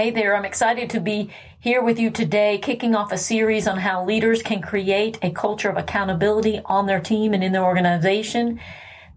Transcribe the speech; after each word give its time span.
Hey 0.00 0.08
there, 0.08 0.34
I'm 0.34 0.46
excited 0.46 0.88
to 0.88 1.00
be 1.00 1.28
here 1.58 1.82
with 1.82 1.98
you 1.98 2.08
today, 2.08 2.56
kicking 2.56 2.94
off 2.94 3.12
a 3.12 3.18
series 3.18 3.68
on 3.68 3.76
how 3.76 4.02
leaders 4.02 4.40
can 4.40 4.62
create 4.62 5.18
a 5.20 5.30
culture 5.30 5.68
of 5.68 5.76
accountability 5.76 6.62
on 6.64 6.86
their 6.86 7.00
team 7.00 7.34
and 7.34 7.44
in 7.44 7.52
their 7.52 7.66
organization. 7.66 8.60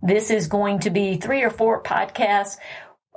This 0.01 0.29
is 0.29 0.47
going 0.47 0.79
to 0.79 0.89
be 0.89 1.15
three 1.15 1.41
or 1.41 1.49
four 1.49 1.81
podcasts 1.81 2.57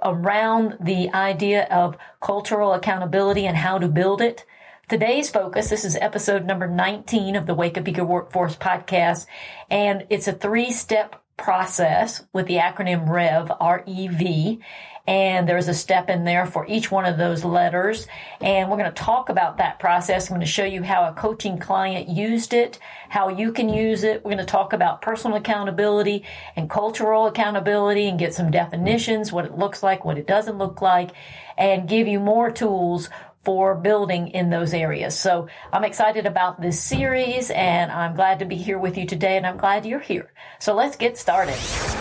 around 0.01 0.77
the 0.79 1.13
idea 1.13 1.65
of 1.65 1.99
cultural 2.21 2.73
accountability 2.73 3.49
and 3.49 3.57
how 3.57 3.79
to 3.79 3.89
build 3.89 4.21
it. 4.21 4.47
Today's 4.89 5.29
focus, 5.29 5.69
this 5.69 5.85
is 5.85 5.97
episode 5.97 6.45
number 6.45 6.69
19 6.69 7.35
of 7.35 7.47
the 7.47 7.55
Wake 7.55 7.77
Up 7.77 7.89
Eager 7.89 8.05
Workforce 8.05 8.55
podcast, 8.55 9.27
and 9.69 10.07
it's 10.09 10.29
a 10.29 10.33
three 10.33 10.71
step 10.71 11.21
process 11.37 12.25
with 12.33 12.47
the 12.47 12.59
acronym 12.59 13.09
REV, 13.09 13.51
R-E-V, 13.59 14.61
and 15.07 15.49
there's 15.49 15.69
a 15.69 15.75
step 15.75 16.11
in 16.11 16.25
there 16.25 16.47
for 16.47 16.67
each 16.67 16.91
one 16.91 17.05
of 17.05 17.17
those 17.17 17.45
letters. 17.45 18.07
And 18.41 18.69
we're 18.69 18.77
going 18.77 18.93
to 18.93 19.03
talk 19.03 19.29
about 19.29 19.59
that 19.59 19.79
process. 19.79 20.29
I'm 20.29 20.35
going 20.37 20.41
to 20.41 20.51
show 20.51 20.65
you 20.65 20.83
how 20.83 21.09
a 21.09 21.13
coaching 21.13 21.59
client 21.59 22.09
used 22.09 22.53
it, 22.53 22.79
how 23.09 23.29
you 23.29 23.53
can 23.53 23.69
use 23.69 24.03
it. 24.03 24.25
We're 24.25 24.33
going 24.33 24.39
to 24.39 24.45
talk 24.45 24.73
about 24.73 25.03
personal 25.03 25.37
accountability 25.37 26.25
and 26.57 26.69
cultural 26.69 27.27
accountability 27.27 28.09
and 28.09 28.19
get 28.19 28.35
some 28.35 28.51
definitions, 28.51 29.33
what 29.33 29.45
it 29.45 29.57
looks 29.57 29.83
like, 29.83 30.05
what 30.05 30.19
it 30.19 30.27
doesn't 30.27 30.59
look 30.59 30.83
like, 30.83 31.13
and 31.57 31.89
give 31.89 32.09
you 32.09 32.19
more 32.19 32.51
tools 32.51 33.09
for 33.47 33.77
building 33.77 34.27
in 34.27 34.51
those 34.51 34.75
areas. 34.75 35.17
So 35.17 35.47
I'm 35.73 35.85
excited 35.85 36.27
about 36.27 36.61
this 36.61 36.83
series 36.83 37.49
and 37.53 37.93
I'm 37.93 38.17
glad 38.17 38.41
to 38.41 38.45
be 38.45 38.57
here 38.57 38.77
with 38.77 38.99
you 38.99 39.07
today 39.07 39.37
and 39.37 39.47
I'm 39.47 39.57
glad 39.57 39.87
you're 39.87 40.01
here. 40.01 40.33
So 40.59 40.75
let's 40.75 40.97
get 40.97 41.17
started. 41.17 41.57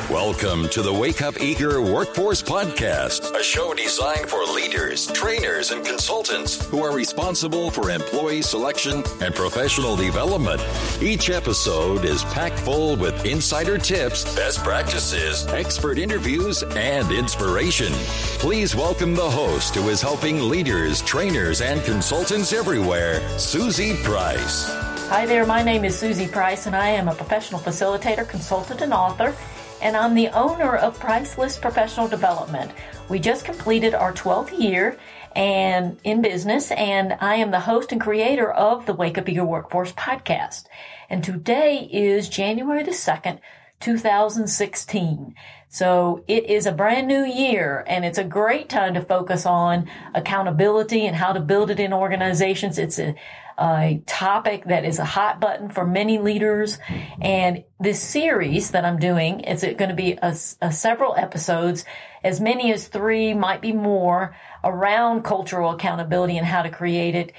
Welcome 0.09 0.67
to 0.69 0.81
the 0.81 0.91
Wake 0.91 1.21
Up 1.21 1.39
Eager 1.39 1.81
Workforce 1.81 2.41
Podcast, 2.41 3.39
a 3.39 3.43
show 3.43 3.75
designed 3.75 4.27
for 4.27 4.43
leaders, 4.43 5.05
trainers, 5.11 5.69
and 5.69 5.85
consultants 5.85 6.65
who 6.65 6.83
are 6.83 6.95
responsible 6.95 7.69
for 7.69 7.91
employee 7.91 8.41
selection 8.41 9.03
and 9.21 9.35
professional 9.35 9.95
development. 9.95 10.61
Each 10.99 11.29
episode 11.29 12.05
is 12.05 12.23
packed 12.25 12.59
full 12.59 12.95
with 12.95 13.23
insider 13.23 13.77
tips, 13.77 14.23
best 14.35 14.63
practices, 14.63 15.45
expert 15.47 15.99
interviews, 15.99 16.63
and 16.63 17.11
inspiration. 17.11 17.93
Please 18.39 18.75
welcome 18.75 19.13
the 19.13 19.29
host 19.29 19.75
who 19.75 19.89
is 19.89 20.01
helping 20.01 20.49
leaders, 20.49 21.03
trainers, 21.03 21.34
trainers 21.35 21.59
and 21.59 21.83
consultants 21.83 22.53
everywhere, 22.53 23.19
Suzie 23.35 24.01
Price. 24.05 24.69
Hi 25.09 25.25
there, 25.25 25.45
my 25.45 25.61
name 25.61 25.83
is 25.83 26.01
Suzie 26.01 26.31
Price, 26.31 26.65
and 26.65 26.73
I 26.73 26.87
am 26.87 27.09
a 27.09 27.13
professional 27.13 27.59
facilitator, 27.59 28.25
consultant, 28.25 28.79
and 28.79 28.93
author, 28.93 29.35
and 29.81 29.97
I'm 29.97 30.15
the 30.15 30.29
owner 30.29 30.77
of 30.77 30.97
Priceless 30.97 31.57
Professional 31.57 32.07
Development. 32.07 32.71
We 33.09 33.19
just 33.19 33.43
completed 33.43 33.93
our 33.93 34.13
12th 34.13 34.57
year 34.57 34.97
and 35.35 35.99
in 36.05 36.21
business, 36.21 36.71
and 36.71 37.17
I 37.19 37.35
am 37.35 37.51
the 37.51 37.59
host 37.59 37.91
and 37.91 37.99
creator 37.99 38.49
of 38.49 38.85
the 38.85 38.93
Wake 38.93 39.17
Up 39.17 39.27
Eager 39.27 39.43
Workforce 39.43 39.91
podcast. 39.91 40.67
And 41.09 41.21
today 41.21 41.89
is 41.91 42.29
January 42.29 42.83
the 42.83 42.91
2nd, 42.91 43.39
2016. 43.81 45.35
So 45.75 46.23
it 46.25 46.45
is 46.45 46.67
a 46.67 46.71
brand 46.71 47.05
new 47.09 47.25
year 47.25 47.83
and 47.85 48.05
it's 48.05 48.17
a 48.17 48.23
great 48.23 48.69
time 48.69 48.93
to 48.93 49.01
focus 49.01 49.45
on 49.45 49.89
accountability 50.13 51.05
and 51.05 51.13
how 51.13 51.33
to 51.33 51.41
build 51.41 51.69
it 51.69 51.81
in 51.81 51.91
organizations. 51.91 52.77
It's 52.77 52.97
a, 52.97 53.13
a 53.59 54.01
topic 54.05 54.63
that 54.67 54.85
is 54.85 54.99
a 54.99 55.03
hot 55.03 55.41
button 55.41 55.67
for 55.67 55.85
many 55.85 56.17
leaders. 56.17 56.79
And 57.19 57.65
this 57.77 58.01
series 58.01 58.71
that 58.71 58.85
I'm 58.85 58.99
doing, 58.99 59.41
is 59.41 59.63
going 59.63 59.89
to 59.89 59.95
be 59.95 60.13
a, 60.13 60.33
a 60.61 60.71
several 60.71 61.13
episodes, 61.17 61.83
as 62.23 62.39
many 62.39 62.71
as 62.71 62.87
three, 62.87 63.33
might 63.33 63.61
be 63.61 63.73
more 63.73 64.33
around 64.63 65.23
cultural 65.23 65.71
accountability 65.71 66.37
and 66.37 66.47
how 66.47 66.61
to 66.61 66.69
create 66.69 67.15
it 67.15 67.33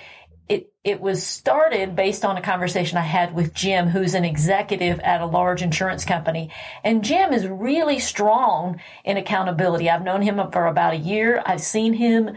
it 0.48 0.72
it 0.84 1.00
was 1.00 1.26
started 1.26 1.96
based 1.96 2.24
on 2.24 2.36
a 2.36 2.42
conversation 2.42 2.96
I 2.96 3.02
had 3.02 3.34
with 3.34 3.52
Jim, 3.52 3.88
who's 3.88 4.14
an 4.14 4.24
executive 4.24 5.00
at 5.00 5.20
a 5.20 5.26
large 5.26 5.62
insurance 5.62 6.04
company. 6.04 6.50
And 6.84 7.04
Jim 7.04 7.32
is 7.32 7.46
really 7.46 7.98
strong 7.98 8.80
in 9.04 9.16
accountability. 9.16 9.90
I've 9.90 10.04
known 10.04 10.22
him 10.22 10.40
for 10.52 10.66
about 10.66 10.94
a 10.94 10.98
year. 10.98 11.42
I've 11.44 11.60
seen 11.60 11.94
him 11.94 12.36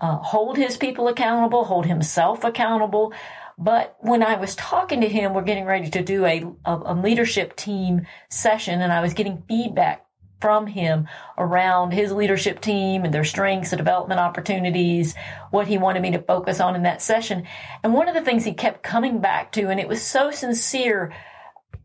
uh, 0.00 0.16
hold 0.16 0.56
his 0.56 0.76
people 0.76 1.08
accountable, 1.08 1.64
hold 1.64 1.86
himself 1.86 2.44
accountable. 2.44 3.12
But 3.58 3.96
when 4.00 4.22
I 4.22 4.36
was 4.36 4.56
talking 4.56 5.02
to 5.02 5.08
him, 5.08 5.34
we're 5.34 5.42
getting 5.42 5.66
ready 5.66 5.90
to 5.90 6.02
do 6.02 6.24
a, 6.24 6.44
a, 6.64 6.80
a 6.86 6.94
leadership 6.94 7.54
team 7.54 8.06
session, 8.30 8.80
and 8.80 8.92
I 8.92 9.00
was 9.02 9.12
getting 9.12 9.44
feedback 9.46 10.06
from 10.42 10.66
him 10.66 11.08
around 11.38 11.92
his 11.92 12.12
leadership 12.12 12.60
team 12.60 13.04
and 13.04 13.14
their 13.14 13.24
strengths 13.24 13.72
and 13.72 13.78
development 13.78 14.20
opportunities, 14.20 15.14
what 15.50 15.68
he 15.68 15.78
wanted 15.78 16.02
me 16.02 16.10
to 16.10 16.18
focus 16.18 16.60
on 16.60 16.74
in 16.74 16.82
that 16.82 17.00
session. 17.00 17.46
And 17.82 17.94
one 17.94 18.08
of 18.08 18.14
the 18.14 18.20
things 18.20 18.44
he 18.44 18.52
kept 18.52 18.82
coming 18.82 19.20
back 19.20 19.52
to, 19.52 19.70
and 19.70 19.78
it 19.78 19.88
was 19.88 20.02
so 20.02 20.32
sincere 20.32 21.14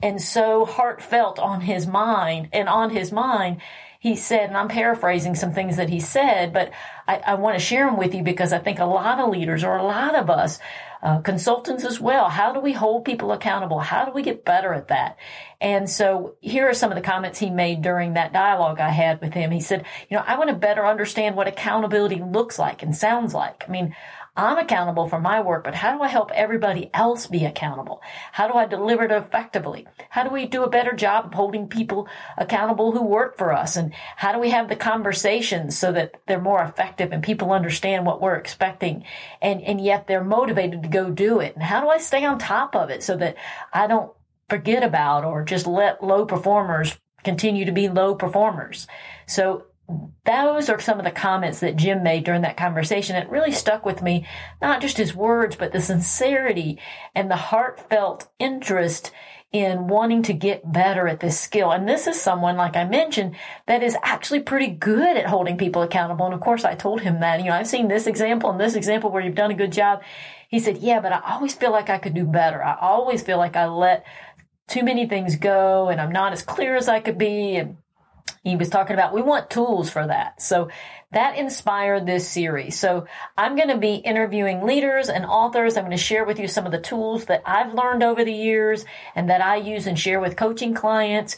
and 0.01 0.21
so 0.21 0.65
heartfelt 0.65 1.39
on 1.39 1.61
his 1.61 1.87
mind 1.87 2.49
and 2.51 2.67
on 2.67 2.89
his 2.89 3.11
mind, 3.11 3.61
he 3.99 4.15
said, 4.15 4.49
and 4.49 4.57
I'm 4.57 4.67
paraphrasing 4.67 5.35
some 5.35 5.53
things 5.53 5.77
that 5.77 5.89
he 5.89 5.99
said, 5.99 6.53
but 6.53 6.71
I, 7.07 7.17
I 7.17 7.33
want 7.35 7.57
to 7.57 7.63
share 7.63 7.85
them 7.85 7.97
with 7.97 8.13
you 8.13 8.23
because 8.23 8.53
I 8.53 8.59
think 8.59 8.79
a 8.79 8.85
lot 8.85 9.19
of 9.19 9.29
leaders 9.29 9.63
or 9.63 9.77
a 9.77 9.83
lot 9.83 10.15
of 10.15 10.29
us 10.29 10.59
uh, 11.01 11.19
consultants 11.19 11.83
as 11.83 11.99
well. 11.99 12.29
How 12.29 12.51
do 12.51 12.59
we 12.59 12.73
hold 12.73 13.05
people 13.05 13.31
accountable? 13.31 13.79
How 13.79 14.05
do 14.05 14.11
we 14.11 14.23
get 14.23 14.45
better 14.45 14.73
at 14.73 14.87
that? 14.87 15.17
And 15.59 15.89
so 15.89 16.35
here 16.41 16.67
are 16.69 16.73
some 16.73 16.91
of 16.91 16.95
the 16.95 17.01
comments 17.01 17.39
he 17.39 17.49
made 17.49 17.81
during 17.81 18.13
that 18.13 18.33
dialogue 18.33 18.79
I 18.79 18.89
had 18.89 19.21
with 19.21 19.33
him. 19.33 19.51
He 19.51 19.59
said, 19.59 19.85
you 20.09 20.17
know, 20.17 20.23
I 20.25 20.37
want 20.37 20.49
to 20.49 20.55
better 20.55 20.85
understand 20.85 21.35
what 21.35 21.47
accountability 21.47 22.21
looks 22.21 22.59
like 22.59 22.83
and 22.83 22.95
sounds 22.95 23.33
like. 23.33 23.63
I 23.67 23.71
mean, 23.71 23.95
I'm 24.37 24.59
accountable 24.59 25.09
for 25.09 25.19
my 25.19 25.41
work, 25.41 25.63
but 25.63 25.73
how 25.73 25.97
do 25.97 26.03
I 26.03 26.07
help 26.07 26.31
everybody 26.31 26.91
else 26.93 27.25
be 27.25 27.43
accountable? 27.43 28.03
How 28.31 28.47
do 28.47 28.53
I 28.53 28.67
deliver 28.67 29.03
it 29.03 29.11
effectively? 29.11 29.87
How 30.11 30.23
do 30.23 30.29
we 30.29 30.45
do 30.45 30.63
a 30.63 30.69
better 30.69 30.93
job 30.93 31.25
of 31.25 31.33
holding 31.33 31.67
people 31.67 32.07
accountable 32.37 32.91
who 32.91 33.01
work 33.01 33.35
for 33.39 33.51
us? 33.51 33.75
And 33.75 33.93
how 34.15 34.31
do 34.31 34.39
we 34.39 34.51
have 34.51 34.69
the 34.69 34.75
conversations 34.75 35.75
so 35.75 35.91
that 35.91 36.21
they're 36.27 36.39
more 36.39 36.61
effective 36.61 37.11
and 37.11 37.23
people 37.23 37.51
understand 37.51 38.05
what 38.05 38.21
we're 38.21 38.35
expecting 38.35 39.03
and, 39.41 39.59
and 39.63 39.83
yet 39.83 40.05
they're 40.05 40.23
motivated 40.23 40.83
to 40.83 40.89
go 40.89 41.09
do 41.09 41.39
it? 41.39 41.55
And 41.55 41.63
how 41.63 41.81
do 41.81 41.89
I 41.89 41.97
stay 41.97 42.23
on 42.23 42.37
top 42.37 42.75
of 42.75 42.91
it 42.91 43.01
so 43.01 43.17
that 43.17 43.37
I 43.73 43.87
don't 43.87 44.13
forget 44.49 44.83
about 44.83 45.25
or 45.25 45.43
just 45.43 45.65
let 45.65 46.03
low 46.03 46.27
performers 46.27 46.95
continue 47.23 47.65
to 47.65 47.71
be 47.71 47.89
low 47.89 48.13
performers? 48.13 48.85
So 49.25 49.65
those 50.25 50.69
are 50.69 50.79
some 50.79 50.99
of 50.99 51.05
the 51.05 51.11
comments 51.11 51.61
that 51.61 51.77
Jim 51.77 52.03
made 52.03 52.25
during 52.25 52.41
that 52.41 52.57
conversation. 52.57 53.15
It 53.15 53.29
really 53.29 53.51
stuck 53.51 53.85
with 53.85 54.01
me, 54.01 54.27
not 54.61 54.81
just 54.81 54.97
his 54.97 55.15
words, 55.15 55.55
but 55.55 55.71
the 55.71 55.79
sincerity 55.79 56.79
and 57.15 57.31
the 57.31 57.37
heartfelt 57.37 58.29
interest 58.37 59.11
in 59.53 59.87
wanting 59.87 60.23
to 60.23 60.33
get 60.33 60.73
better 60.73 61.07
at 61.07 61.21
this 61.21 61.39
skill. 61.39 61.71
And 61.71 61.87
this 61.87 62.05
is 62.05 62.19
someone, 62.19 62.57
like 62.57 62.75
I 62.75 62.83
mentioned, 62.83 63.35
that 63.65 63.81
is 63.81 63.95
actually 64.03 64.41
pretty 64.41 64.67
good 64.67 65.15
at 65.15 65.27
holding 65.27 65.57
people 65.57 65.81
accountable. 65.81 66.25
And 66.25 66.35
of 66.35 66.41
course, 66.41 66.65
I 66.65 66.75
told 66.75 67.01
him 67.01 67.21
that, 67.21 67.39
you 67.39 67.45
know, 67.45 67.53
I've 67.53 67.67
seen 67.67 67.87
this 67.87 68.07
example 68.07 68.51
and 68.51 68.59
this 68.59 68.75
example 68.75 69.09
where 69.09 69.23
you've 69.23 69.35
done 69.35 69.51
a 69.51 69.55
good 69.55 69.71
job. 69.71 70.01
He 70.49 70.59
said, 70.59 70.79
yeah, 70.79 70.99
but 70.99 71.13
I 71.13 71.21
always 71.25 71.53
feel 71.55 71.71
like 71.71 71.89
I 71.89 71.97
could 71.97 72.13
do 72.13 72.25
better. 72.25 72.61
I 72.61 72.77
always 72.81 73.23
feel 73.23 73.37
like 73.37 73.55
I 73.55 73.67
let 73.67 74.05
too 74.67 74.83
many 74.83 75.07
things 75.07 75.37
go 75.37 75.87
and 75.87 76.01
I'm 76.01 76.11
not 76.11 76.33
as 76.33 76.41
clear 76.41 76.75
as 76.75 76.89
I 76.89 76.99
could 76.99 77.17
be. 77.17 77.55
And 77.55 77.77
he 78.43 78.55
was 78.55 78.69
talking 78.69 78.93
about 78.93 79.13
we 79.13 79.21
want 79.21 79.49
tools 79.49 79.89
for 79.89 80.05
that. 80.07 80.41
So 80.41 80.69
that 81.11 81.37
inspired 81.37 82.05
this 82.05 82.27
series. 82.27 82.77
So 82.77 83.07
I'm 83.37 83.55
going 83.55 83.69
to 83.69 83.77
be 83.77 83.95
interviewing 83.95 84.63
leaders 84.63 85.09
and 85.09 85.25
authors. 85.25 85.77
I'm 85.77 85.85
going 85.85 85.97
to 85.97 86.03
share 86.03 86.25
with 86.25 86.39
you 86.39 86.47
some 86.47 86.65
of 86.65 86.71
the 86.71 86.81
tools 86.81 87.25
that 87.25 87.43
I've 87.45 87.73
learned 87.73 88.03
over 88.03 88.25
the 88.25 88.33
years 88.33 88.85
and 89.15 89.29
that 89.29 89.41
I 89.41 89.57
use 89.57 89.87
and 89.87 89.97
share 89.97 90.19
with 90.19 90.35
coaching 90.35 90.73
clients. 90.73 91.37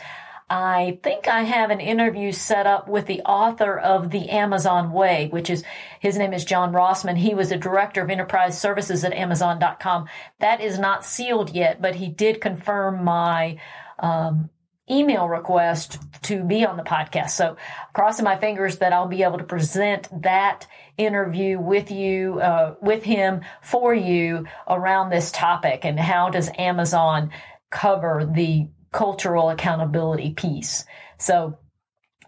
I 0.50 0.98
think 1.04 1.28
I 1.28 1.44
have 1.44 1.70
an 1.70 1.80
interview 1.80 2.32
set 2.32 2.66
up 2.66 2.88
with 2.88 3.06
the 3.06 3.22
author 3.22 3.78
of 3.78 4.10
The 4.10 4.32
Amazon 4.32 4.92
Way, 4.92 5.28
which 5.30 5.48
is, 5.48 5.64
his 6.00 6.18
name 6.18 6.34
is 6.34 6.44
John 6.44 6.74
Rossman. 6.74 7.18
He 7.18 7.36
was 7.36 7.52
a 7.52 7.58
director 7.58 8.02
of 8.02 8.10
enterprise 8.10 8.60
services 8.60 9.04
at 9.04 9.14
Amazon.com. 9.14 10.08
That 10.40 10.60
is 10.60 10.80
not 10.80 11.06
sealed 11.06 11.52
yet, 11.52 11.80
but 11.80 11.96
he 11.96 12.08
did 12.08 12.42
confirm 12.42 13.04
my, 13.04 13.60
um, 14.00 14.50
email 14.90 15.28
request 15.28 16.00
to 16.24 16.44
be 16.44 16.66
on 16.66 16.78
the 16.78 16.84
podcast. 16.84 17.32
So 17.32 17.58
crossing 17.94 18.26
my 18.26 18.36
fingers 18.36 18.78
that 18.78 18.94
I'll 18.94 19.08
be 19.08 19.24
able 19.24 19.38
to 19.38 19.44
present 19.44 20.10
that 20.22 20.68
interview 20.98 21.60
with 21.60 21.92
you, 21.92 22.40
uh, 22.40 22.76
with 22.82 23.04
him 23.04 23.42
for 23.62 23.94
you 23.94 24.46
around 24.68 25.10
this 25.10 25.32
topic 25.32 25.86
and 25.86 26.00
how 26.00 26.30
does 26.30 26.50
Amazon 26.58 27.32
cover 27.70 28.30
the 28.32 28.68
cultural 28.92 29.50
accountability 29.50 30.32
piece. 30.34 30.86
So 31.18 31.58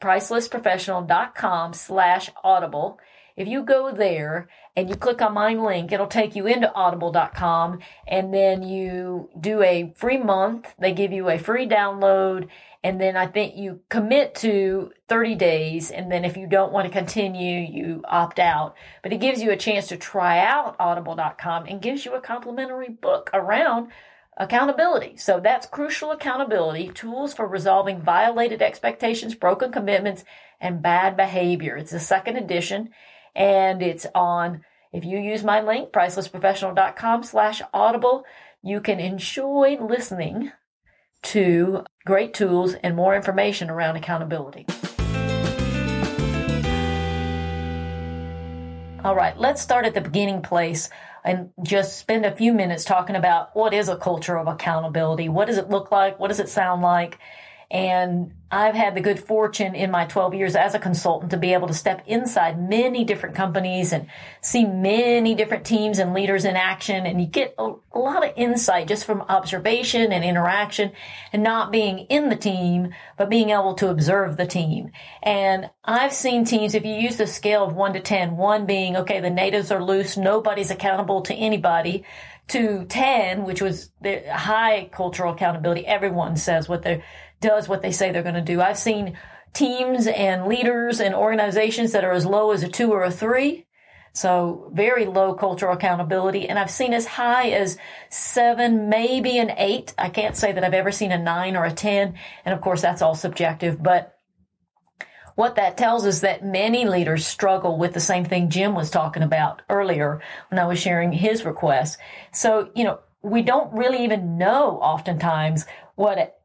pricelessprofessional.com 0.00 1.74
slash 1.74 2.30
audible. 2.42 2.98
If 3.36 3.48
you 3.48 3.64
go 3.64 3.92
there 3.92 4.48
and 4.76 4.88
you 4.88 4.94
click 4.94 5.20
on 5.20 5.34
my 5.34 5.54
link, 5.54 5.90
it'll 5.90 6.06
take 6.06 6.36
you 6.36 6.46
into 6.46 6.72
audible.com 6.72 7.80
and 8.06 8.32
then 8.32 8.62
you 8.62 9.28
do 9.38 9.60
a 9.62 9.92
free 9.96 10.18
month. 10.18 10.72
They 10.78 10.92
give 10.92 11.12
you 11.12 11.28
a 11.28 11.38
free 11.38 11.66
download 11.66 12.48
and 12.84 13.00
then 13.00 13.16
I 13.16 13.26
think 13.26 13.56
you 13.56 13.80
commit 13.88 14.34
to 14.36 14.92
30 15.08 15.34
days. 15.36 15.90
And 15.90 16.12
then 16.12 16.24
if 16.24 16.36
you 16.36 16.46
don't 16.46 16.72
want 16.72 16.86
to 16.86 16.92
continue, 16.92 17.60
you 17.60 18.02
opt 18.06 18.38
out. 18.38 18.76
But 19.02 19.12
it 19.12 19.20
gives 19.20 19.42
you 19.42 19.50
a 19.50 19.56
chance 19.56 19.88
to 19.88 19.96
try 19.96 20.38
out 20.38 20.76
audible.com 20.78 21.64
and 21.66 21.80
gives 21.80 22.04
you 22.04 22.14
a 22.14 22.20
complimentary 22.20 22.90
book 22.90 23.30
around 23.32 23.88
accountability. 24.36 25.16
So 25.16 25.40
that's 25.40 25.66
crucial 25.66 26.10
accountability, 26.10 26.88
tools 26.88 27.32
for 27.32 27.48
resolving 27.48 28.02
violated 28.02 28.60
expectations, 28.60 29.34
broken 29.34 29.72
commitments, 29.72 30.24
and 30.60 30.82
bad 30.82 31.16
behavior. 31.16 31.76
It's 31.76 31.92
the 31.92 32.00
second 32.00 32.36
edition 32.36 32.90
and 33.34 33.82
it's 33.82 34.06
on, 34.14 34.62
if 34.92 35.04
you 35.04 35.18
use 35.18 35.42
my 35.42 35.60
link, 35.60 35.90
pricelessprofessional.com 35.90 37.22
slash 37.24 37.62
audible, 37.72 38.24
you 38.62 38.80
can 38.80 39.00
enjoy 39.00 39.76
listening 39.80 40.52
to 41.22 41.84
great 42.06 42.34
tools 42.34 42.74
and 42.74 42.94
more 42.94 43.16
information 43.16 43.70
around 43.70 43.96
accountability. 43.96 44.66
All 49.04 49.14
right, 49.14 49.36
let's 49.38 49.60
start 49.60 49.84
at 49.84 49.92
the 49.92 50.00
beginning 50.00 50.40
place 50.40 50.88
and 51.24 51.50
just 51.62 51.98
spend 51.98 52.24
a 52.24 52.34
few 52.34 52.52
minutes 52.52 52.84
talking 52.84 53.16
about 53.16 53.54
what 53.54 53.74
is 53.74 53.88
a 53.88 53.96
culture 53.96 54.38
of 54.38 54.46
accountability? 54.46 55.28
What 55.28 55.46
does 55.46 55.58
it 55.58 55.68
look 55.68 55.90
like? 55.90 56.18
What 56.18 56.28
does 56.28 56.40
it 56.40 56.48
sound 56.48 56.82
like? 56.82 57.18
And 57.70 58.32
I've 58.54 58.76
had 58.76 58.94
the 58.94 59.00
good 59.00 59.18
fortune 59.18 59.74
in 59.74 59.90
my 59.90 60.04
12 60.04 60.34
years 60.34 60.54
as 60.54 60.74
a 60.74 60.78
consultant 60.78 61.32
to 61.32 61.36
be 61.36 61.54
able 61.54 61.66
to 61.66 61.74
step 61.74 62.04
inside 62.06 62.60
many 62.68 63.04
different 63.04 63.34
companies 63.34 63.92
and 63.92 64.06
see 64.42 64.64
many 64.64 65.34
different 65.34 65.64
teams 65.64 65.98
and 65.98 66.14
leaders 66.14 66.44
in 66.44 66.54
action. 66.54 67.04
And 67.04 67.20
you 67.20 67.26
get 67.26 67.54
a, 67.58 67.72
a, 67.92 67.98
lot 67.98 68.24
of 68.24 68.32
insight 68.36 68.86
just 68.86 69.04
from 69.04 69.22
observation 69.22 70.12
and 70.12 70.24
interaction 70.24 70.92
and 71.32 71.42
not 71.42 71.72
being 71.72 72.00
in 72.10 72.28
the 72.28 72.36
team, 72.36 72.94
but 73.16 73.28
being 73.28 73.50
able 73.50 73.74
to 73.74 73.88
observe 73.88 74.36
the 74.36 74.46
team. 74.46 74.90
And 75.22 75.70
I've 75.84 76.12
seen 76.12 76.44
teams, 76.44 76.74
if 76.74 76.84
you 76.84 76.94
use 76.94 77.16
the 77.16 77.26
scale 77.26 77.64
of 77.64 77.74
one 77.74 77.94
to 77.94 78.00
10, 78.00 78.36
one 78.36 78.66
being, 78.66 78.96
okay, 78.98 79.20
the 79.20 79.30
natives 79.30 79.72
are 79.72 79.82
loose, 79.82 80.16
nobody's 80.16 80.70
accountable 80.70 81.22
to 81.22 81.34
anybody 81.34 82.04
to 82.48 82.84
10, 82.84 83.44
which 83.44 83.62
was 83.62 83.90
the 84.02 84.22
high 84.30 84.88
cultural 84.92 85.32
accountability. 85.32 85.86
Everyone 85.86 86.36
says 86.36 86.68
what 86.68 86.82
they're 86.82 87.02
does 87.44 87.68
what 87.68 87.82
they 87.82 87.92
say 87.92 88.10
they're 88.10 88.22
going 88.22 88.34
to 88.34 88.40
do. 88.40 88.62
I've 88.62 88.78
seen 88.78 89.18
teams 89.52 90.06
and 90.06 90.46
leaders 90.46 90.98
and 90.98 91.14
organizations 91.14 91.92
that 91.92 92.02
are 92.02 92.12
as 92.12 92.24
low 92.24 92.52
as 92.52 92.62
a 92.62 92.68
two 92.68 92.90
or 92.90 93.04
a 93.04 93.10
three. 93.10 93.66
So 94.14 94.70
very 94.72 95.04
low 95.04 95.34
cultural 95.34 95.74
accountability. 95.74 96.48
And 96.48 96.58
I've 96.58 96.70
seen 96.70 96.94
as 96.94 97.06
high 97.06 97.50
as 97.50 97.76
seven, 98.08 98.88
maybe 98.88 99.38
an 99.38 99.50
eight. 99.58 99.92
I 99.98 100.08
can't 100.08 100.36
say 100.36 100.52
that 100.52 100.64
I've 100.64 100.72
ever 100.72 100.90
seen 100.90 101.12
a 101.12 101.18
nine 101.18 101.54
or 101.54 101.66
a 101.66 101.72
10. 101.72 102.14
And 102.46 102.54
of 102.54 102.62
course, 102.62 102.80
that's 102.80 103.02
all 103.02 103.14
subjective, 103.14 103.82
but 103.82 104.16
what 105.34 105.56
that 105.56 105.76
tells 105.76 106.06
us 106.06 106.20
that 106.20 106.44
many 106.44 106.86
leaders 106.86 107.26
struggle 107.26 107.76
with 107.76 107.92
the 107.92 108.00
same 108.00 108.24
thing 108.24 108.50
Jim 108.50 108.74
was 108.74 108.88
talking 108.88 109.22
about 109.24 109.62
earlier 109.68 110.22
when 110.48 110.60
I 110.60 110.66
was 110.66 110.78
sharing 110.78 111.10
his 111.10 111.44
request. 111.44 111.98
So, 112.32 112.70
you 112.76 112.84
know, 112.84 113.00
we 113.20 113.42
don't 113.42 113.76
really 113.76 114.04
even 114.04 114.38
know 114.38 114.78
oftentimes 114.78 115.66
what 115.96 116.38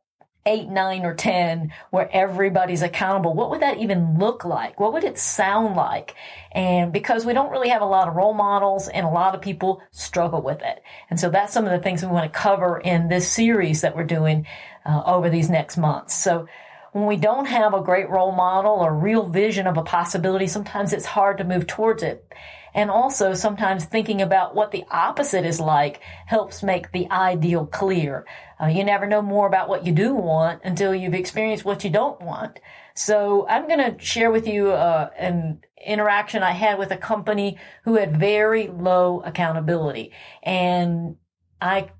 eight, 0.46 0.70
nine, 0.70 1.06
or 1.06 1.14
10 1.14 1.72
where 1.92 2.10
everybody's 2.12 2.82
accountable, 2.82 3.34
what 3.34 3.50
would 3.50 3.62
that 3.62 3.78
even 3.78 4.18
look 4.18 4.46
like? 4.46 4.80
What 4.80 4.94
would 4.94 5.04
it 5.04 5.18
sound 5.18 5.76
like? 5.76 6.16
And 6.52 6.92
because 6.92 7.26
we 7.26 7.34
don't 7.34 7.52
really 7.52 7.70
have 7.70 7.82
a 7.82 7.86
lot 7.86 8.08
of 8.08 8.16
role 8.16 8.34
models 8.34 8.88
and 8.88 9.06
a 9.06 9.10
lot 9.10 9.36
of 9.36 9.42
people 9.42 9.82
struggle 9.92 10.42
with 10.42 10.62
it. 10.62 10.82
And 11.10 11.20
so 11.20 11.30
that's 11.30 11.54
some 11.54 11.66
of 11.66 11.72
the 11.72 11.80
things 11.80 12.02
we 12.02 12.12
want 12.12 12.32
to 12.32 12.40
cover 12.40 12.80
in 12.80 13.10
this 13.10 13.30
series 13.30 13.82
that 13.82 13.96
we're 13.96 14.04
doing 14.04 14.48
uh, 14.86 15.04
over 15.06 15.30
these 15.30 15.50
next 15.50 15.78
months. 15.78 16.16
So 16.16 16.48
when 16.92 17.06
we 17.06 17.18
don't 17.18 17.46
have 17.46 17.74
a 17.74 17.82
great 17.82 18.10
role 18.10 18.32
model 18.32 18.74
or 18.74 18.94
real 18.96 19.28
vision 19.28 19.68
of 19.68 19.78
a 19.78 19.84
possibility, 19.84 20.48
sometimes 20.48 20.94
it's 20.94 21.06
hard 21.06 21.38
to 21.38 21.44
move 21.44 21.68
towards 21.68 22.02
it. 22.02 22.26
And 22.74 22.90
also 22.90 23.34
sometimes 23.34 23.86
thinking 23.86 24.22
about 24.22 24.56
what 24.56 24.72
the 24.72 24.86
opposite 24.90 25.46
is 25.46 25.60
like 25.60 26.02
helps 26.26 26.64
make 26.64 26.92
the 26.92 27.10
ideal 27.12 27.66
clear. 27.66 28.26
Uh, 28.62 28.68
you 28.68 28.84
never 28.84 29.08
know 29.08 29.22
more 29.22 29.48
about 29.48 29.70
what 29.70 29.86
you 29.86 29.92
do 29.92 30.14
want 30.14 30.62
until 30.64 30.94
you've 30.94 31.14
experienced 31.14 31.66
what 31.66 31.84
you 31.84 31.90
don't 31.90 32.22
want. 32.22 32.60
So 32.94 33.48
I'm 33.48 33.68
going 33.68 33.80
to 33.80 34.04
share 34.04 34.32
with 34.32 34.48
you 34.48 34.72
uh, 34.72 35.10
an 35.18 35.62
interaction 35.86 36.44
I 36.44 36.52
had 36.52 36.78
with 36.78 36.92
a 36.92 36.98
company 36.98 37.58
who 37.86 37.96
had 37.96 38.18
very 38.18 38.68
low 38.68 39.22
accountability. 39.22 40.12
And 40.44 41.16
I 41.62 41.92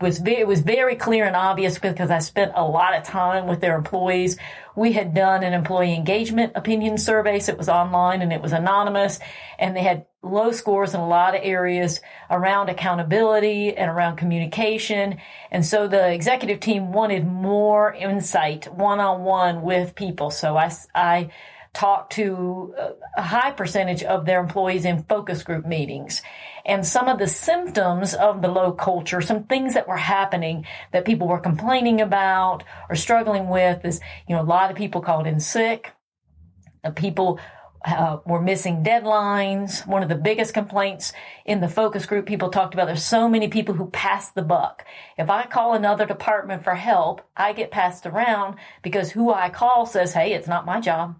was 0.00 0.18
very, 0.18 0.40
it 0.40 0.46
was 0.46 0.60
very 0.60 0.96
clear 0.96 1.26
and 1.26 1.36
obvious 1.36 1.78
because 1.78 2.10
I 2.10 2.18
spent 2.18 2.52
a 2.54 2.64
lot 2.64 2.96
of 2.96 3.04
time 3.04 3.46
with 3.46 3.60
their 3.60 3.76
employees. 3.76 4.38
We 4.74 4.92
had 4.92 5.14
done 5.14 5.42
an 5.42 5.52
employee 5.52 5.94
engagement 5.94 6.52
opinion 6.54 6.98
survey, 6.98 7.40
so 7.40 7.52
it 7.52 7.58
was 7.58 7.68
online 7.68 8.22
and 8.22 8.32
it 8.32 8.42
was 8.42 8.52
anonymous, 8.52 9.18
and 9.58 9.76
they 9.76 9.82
had 9.82 10.06
low 10.26 10.52
scores 10.52 10.94
in 10.94 11.00
a 11.00 11.08
lot 11.08 11.34
of 11.34 11.40
areas 11.44 12.00
around 12.30 12.68
accountability 12.68 13.76
and 13.76 13.90
around 13.90 14.16
communication. 14.16 15.18
And 15.50 15.64
so 15.64 15.88
the 15.88 16.12
executive 16.12 16.60
team 16.60 16.92
wanted 16.92 17.26
more 17.26 17.94
insight 17.94 18.72
one 18.72 19.00
on 19.00 19.22
one 19.22 19.62
with 19.62 19.94
people. 19.94 20.30
So 20.30 20.56
I, 20.56 20.72
I 20.94 21.30
talked 21.76 22.12
to 22.14 22.74
a 23.18 23.22
high 23.22 23.50
percentage 23.50 24.02
of 24.02 24.24
their 24.24 24.40
employees 24.40 24.86
in 24.86 25.02
focus 25.04 25.42
group 25.42 25.66
meetings. 25.66 26.22
And 26.64 26.86
some 26.86 27.06
of 27.06 27.18
the 27.18 27.26
symptoms 27.28 28.14
of 28.14 28.40
the 28.40 28.48
low 28.48 28.72
culture, 28.72 29.20
some 29.20 29.44
things 29.44 29.74
that 29.74 29.86
were 29.86 29.98
happening 29.98 30.64
that 30.92 31.04
people 31.04 31.28
were 31.28 31.38
complaining 31.38 32.00
about 32.00 32.64
or 32.88 32.96
struggling 32.96 33.48
with 33.48 33.84
is, 33.84 34.00
you 34.26 34.34
know, 34.34 34.40
a 34.40 34.44
lot 34.44 34.70
of 34.70 34.76
people 34.76 35.02
called 35.02 35.26
in 35.26 35.38
sick. 35.38 35.92
The 36.82 36.92
people 36.92 37.38
uh, 37.84 38.18
were 38.24 38.40
missing 38.40 38.82
deadlines. 38.82 39.86
One 39.86 40.02
of 40.02 40.08
the 40.08 40.14
biggest 40.14 40.54
complaints 40.54 41.12
in 41.44 41.60
the 41.60 41.68
focus 41.68 42.06
group 42.06 42.26
people 42.26 42.48
talked 42.48 42.74
about 42.74 42.86
there's 42.86 43.04
so 43.04 43.28
many 43.28 43.48
people 43.48 43.74
who 43.74 43.90
pass 43.90 44.30
the 44.30 44.42
buck. 44.42 44.84
If 45.18 45.30
I 45.30 45.46
call 45.46 45.74
another 45.74 46.06
department 46.06 46.64
for 46.64 46.74
help, 46.74 47.22
I 47.36 47.52
get 47.52 47.70
passed 47.70 48.06
around 48.06 48.56
because 48.82 49.12
who 49.12 49.32
I 49.32 49.50
call 49.50 49.86
says, 49.86 50.12
hey, 50.14 50.32
it's 50.32 50.48
not 50.48 50.66
my 50.66 50.80
job. 50.80 51.16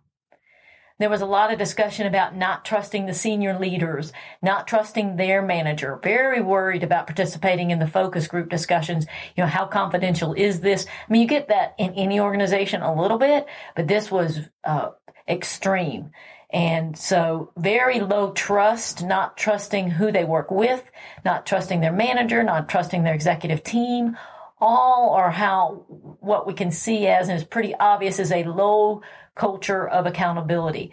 there 0.99 1.11
was 1.11 1.21
a 1.21 1.27
lot 1.27 1.53
of 1.53 1.59
discussion 1.59 2.07
about 2.07 2.35
not 2.35 2.65
trusting 2.65 3.05
the 3.07 3.15
senior 3.15 3.59
leaders, 3.59 4.13
not 4.41 4.67
trusting 4.67 5.17
their 5.17 5.43
manager, 5.43 6.01
very 6.03 6.41
worried 6.41 6.83
about 6.83 7.07
participating 7.07 7.71
in 7.71 7.79
the 7.79 7.87
focus 7.87 8.27
group 8.27 8.49
discussions. 8.49 9.05
You 9.37 9.45
know, 9.45 9.49
how 9.49 9.67
confidential 9.67 10.33
is 10.33 10.61
this? 10.61 10.87
I 10.87 11.13
mean, 11.13 11.23
you 11.23 11.29
get 11.29 11.49
that 11.49 11.75
in 11.79 11.93
any 11.95 12.19
organization 12.19 12.81
a 12.81 13.01
little 13.01 13.19
bit, 13.19 13.47
but 13.75 13.89
this 13.89 14.11
was 14.11 14.41
uh, 14.65 14.91
extreme. 15.29 16.13
And 16.51 16.97
so 16.97 17.53
very 17.57 18.01
low 18.01 18.31
trust, 18.33 19.05
not 19.05 19.37
trusting 19.37 19.91
who 19.91 20.13
they 20.13 20.25
work 20.25 20.51
with, 20.51 20.91
not 21.25 21.45
trusting 21.45 21.81
their 21.81 21.93
manager, 21.93 22.43
not 22.43 22.69
trusting 22.69 23.03
their 23.03 23.15
executive 23.15 23.63
team, 23.65 24.17
all 24.59 25.11
are 25.11 25.33
how 25.33 25.85
what 26.21 26.47
we 26.47 26.55
can 26.55 26.71
see 26.71 27.07
as 27.07 27.29
and 27.29 27.37
is 27.37 27.45
pretty 27.45 27.75
obvious 27.75 28.19
is 28.19 28.33
a 28.33 28.45
low 28.45 29.03
culture 29.35 29.87
of 29.87 30.07
accountability. 30.07 30.93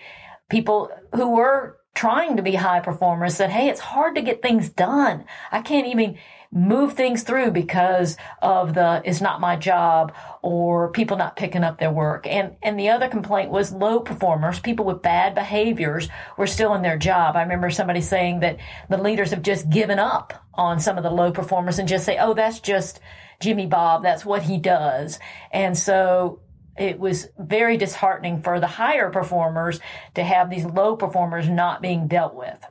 People 0.50 0.90
who 1.16 1.30
were 1.36 1.78
trying 1.96 2.38
to 2.38 2.44
be 2.44 2.56
high 2.56 2.80
performers 2.80 3.36
said, 3.36 3.52
Hey, 3.52 3.70
it's 3.70 3.80
hard 3.80 4.16
to 4.16 4.22
get 4.22 4.42
things 4.42 4.70
done. 4.70 5.26
I 5.52 5.62
can't 5.62 5.88
even 5.88 6.18
move 6.54 6.94
things 6.94 7.24
through 7.24 7.50
because 7.50 8.16
of 8.42 8.76
the 8.76 9.02
it's 9.04 9.22
not 9.22 9.42
my 9.42 9.56
job 9.56 10.14
or 10.44 10.92
people 10.92 11.18
not 11.18 11.36
picking 11.36 11.64
up 11.64 11.80
their 11.80 11.92
work. 11.92 12.28
And 12.28 12.56
and 12.62 12.80
the 12.80 12.90
other 12.90 13.08
complaint 13.08 13.50
was 13.50 13.72
low 13.72 14.00
performers, 14.00 14.60
people 14.60 14.86
with 14.86 15.02
bad 15.02 15.34
behaviors 15.34 16.10
were 16.38 16.48
still 16.48 16.76
in 16.76 16.84
their 16.84 16.98
job. 16.98 17.36
I 17.36 17.42
remember 17.42 17.70
somebody 17.70 18.02
saying 18.02 18.42
that 18.42 18.58
the 18.90 18.98
leaders 18.98 19.32
have 19.32 19.42
just 19.42 19.70
given 19.70 20.00
up 20.00 20.34
on 20.54 20.80
some 20.80 20.98
of 20.98 21.04
the 21.04 21.12
low 21.12 21.32
performers 21.32 21.80
and 21.80 21.88
just 21.88 22.06
say, 22.06 22.18
"Oh, 22.20 22.34
that's 22.34 22.60
just 22.60 23.00
Jimmy 23.40 23.66
Bob, 23.66 24.04
that's 24.04 24.26
what 24.26 24.44
he 24.44 24.58
does." 24.58 25.20
And 25.52 25.76
so 25.76 26.40
it 26.78 27.00
was 27.00 27.30
very 27.38 27.78
disheartening 27.78 28.42
for 28.42 28.60
the 28.60 28.68
higher 28.68 29.10
performers 29.10 29.80
to 30.16 30.24
have 30.24 30.50
these 30.50 30.66
low 30.66 30.96
performers 30.96 31.48
not 31.48 31.82
being 31.82 32.08
dealt 32.08 32.36
with. 32.36 32.66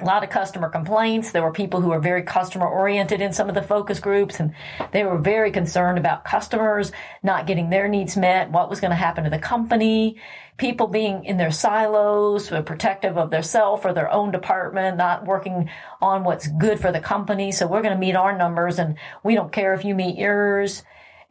A 0.00 0.04
lot 0.04 0.24
of 0.24 0.30
customer 0.30 0.68
complaints. 0.68 1.30
There 1.30 1.42
were 1.42 1.52
people 1.52 1.80
who 1.80 1.90
were 1.90 2.00
very 2.00 2.22
customer 2.22 2.66
oriented 2.66 3.20
in 3.20 3.32
some 3.32 3.48
of 3.48 3.54
the 3.54 3.62
focus 3.62 4.00
groups 4.00 4.40
and 4.40 4.52
they 4.90 5.04
were 5.04 5.18
very 5.18 5.52
concerned 5.52 5.96
about 5.96 6.24
customers 6.24 6.90
not 7.22 7.46
getting 7.46 7.70
their 7.70 7.86
needs 7.86 8.16
met, 8.16 8.50
what 8.50 8.68
was 8.68 8.80
going 8.80 8.90
to 8.90 8.96
happen 8.96 9.22
to 9.22 9.30
the 9.30 9.38
company, 9.38 10.16
people 10.56 10.88
being 10.88 11.24
in 11.24 11.36
their 11.36 11.52
silos, 11.52 12.48
protective 12.48 13.16
of 13.16 13.30
their 13.30 13.42
self 13.42 13.84
or 13.84 13.92
their 13.92 14.10
own 14.10 14.32
department, 14.32 14.96
not 14.96 15.24
working 15.24 15.70
on 16.00 16.24
what's 16.24 16.48
good 16.48 16.80
for 16.80 16.90
the 16.90 17.00
company. 17.00 17.52
So 17.52 17.68
we're 17.68 17.82
going 17.82 17.94
to 17.94 18.00
meet 18.00 18.16
our 18.16 18.36
numbers 18.36 18.80
and 18.80 18.96
we 19.22 19.36
don't 19.36 19.52
care 19.52 19.72
if 19.74 19.84
you 19.84 19.94
meet 19.94 20.18
yours. 20.18 20.82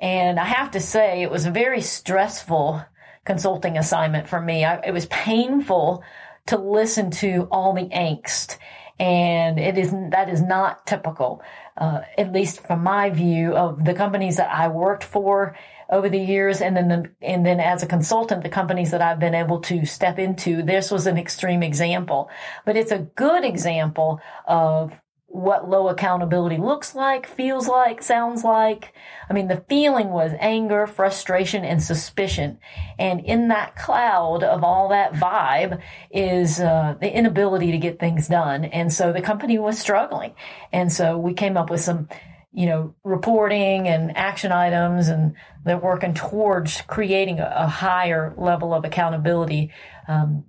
And 0.02 0.40
I 0.40 0.46
have 0.46 0.72
to 0.72 0.80
say, 0.80 1.22
it 1.22 1.32
was 1.32 1.46
a 1.46 1.52
very 1.52 1.80
stressful 1.80 2.84
consulting 3.24 3.78
assignment 3.78 4.28
for 4.28 4.42
me. 4.42 4.66
I, 4.66 4.80
it 4.80 4.92
was 4.92 5.06
painful 5.06 6.04
to 6.48 6.58
listen 6.58 7.12
to 7.12 7.48
all 7.52 7.74
the 7.74 7.88
angst. 7.90 8.58
And 9.00 9.60
it 9.60 9.78
is, 9.78 9.92
that 10.10 10.28
is 10.30 10.42
not 10.42 10.86
typical, 10.86 11.42
uh, 11.78 12.02
at 12.18 12.32
least 12.32 12.66
from 12.66 12.84
my 12.84 13.10
view 13.10 13.56
of 13.56 13.86
the 13.86 13.94
companies 13.94 14.38
that 14.38 14.52
I 14.52 14.68
worked 14.68 15.04
for 15.04 15.56
over 15.90 16.10
the 16.10 16.20
years. 16.20 16.62
And 16.62 16.76
then, 16.76 16.88
the, 16.88 17.12
and 17.22 17.46
then 17.46 17.60
as 17.60 17.84
a 17.84 17.88
consultant, 17.88 18.44
the 18.44 18.50
companies 18.50 18.92
that 18.92 19.02
I've 19.02 19.20
been 19.20 19.36
able 19.36 19.60
to 19.62 19.86
step 19.86 20.18
into, 20.18 20.64
this 20.64 20.90
was 20.90 21.08
an 21.08 21.18
extreme 21.18 21.64
example, 21.64 22.30
but 22.66 22.76
it's 22.76 22.92
a 22.92 23.00
good 23.16 23.44
example 23.44 24.20
of 24.48 25.00
what 25.34 25.70
low 25.70 25.88
accountability 25.88 26.58
looks 26.58 26.94
like, 26.94 27.26
feels 27.26 27.68
like, 27.68 28.04
sounds 28.04 28.44
like. 28.44 28.94
I 29.30 29.34
mean, 29.34 29.48
the 29.48 29.64
feeling 29.70 30.10
was 30.10 30.34
anger, 30.40 30.86
frustration, 30.86 31.64
and 31.64 31.82
suspicion. 31.82 32.60
And 33.00 33.22
in 33.22 33.48
that 33.48 33.76
cloud 33.76 34.44
of 34.44 34.64
all 34.64 34.90
that 34.90 35.14
vibe 35.14 35.82
is 36.12 36.60
uh, 36.60 36.96
the 37.00 37.12
inability 37.12 37.72
to 37.72 37.78
get 37.78 37.98
things 37.98 38.28
done. 38.28 38.66
And 38.66 38.92
so 38.92 39.14
the 39.14 39.22
company 39.22 39.58
was 39.58 39.80
struggling. 39.80 40.34
And 40.74 40.92
so 40.92 41.18
we 41.18 41.34
came 41.34 41.56
up 41.56 41.70
with 41.70 41.80
some, 41.80 42.10
you 42.52 42.66
know, 42.66 42.94
reporting 43.06 43.88
and 43.88 44.16
action 44.18 44.52
items, 44.52 45.08
and 45.08 45.36
they're 45.64 45.78
working 45.78 46.14
towards 46.14 46.82
creating 46.82 47.40
a, 47.40 47.54
a 47.56 47.68
higher 47.68 48.34
level 48.38 48.74
of 48.74 48.84
accountability. 48.84 49.72
Um, 50.10 50.44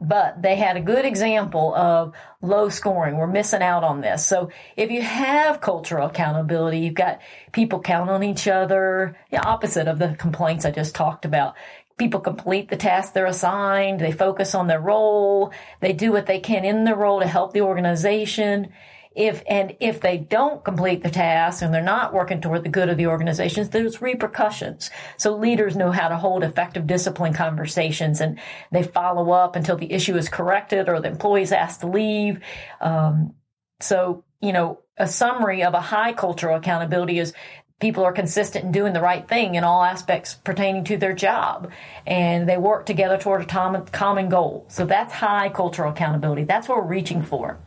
but 0.00 0.42
they 0.42 0.56
had 0.56 0.76
a 0.76 0.80
good 0.80 1.04
example 1.04 1.74
of 1.74 2.14
low 2.42 2.68
scoring. 2.68 3.16
We're 3.16 3.26
missing 3.26 3.62
out 3.62 3.84
on 3.84 4.00
this. 4.00 4.26
So 4.26 4.50
if 4.76 4.90
you 4.90 5.02
have 5.02 5.60
cultural 5.60 6.08
accountability, 6.08 6.78
you've 6.78 6.94
got 6.94 7.20
people 7.52 7.80
count 7.80 8.10
on 8.10 8.22
each 8.22 8.48
other, 8.48 9.16
the 9.30 9.44
opposite 9.44 9.88
of 9.88 9.98
the 9.98 10.16
complaints 10.18 10.64
I 10.64 10.70
just 10.70 10.94
talked 10.94 11.24
about. 11.24 11.54
People 11.96 12.20
complete 12.20 12.68
the 12.68 12.76
tasks 12.76 13.12
they're 13.12 13.26
assigned. 13.26 14.00
They 14.00 14.10
focus 14.10 14.54
on 14.54 14.66
their 14.66 14.80
role. 14.80 15.52
They 15.80 15.92
do 15.92 16.10
what 16.10 16.26
they 16.26 16.40
can 16.40 16.64
in 16.64 16.84
their 16.84 16.96
role 16.96 17.20
to 17.20 17.26
help 17.26 17.52
the 17.52 17.60
organization 17.60 18.72
if 19.14 19.42
and 19.48 19.76
if 19.80 20.00
they 20.00 20.18
don't 20.18 20.64
complete 20.64 21.02
the 21.02 21.10
task 21.10 21.62
and 21.62 21.72
they're 21.72 21.82
not 21.82 22.12
working 22.12 22.40
toward 22.40 22.64
the 22.64 22.68
good 22.68 22.88
of 22.88 22.96
the 22.96 23.06
organizations, 23.06 23.68
there's 23.68 24.02
repercussions. 24.02 24.90
So 25.16 25.36
leaders 25.36 25.76
know 25.76 25.92
how 25.92 26.08
to 26.08 26.16
hold 26.16 26.42
effective 26.42 26.86
discipline 26.86 27.32
conversations 27.32 28.20
and 28.20 28.40
they 28.72 28.82
follow 28.82 29.30
up 29.30 29.54
until 29.56 29.76
the 29.76 29.92
issue 29.92 30.16
is 30.16 30.28
corrected 30.28 30.88
or 30.88 31.00
the 31.00 31.08
employee 31.08 31.42
is 31.42 31.52
asked 31.52 31.80
to 31.80 31.86
leave. 31.86 32.40
Um, 32.80 33.34
so 33.80 34.24
you 34.40 34.52
know, 34.52 34.80
a 34.98 35.06
summary 35.06 35.62
of 35.62 35.74
a 35.74 35.80
high 35.80 36.12
cultural 36.12 36.56
accountability 36.56 37.18
is 37.18 37.32
people 37.80 38.04
are 38.04 38.12
consistent 38.12 38.64
in 38.64 38.72
doing 38.72 38.92
the 38.92 39.00
right 39.00 39.28
thing 39.28 39.54
in 39.54 39.64
all 39.64 39.82
aspects 39.82 40.34
pertaining 40.34 40.84
to 40.84 40.96
their 40.96 41.12
job 41.12 41.70
and 42.06 42.48
they 42.48 42.56
work 42.56 42.86
together 42.86 43.16
toward 43.16 43.42
a 43.42 43.84
common 43.92 44.28
goal. 44.28 44.66
So 44.68 44.86
that's 44.86 45.12
high 45.12 45.48
cultural 45.48 45.92
accountability. 45.92 46.44
That's 46.44 46.68
what 46.68 46.78
we're 46.78 46.88
reaching 46.88 47.22
for. 47.22 47.58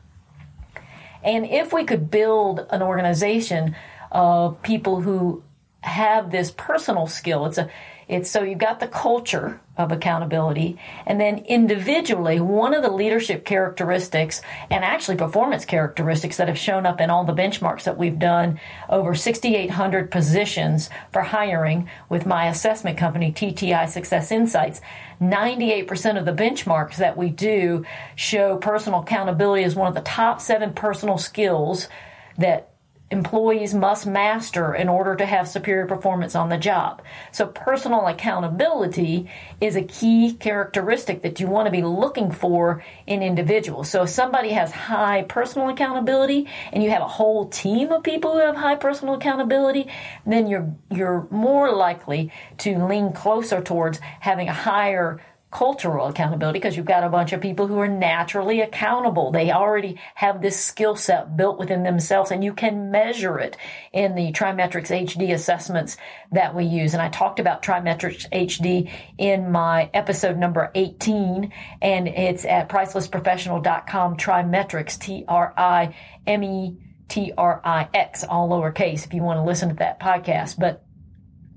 And 1.24 1.45
if 1.45 1.74
we 1.74 1.83
could 1.83 2.09
build 2.09 2.65
an 2.69 2.81
organization 2.81 3.75
of 4.12 4.62
people 4.62 5.01
who 5.01 5.43
have 5.81 6.31
this 6.31 6.51
personal 6.51 7.07
skill, 7.07 7.45
it's 7.45 7.57
a 7.57 7.69
it's 8.07 8.31
so 8.31 8.41
you've 8.41 8.57
got 8.57 8.79
the 8.79 8.87
culture 8.87 9.59
of 9.77 9.91
accountability 9.91 10.79
and 11.05 11.19
then 11.19 11.39
individually 11.39 12.39
one 12.39 12.73
of 12.73 12.81
the 12.81 12.89
leadership 12.89 13.45
characteristics 13.45 14.41
and 14.71 14.83
actually 14.83 15.17
performance 15.17 15.65
characteristics 15.65 16.37
that 16.37 16.47
have 16.47 16.57
shown 16.57 16.85
up 16.85 17.01
in 17.01 17.09
all 17.09 17.23
the 17.25 17.33
benchmarks 17.33 17.83
that 17.83 17.97
we've 17.97 18.17
done 18.17 18.59
over 18.89 19.13
6800 19.13 20.09
positions 20.09 20.89
for 21.11 21.21
hiring 21.21 21.89
with 22.09 22.25
my 22.25 22.47
assessment 22.47 22.97
company 22.97 23.31
TTI 23.31 23.87
Success 23.87 24.31
Insights 24.31 24.81
98% 25.21 26.17
of 26.17 26.25
the 26.25 26.31
benchmarks 26.31 26.95
that 26.97 27.17
we 27.17 27.29
do 27.29 27.85
show 28.15 28.57
personal 28.57 29.01
accountability 29.01 29.63
as 29.63 29.75
one 29.75 29.87
of 29.87 29.95
the 29.95 30.01
top 30.01 30.41
7 30.41 30.73
personal 30.73 31.17
skills 31.17 31.87
that 32.37 32.69
employees 33.09 33.73
must 33.73 34.05
master 34.05 34.75
in 34.75 34.89
order 34.89 35.15
to 35.15 35.25
have 35.25 35.47
superior 35.47 35.85
performance 35.85 36.35
on 36.35 36.49
the 36.49 36.57
job. 36.57 37.01
So 37.31 37.47
personal 37.47 38.05
accountability 38.07 39.29
is 39.61 39.77
a 39.77 39.81
key 39.81 40.33
characteristic 40.33 41.21
that 41.21 41.39
you 41.39 41.47
want 41.47 41.67
to 41.67 41.71
be 41.71 41.83
looking 41.83 42.31
for 42.31 42.83
in 43.05 43.23
individuals. 43.23 43.89
So 43.89 44.03
if 44.03 44.09
somebody 44.09 44.49
has 44.49 44.71
high 44.71 45.23
personal 45.23 45.69
accountability 45.69 46.47
and 46.73 46.83
you 46.83 46.89
have 46.89 47.01
a 47.01 47.07
whole 47.07 47.47
team 47.47 47.91
of 47.91 48.03
people 48.03 48.33
who 48.33 48.39
have 48.39 48.57
high 48.57 48.75
personal 48.75 49.13
accountability, 49.13 49.87
then 50.25 50.47
you're 50.47 50.75
you're 50.91 51.27
more 51.31 51.71
likely 51.71 52.31
to 52.59 52.85
lean 52.85 53.13
closer 53.13 53.61
towards 53.61 53.99
having 54.19 54.49
a 54.49 54.53
higher 54.53 55.21
cultural 55.50 56.08
accountability 56.08 56.60
because 56.60 56.75
you've 56.75 56.86
got 56.86 57.06
a 57.06 57.10
bunch 57.10 57.32
of 57.32 57.39
people 57.39 57.68
who 57.68 57.80
are 57.80 57.88
naturally 57.88 58.60
accountable. 58.60 59.32
They 59.32 59.51
already 59.51 60.00
have 60.16 60.42
this 60.42 60.60
skill 60.60 60.96
set 60.98 61.38
built 61.38 61.58
within 61.58 61.84
themselves 61.84 62.32
and 62.32 62.44
you 62.44 62.54
can 62.54 62.92
measure 62.92 63.39
it 63.39 63.56
in 63.94 64.16
the 64.16 64.34
TriMetrix 64.34 64.89
HD 64.89 65.34
assessments 65.34 65.96
that 66.34 66.54
we 66.54 66.66
use. 66.66 66.94
And 66.94 67.01
I 67.01 67.08
talked 67.08 67.39
about 67.39 67.63
TriMetrix 67.63 68.30
HD 68.30 68.92
in 69.18 69.50
my 69.50 69.89
episode 69.94 70.38
number 70.38 70.70
18 70.75 71.54
and 71.82 72.08
it's 72.10 72.44
at 72.44 72.68
pricelessprofessional.com 72.68 74.18
TriMetrix, 74.18 75.00
T-R-I-M-E 75.00 76.77
T-R-I-X, 77.08 78.24
all 78.25 78.50
lowercase 78.50 79.06
if 79.06 79.13
you 79.13 79.24
want 79.24 79.38
to 79.38 79.44
listen 79.44 79.70
to 79.70 79.75
that 79.75 80.00
podcast. 80.00 80.60
But 80.60 80.84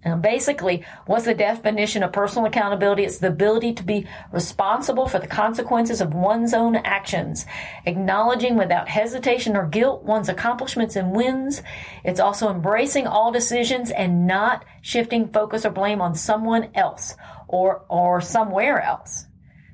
and 0.02 0.22
basically, 0.22 0.84
what's 1.04 1.26
the 1.26 1.34
definition 1.34 2.02
of 2.02 2.12
personal 2.12 2.46
accountability? 2.46 3.04
It's 3.04 3.18
the 3.18 3.28
ability 3.28 3.74
to 3.74 3.82
be 3.82 4.06
responsible 4.32 5.06
for 5.06 5.18
the 5.18 5.26
consequences 5.26 6.00
of 6.00 6.14
one's 6.14 6.54
own 6.54 6.76
actions, 6.76 7.44
acknowledging 7.84 8.56
without 8.56 8.88
hesitation 8.88 9.56
or 9.56 9.66
guilt 9.66 10.02
one's 10.02 10.30
accomplishments 10.30 10.96
and 10.96 11.12
wins. 11.12 11.62
It's 12.02 12.20
also 12.20 12.48
embracing 12.48 13.06
all 13.06 13.30
decisions 13.30 13.90
and 13.90 14.26
not 14.26 14.64
shifting 14.80 15.28
focus 15.28 15.66
or 15.66 15.70
blame 15.70 16.00
on 16.00 16.14
someone 16.14 16.70
else 16.74 17.14
or, 17.46 17.84
or 17.90 18.22
somewhere 18.22 18.80
else. 18.80 19.26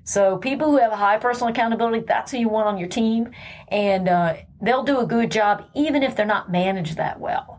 So 0.02 0.38
people 0.38 0.70
who 0.70 0.78
have 0.78 0.92
a 0.92 0.96
high 0.96 1.18
personal 1.18 1.52
accountability, 1.52 2.04
that's 2.06 2.32
who 2.32 2.38
you 2.38 2.48
want 2.48 2.66
on 2.66 2.78
your 2.78 2.88
team. 2.88 3.30
And, 3.68 4.08
uh, 4.08 4.34
they'll 4.60 4.84
do 4.84 5.00
a 5.00 5.06
good 5.06 5.30
job 5.30 5.68
even 5.74 6.02
if 6.02 6.16
they're 6.16 6.26
not 6.26 6.50
managed 6.50 6.96
that 6.96 7.20
well. 7.20 7.55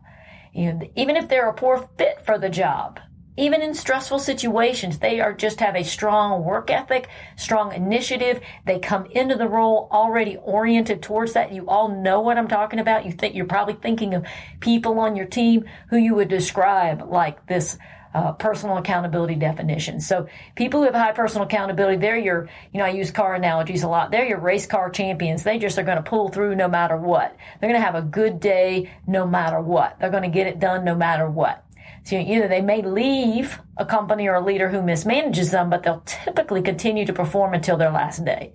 And 0.58 0.90
even 0.96 1.16
if 1.16 1.30
they're 1.30 1.50
a 1.50 1.54
poor 1.54 1.88
fit 1.98 2.26
for 2.26 2.40
the 2.40 2.50
job, 2.50 3.00
even 3.38 3.62
in 3.62 3.76
stressful 3.76 4.18
situations, 4.18 4.98
they 4.98 5.20
are 5.20 5.32
just 5.32 5.60
have 5.60 5.76
a 5.76 5.84
strong 5.84 6.44
work 6.44 6.72
ethic, 6.72 7.08
strong 7.36 7.72
initiative. 7.72 8.42
They 8.66 8.80
come 8.80 9.06
into 9.12 9.36
the 9.36 9.48
role 9.48 9.88
already 9.92 10.38
oriented 10.38 11.04
towards 11.04 11.34
that. 11.34 11.54
You 11.54 11.68
all 11.68 11.90
know 11.90 12.22
what 12.22 12.40
I'm 12.40 12.48
talking 12.48 12.80
about. 12.80 13.06
You 13.06 13.12
think 13.12 13.36
you're 13.36 13.46
probably 13.46 13.76
thinking 13.76 14.16
of 14.16 14.26
people 14.60 15.00
on 15.00 15.16
your 15.16 15.28
team 15.28 15.66
who 15.92 15.98
you 15.98 16.16
would 16.16 16.30
describe 16.30 17.08
like 17.08 17.46
this 17.46 17.78
uh, 18.18 18.32
personal 18.32 18.78
accountability 18.78 19.36
definition. 19.36 20.02
So 20.02 20.28
people 20.56 20.80
who 20.80 20.88
have 20.88 20.96
high 20.96 21.12
personal 21.12 21.46
accountability, 21.46 21.98
they're 21.98 22.18
your, 22.18 22.50
you 22.74 22.80
know, 22.80 22.86
I 22.86 22.90
use 22.90 23.12
car 23.12 23.36
analogies 23.36 23.84
a 23.84 23.88
lot. 23.88 24.10
They're 24.10 24.26
your 24.26 24.40
race 24.40 24.66
car 24.66 24.90
champions. 24.90 25.44
They 25.44 25.60
just 25.60 25.78
are 25.78 25.84
going 25.84 25.98
to 25.98 26.10
pull 26.10 26.30
through 26.30 26.56
no 26.56 26.68
matter 26.68 26.98
what. 26.98 27.38
They're 27.60 27.70
going 27.70 27.80
to 27.80 27.86
have 27.86 27.94
a 27.94 28.02
good 28.02 28.40
day 28.40 28.92
no 29.06 29.28
matter 29.28 29.62
what. 29.62 30.00
They're 30.00 30.10
going 30.10 30.24
to 30.24 30.30
get 30.30 30.48
it 30.48 30.60
done 30.60 30.84
no 30.84 30.96
matter 30.96 31.30
what. 31.30 31.64
So 32.06 32.16
either 32.16 32.48
they 32.48 32.62
may 32.62 32.82
leave 32.82 33.60
a 33.78 33.86
company 33.86 34.28
or 34.28 34.36
a 34.36 34.44
leader 34.44 34.70
who 34.70 34.80
mismanages 34.80 35.52
them, 35.52 35.70
but 35.70 35.84
they'll 35.84 36.02
typically 36.06 36.64
continue 36.64 37.06
to 37.06 37.14
perform 37.14 37.54
until 37.54 37.78
their 37.78 37.92
last 37.92 38.26
day. 38.26 38.54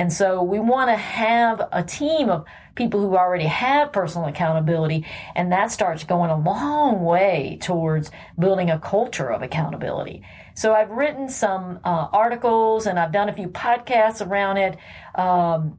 And 0.00 0.10
so 0.10 0.42
we 0.42 0.58
want 0.58 0.88
to 0.88 0.96
have 0.96 1.68
a 1.72 1.82
team 1.82 2.30
of 2.30 2.46
people 2.74 3.00
who 3.00 3.18
already 3.18 3.44
have 3.44 3.92
personal 3.92 4.28
accountability, 4.28 5.04
and 5.36 5.52
that 5.52 5.72
starts 5.72 6.04
going 6.04 6.30
a 6.30 6.38
long 6.38 7.04
way 7.04 7.58
towards 7.60 8.10
building 8.38 8.70
a 8.70 8.78
culture 8.78 9.30
of 9.30 9.42
accountability. 9.42 10.22
So 10.54 10.72
I've 10.72 10.88
written 10.88 11.28
some 11.28 11.80
uh, 11.84 12.08
articles 12.14 12.86
and 12.86 12.98
I've 12.98 13.12
done 13.12 13.28
a 13.28 13.34
few 13.34 13.48
podcasts 13.48 14.26
around 14.26 14.56
it. 14.56 14.78
Um, 15.14 15.76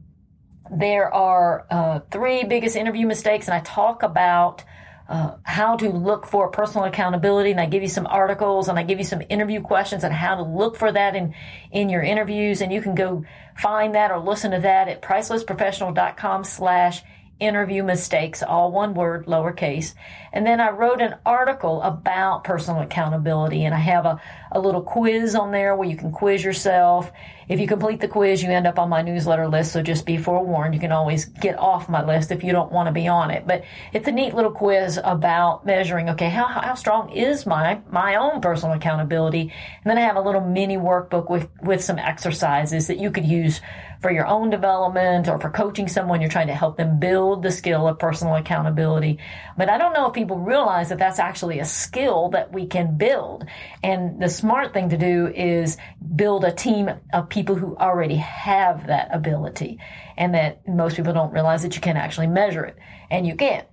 there 0.70 1.12
are 1.12 1.66
uh, 1.68 2.00
three 2.12 2.44
biggest 2.44 2.76
interview 2.76 3.08
mistakes, 3.08 3.48
and 3.48 3.54
I 3.54 3.60
talk 3.60 4.04
about 4.04 4.62
uh, 5.08 5.36
how 5.42 5.76
to 5.76 5.90
look 5.90 6.26
for 6.26 6.48
personal 6.48 6.86
accountability. 6.86 7.50
And 7.50 7.60
I 7.60 7.66
give 7.66 7.82
you 7.82 7.88
some 7.88 8.06
articles 8.06 8.68
and 8.68 8.78
I 8.78 8.82
give 8.82 8.98
you 8.98 9.04
some 9.04 9.20
interview 9.28 9.60
questions 9.60 10.04
on 10.04 10.10
how 10.10 10.36
to 10.36 10.42
look 10.42 10.76
for 10.76 10.90
that 10.90 11.14
in, 11.14 11.34
in 11.70 11.88
your 11.88 12.02
interviews. 12.02 12.62
And 12.62 12.72
you 12.72 12.80
can 12.80 12.94
go 12.94 13.24
find 13.56 13.94
that 13.94 14.10
or 14.10 14.18
listen 14.18 14.52
to 14.52 14.60
that 14.60 14.88
at 14.88 15.02
pricelessprofessional.com 15.02 16.44
slash 16.44 17.02
interview 17.42 17.82
mistakes, 17.82 18.42
all 18.42 18.70
one 18.70 18.94
word, 18.94 19.26
lowercase. 19.26 19.94
And 20.32 20.46
then 20.46 20.60
I 20.60 20.70
wrote 20.70 21.00
an 21.02 21.16
article 21.26 21.82
about 21.82 22.44
personal 22.44 22.82
accountability 22.82 23.64
and 23.64 23.74
I 23.74 23.78
have 23.78 24.06
a, 24.06 24.20
a 24.52 24.60
little 24.60 24.82
quiz 24.82 25.34
on 25.34 25.50
there 25.50 25.74
where 25.74 25.88
you 25.88 25.96
can 25.96 26.12
quiz 26.12 26.44
yourself. 26.44 27.10
If 27.52 27.60
you 27.60 27.66
complete 27.66 28.00
the 28.00 28.08
quiz, 28.08 28.42
you 28.42 28.48
end 28.48 28.66
up 28.66 28.78
on 28.78 28.88
my 28.88 29.02
newsletter 29.02 29.46
list. 29.46 29.72
So 29.72 29.82
just 29.82 30.06
be 30.06 30.16
forewarned. 30.16 30.72
You 30.72 30.80
can 30.80 30.90
always 30.90 31.26
get 31.26 31.58
off 31.58 31.86
my 31.86 32.02
list 32.02 32.30
if 32.30 32.42
you 32.42 32.50
don't 32.50 32.72
want 32.72 32.86
to 32.86 32.92
be 32.92 33.08
on 33.08 33.30
it. 33.30 33.46
But 33.46 33.64
it's 33.92 34.08
a 34.08 34.10
neat 34.10 34.34
little 34.34 34.52
quiz 34.52 34.98
about 35.04 35.66
measuring, 35.66 36.08
okay, 36.08 36.30
how, 36.30 36.46
how 36.46 36.74
strong 36.74 37.10
is 37.10 37.44
my, 37.44 37.82
my 37.90 38.14
own 38.14 38.40
personal 38.40 38.74
accountability? 38.74 39.42
And 39.42 39.50
then 39.84 39.98
I 39.98 40.00
have 40.00 40.16
a 40.16 40.22
little 40.22 40.40
mini 40.40 40.78
workbook 40.78 41.28
with, 41.28 41.50
with 41.60 41.84
some 41.84 41.98
exercises 41.98 42.86
that 42.86 42.98
you 42.98 43.10
could 43.10 43.26
use 43.26 43.60
for 44.02 44.10
your 44.10 44.26
own 44.26 44.50
development 44.50 45.28
or 45.28 45.38
for 45.38 45.48
coaching 45.48 45.88
someone. 45.88 46.20
You're 46.20 46.28
trying 46.28 46.48
to 46.48 46.54
help 46.54 46.76
them 46.76 46.98
build 46.98 47.42
the 47.42 47.52
skill 47.52 47.86
of 47.86 48.00
personal 48.00 48.34
accountability. 48.34 49.18
But 49.56 49.70
I 49.70 49.78
don't 49.78 49.94
know 49.94 50.08
if 50.08 50.12
people 50.12 50.38
realize 50.38 50.88
that 50.88 50.98
that's 50.98 51.20
actually 51.20 51.60
a 51.60 51.64
skill 51.64 52.28
that 52.30 52.52
we 52.52 52.66
can 52.66 52.98
build. 52.98 53.46
And 53.82 54.20
the 54.20 54.28
smart 54.28 54.74
thing 54.74 54.90
to 54.90 54.98
do 54.98 55.28
is 55.28 55.78
build 56.16 56.44
a 56.44 56.52
team 56.52 56.90
of 57.12 57.28
people 57.28 57.54
who 57.54 57.76
already 57.76 58.16
have 58.16 58.88
that 58.88 59.14
ability 59.14 59.78
and 60.16 60.34
that 60.34 60.66
most 60.66 60.96
people 60.96 61.12
don't 61.12 61.32
realize 61.32 61.62
that 61.62 61.76
you 61.76 61.80
can 61.80 61.96
actually 61.96 62.26
measure 62.26 62.64
it 62.64 62.76
and 63.08 63.26
you 63.26 63.36
can. 63.36 63.64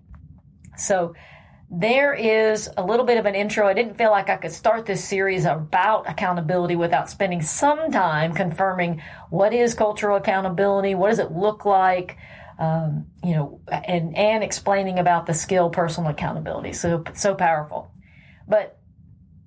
So 0.77 1.15
there 1.71 2.13
is 2.13 2.67
a 2.77 2.83
little 2.83 3.05
bit 3.05 3.17
of 3.17 3.25
an 3.25 3.35
intro. 3.35 3.67
I 3.67 3.73
didn't 3.73 3.95
feel 3.95 4.09
like 4.09 4.29
I 4.29 4.37
could 4.37 4.51
start 4.51 4.87
this 4.87 5.03
series 5.03 5.45
about 5.45 6.09
accountability 6.09 6.75
without 6.75 7.09
spending 7.09 7.43
some 7.43 7.91
time 7.91 8.33
confirming 8.33 9.03
what 9.29 9.53
is 9.53 9.75
cultural 9.75 10.17
accountability, 10.17 10.95
what 10.95 11.09
does 11.09 11.19
it 11.19 11.31
look 11.31 11.65
like, 11.65 12.17
um, 12.57 13.05
you 13.23 13.35
know, 13.35 13.61
and 13.71 14.17
and 14.17 14.43
explaining 14.43 14.97
about 14.97 15.27
the 15.27 15.33
skill 15.35 15.69
personal 15.69 16.09
accountability. 16.09 16.73
So 16.73 17.03
so 17.13 17.35
powerful. 17.35 17.91
But 18.47 18.78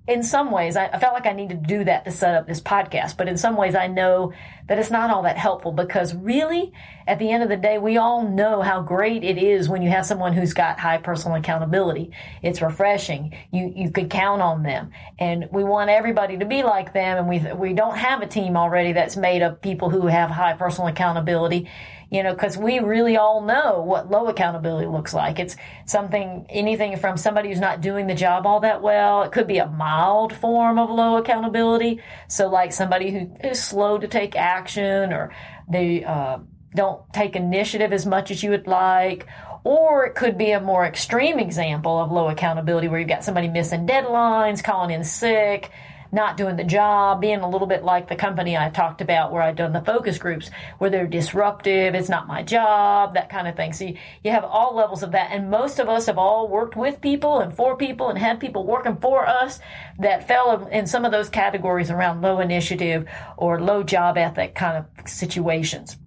in 0.05 0.21
some 0.21 0.51
ways, 0.51 0.75
I, 0.75 0.87
I, 0.87 0.99
felt 0.99 1.13
like 1.13 1.25
I 1.25 1.31
needed 1.31 1.61
to 1.61 1.67
do 1.67 1.83
that 1.85 2.03
to 2.03 2.11
set 2.11 2.35
up 2.35 2.45
this 2.45 2.59
podcast. 2.59 3.15
But 3.15 3.29
in 3.29 3.37
some 3.37 3.55
ways, 3.55 3.73
I 3.73 3.87
know 3.87 4.33
that 4.67 4.77
it's 4.77 4.91
not 4.91 5.09
all 5.09 5.23
that 5.23 5.37
helpful 5.37 5.71
because 5.71 6.13
really, 6.13 6.73
at 7.07 7.19
the 7.19 7.31
end 7.31 7.41
of 7.41 7.47
the 7.47 7.55
day, 7.55 7.77
we 7.77 7.95
all 7.95 8.27
know 8.27 8.61
how 8.61 8.81
great 8.81 9.23
it 9.23 9.37
is 9.37 9.69
when 9.69 9.81
you 9.81 9.89
have 9.89 10.05
someone 10.05 10.33
who's 10.33 10.53
got 10.53 10.77
high 10.77 10.97
personal 10.97 11.37
accountability. 11.37 12.11
It's 12.41 12.61
refreshing. 12.61 13.33
You 13.51 13.71
you 13.73 13.91
could 13.91 14.09
count 14.09 14.41
on 14.41 14.63
them, 14.63 14.91
and 15.19 15.47
we 15.53 15.63
want 15.63 15.89
everybody 15.89 16.37
to 16.37 16.45
be 16.45 16.63
like 16.63 16.91
them. 16.91 17.17
And 17.19 17.29
we 17.29 17.53
we 17.53 17.73
don't 17.73 17.97
have 17.97 18.21
a 18.21 18.27
team 18.27 18.57
already 18.57 18.91
that's 18.91 19.15
made 19.15 19.41
of 19.41 19.61
people 19.61 19.89
who 19.89 20.07
have 20.07 20.29
high 20.29 20.53
personal 20.53 20.89
accountability 20.89 21.69
you 22.13 22.21
know, 22.21 22.31
because 22.31 22.55
we 22.55 22.77
really 22.77 23.17
all 23.17 23.41
know 23.41 23.81
what 23.81 24.11
low 24.11 24.27
accountability 24.27 24.85
looks 24.85 25.15
like. 25.15 25.39
It's 25.39 25.55
something, 25.87 26.45
anything 26.47 26.95
from 26.97 27.17
somebody 27.17 27.49
who's 27.49 27.59
not 27.59 27.81
doing 27.81 28.05
the 28.05 28.13
job 28.13 28.45
all 28.45 28.59
that 28.59 28.83
well. 28.83 29.23
It 29.23 29.31
could 29.31 29.47
be 29.47 29.57
a 29.57 29.65
mild 29.65 30.31
form 30.31 30.77
of 30.77 30.91
low 30.91 31.17
accountability. 31.17 32.01
So, 32.27 32.49
like 32.49 32.71
somebody 32.71 33.09
who 33.09 33.35
is 33.43 33.63
slow 33.63 33.97
to 33.97 34.07
take 34.07 34.35
action 34.35 35.11
or 35.11 35.33
they 35.67 36.03
uh, 36.03 36.37
don't 36.75 37.01
take 37.13 37.35
initiative 37.35 37.91
as 37.91 38.05
much 38.05 38.29
as 38.29 38.43
you 38.43 38.51
would 38.51 38.67
like. 38.67 39.25
Or 39.63 40.05
it 40.05 40.13
could 40.13 40.37
be 40.37 40.51
a 40.51 40.61
more 40.61 40.85
extreme 40.85 41.39
example 41.39 41.99
of 41.99 42.11
low 42.11 42.29
accountability 42.29 42.89
where 42.89 42.99
you've 42.99 43.09
got 43.09 43.23
somebody 43.23 43.47
missing 43.47 43.87
deadlines, 43.87 44.63
calling 44.63 44.91
in 44.93 45.03
sick, 45.03 45.71
not 46.13 46.37
doing 46.37 46.55
the 46.55 46.63
job, 46.63 47.19
being 47.19 47.39
a 47.39 47.49
little 47.49 47.67
bit 47.67 47.83
like 47.83 48.07
the 48.07 48.15
company 48.15 48.55
I 48.55 48.69
talked 48.69 49.01
about 49.01 49.31
where 49.31 49.41
I'd 49.41 49.55
done 49.55 49.73
the 49.73 49.81
focus 49.81 50.17
groups, 50.19 50.51
where 50.77 50.89
they're 50.89 51.07
disruptive, 51.07 51.95
it's 51.95 52.07
not 52.07 52.27
my 52.27 52.43
job, 52.43 53.15
that 53.15 53.29
kind 53.29 53.47
of 53.47 53.55
thing. 53.55 53.73
So 53.73 53.85
you, 53.85 53.97
you 54.23 54.31
have 54.31 54.43
all 54.43 54.75
levels 54.75 55.01
of 55.01 55.11
that. 55.11 55.31
And 55.31 55.49
most 55.49 55.79
of 55.79 55.89
us 55.89 56.05
have 56.05 56.19
all 56.19 56.47
worked 56.47 56.75
with 56.75 57.01
people 57.01 57.39
and 57.39 57.53
for 57.53 57.75
people 57.75 58.09
and 58.09 58.17
had 58.17 58.39
people 58.39 58.65
working 58.65 58.97
for 58.97 59.27
us 59.27 59.59
that 59.99 60.27
fell 60.27 60.67
in 60.67 60.85
some 60.85 61.03
of 61.03 61.11
those 61.11 61.29
categories 61.29 61.89
around 61.89 62.21
low 62.21 62.39
initiative 62.39 63.07
or 63.35 63.59
low 63.59 63.83
job 63.83 64.17
ethic 64.17 64.53
kind 64.53 64.77
of 64.77 65.09
situations. 65.09 65.97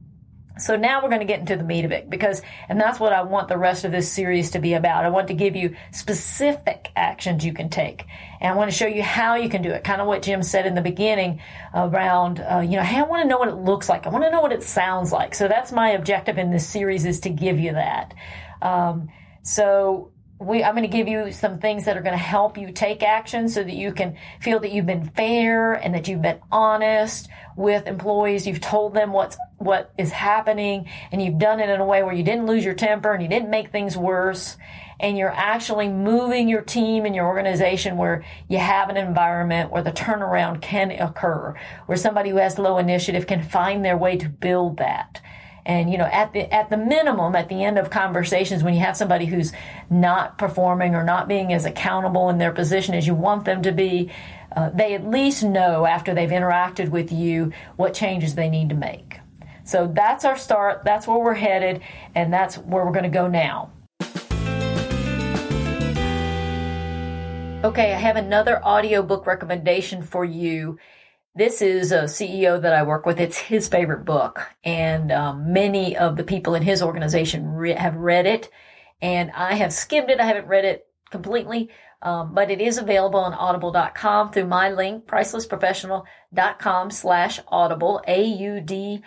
So 0.58 0.76
now 0.76 1.02
we're 1.02 1.10
going 1.10 1.20
to 1.20 1.26
get 1.26 1.40
into 1.40 1.56
the 1.56 1.64
meat 1.64 1.84
of 1.84 1.92
it 1.92 2.08
because, 2.08 2.40
and 2.68 2.80
that's 2.80 2.98
what 2.98 3.12
I 3.12 3.22
want 3.22 3.48
the 3.48 3.58
rest 3.58 3.84
of 3.84 3.92
this 3.92 4.10
series 4.10 4.52
to 4.52 4.58
be 4.58 4.72
about. 4.72 5.04
I 5.04 5.10
want 5.10 5.28
to 5.28 5.34
give 5.34 5.54
you 5.54 5.76
specific 5.90 6.90
actions 6.96 7.44
you 7.44 7.52
can 7.52 7.68
take. 7.68 8.06
And 8.40 8.52
I 8.52 8.56
want 8.56 8.70
to 8.70 8.76
show 8.76 8.86
you 8.86 9.02
how 9.02 9.34
you 9.34 9.50
can 9.50 9.60
do 9.60 9.70
it. 9.70 9.84
Kind 9.84 10.00
of 10.00 10.06
what 10.06 10.22
Jim 10.22 10.42
said 10.42 10.66
in 10.66 10.74
the 10.74 10.80
beginning 10.80 11.40
around, 11.74 12.40
uh, 12.40 12.60
you 12.60 12.76
know, 12.76 12.82
hey, 12.82 12.98
I 12.98 13.02
want 13.02 13.22
to 13.22 13.28
know 13.28 13.38
what 13.38 13.48
it 13.48 13.56
looks 13.56 13.88
like. 13.88 14.06
I 14.06 14.10
want 14.10 14.24
to 14.24 14.30
know 14.30 14.40
what 14.40 14.52
it 14.52 14.62
sounds 14.62 15.12
like. 15.12 15.34
So 15.34 15.46
that's 15.46 15.72
my 15.72 15.90
objective 15.90 16.38
in 16.38 16.50
this 16.50 16.66
series 16.66 17.04
is 17.04 17.20
to 17.20 17.30
give 17.30 17.58
you 17.58 17.72
that. 17.72 18.14
Um, 18.62 19.08
so 19.42 20.10
we, 20.38 20.62
I'm 20.62 20.74
going 20.74 20.88
to 20.88 20.94
give 20.94 21.08
you 21.08 21.32
some 21.32 21.58
things 21.58 21.86
that 21.86 21.96
are 21.96 22.02
going 22.02 22.12
to 22.12 22.18
help 22.18 22.58
you 22.58 22.70
take 22.70 23.02
action 23.02 23.48
so 23.48 23.62
that 23.62 23.72
you 23.72 23.92
can 23.92 24.16
feel 24.40 24.60
that 24.60 24.70
you've 24.70 24.86
been 24.86 25.08
fair 25.10 25.72
and 25.72 25.94
that 25.94 26.08
you've 26.08 26.20
been 26.20 26.40
honest 26.52 27.28
with 27.56 27.86
employees. 27.86 28.46
You've 28.46 28.60
told 28.60 28.92
them 28.92 29.12
what's, 29.12 29.38
what 29.56 29.92
is 29.96 30.12
happening 30.12 30.90
and 31.10 31.22
you've 31.22 31.38
done 31.38 31.58
it 31.60 31.70
in 31.70 31.80
a 31.80 31.86
way 31.86 32.02
where 32.02 32.14
you 32.14 32.22
didn't 32.22 32.46
lose 32.46 32.64
your 32.64 32.74
temper 32.74 33.14
and 33.14 33.22
you 33.22 33.30
didn't 33.30 33.48
make 33.48 33.72
things 33.72 33.96
worse. 33.96 34.58
And 35.00 35.16
you're 35.16 35.32
actually 35.32 35.88
moving 35.88 36.48
your 36.48 36.62
team 36.62 37.06
and 37.06 37.14
your 37.14 37.26
organization 37.26 37.96
where 37.96 38.24
you 38.48 38.58
have 38.58 38.88
an 38.88 38.96
environment 38.96 39.70
where 39.70 39.82
the 39.82 39.92
turnaround 39.92 40.60
can 40.62 40.90
occur, 40.90 41.54
where 41.86 41.98
somebody 41.98 42.30
who 42.30 42.36
has 42.36 42.58
low 42.58 42.78
initiative 42.78 43.26
can 43.26 43.42
find 43.42 43.84
their 43.84 43.96
way 43.96 44.16
to 44.16 44.28
build 44.28 44.78
that. 44.78 45.20
And, 45.66 45.90
you 45.90 45.98
know, 45.98 46.04
at 46.04 46.32
the, 46.32 46.42
at 46.54 46.70
the 46.70 46.76
minimum, 46.76 47.34
at 47.34 47.48
the 47.48 47.64
end 47.64 47.76
of 47.76 47.90
conversations, 47.90 48.62
when 48.62 48.72
you 48.72 48.78
have 48.80 48.96
somebody 48.96 49.26
who's 49.26 49.52
not 49.90 50.38
performing 50.38 50.94
or 50.94 51.02
not 51.02 51.26
being 51.26 51.52
as 51.52 51.64
accountable 51.64 52.28
in 52.28 52.38
their 52.38 52.52
position 52.52 52.94
as 52.94 53.04
you 53.04 53.16
want 53.16 53.44
them 53.44 53.62
to 53.62 53.72
be, 53.72 54.12
uh, 54.54 54.70
they 54.70 54.94
at 54.94 55.04
least 55.04 55.42
know 55.42 55.84
after 55.84 56.14
they've 56.14 56.30
interacted 56.30 56.90
with 56.90 57.10
you 57.10 57.52
what 57.74 57.94
changes 57.94 58.36
they 58.36 58.48
need 58.48 58.68
to 58.68 58.76
make. 58.76 59.18
So 59.64 59.90
that's 59.92 60.24
our 60.24 60.36
start. 60.36 60.84
That's 60.84 61.08
where 61.08 61.18
we're 61.18 61.34
headed, 61.34 61.82
and 62.14 62.32
that's 62.32 62.56
where 62.58 62.86
we're 62.86 62.92
going 62.92 63.02
to 63.02 63.08
go 63.08 63.26
now. 63.26 63.72
Okay, 67.64 67.92
I 67.92 67.98
have 67.98 68.14
another 68.14 68.64
audiobook 68.64 69.26
recommendation 69.26 70.04
for 70.04 70.24
you. 70.24 70.78
This 71.36 71.60
is 71.60 71.92
a 71.92 72.04
CEO 72.04 72.58
that 72.62 72.72
I 72.72 72.82
work 72.82 73.04
with. 73.04 73.20
It's 73.20 73.36
his 73.36 73.68
favorite 73.68 74.06
book, 74.06 74.40
and 74.64 75.12
um, 75.12 75.52
many 75.52 75.94
of 75.94 76.16
the 76.16 76.24
people 76.24 76.54
in 76.54 76.62
his 76.62 76.82
organization 76.82 77.46
re- 77.46 77.74
have 77.74 77.94
read 77.94 78.24
it. 78.24 78.48
And 79.02 79.30
I 79.32 79.56
have 79.56 79.74
skimmed 79.74 80.08
it. 80.08 80.18
I 80.18 80.24
haven't 80.24 80.48
read 80.48 80.64
it 80.64 80.86
completely, 81.10 81.68
um, 82.00 82.32
but 82.32 82.50
it 82.50 82.62
is 82.62 82.78
available 82.78 83.20
on 83.20 83.34
audible.com 83.34 84.32
through 84.32 84.46
my 84.46 84.70
link, 84.70 85.04
pricelessprofessional.com 85.04 86.90
slash 86.90 87.40
audible, 87.48 88.00
A-U-D-I-B-L-E. 88.08 89.06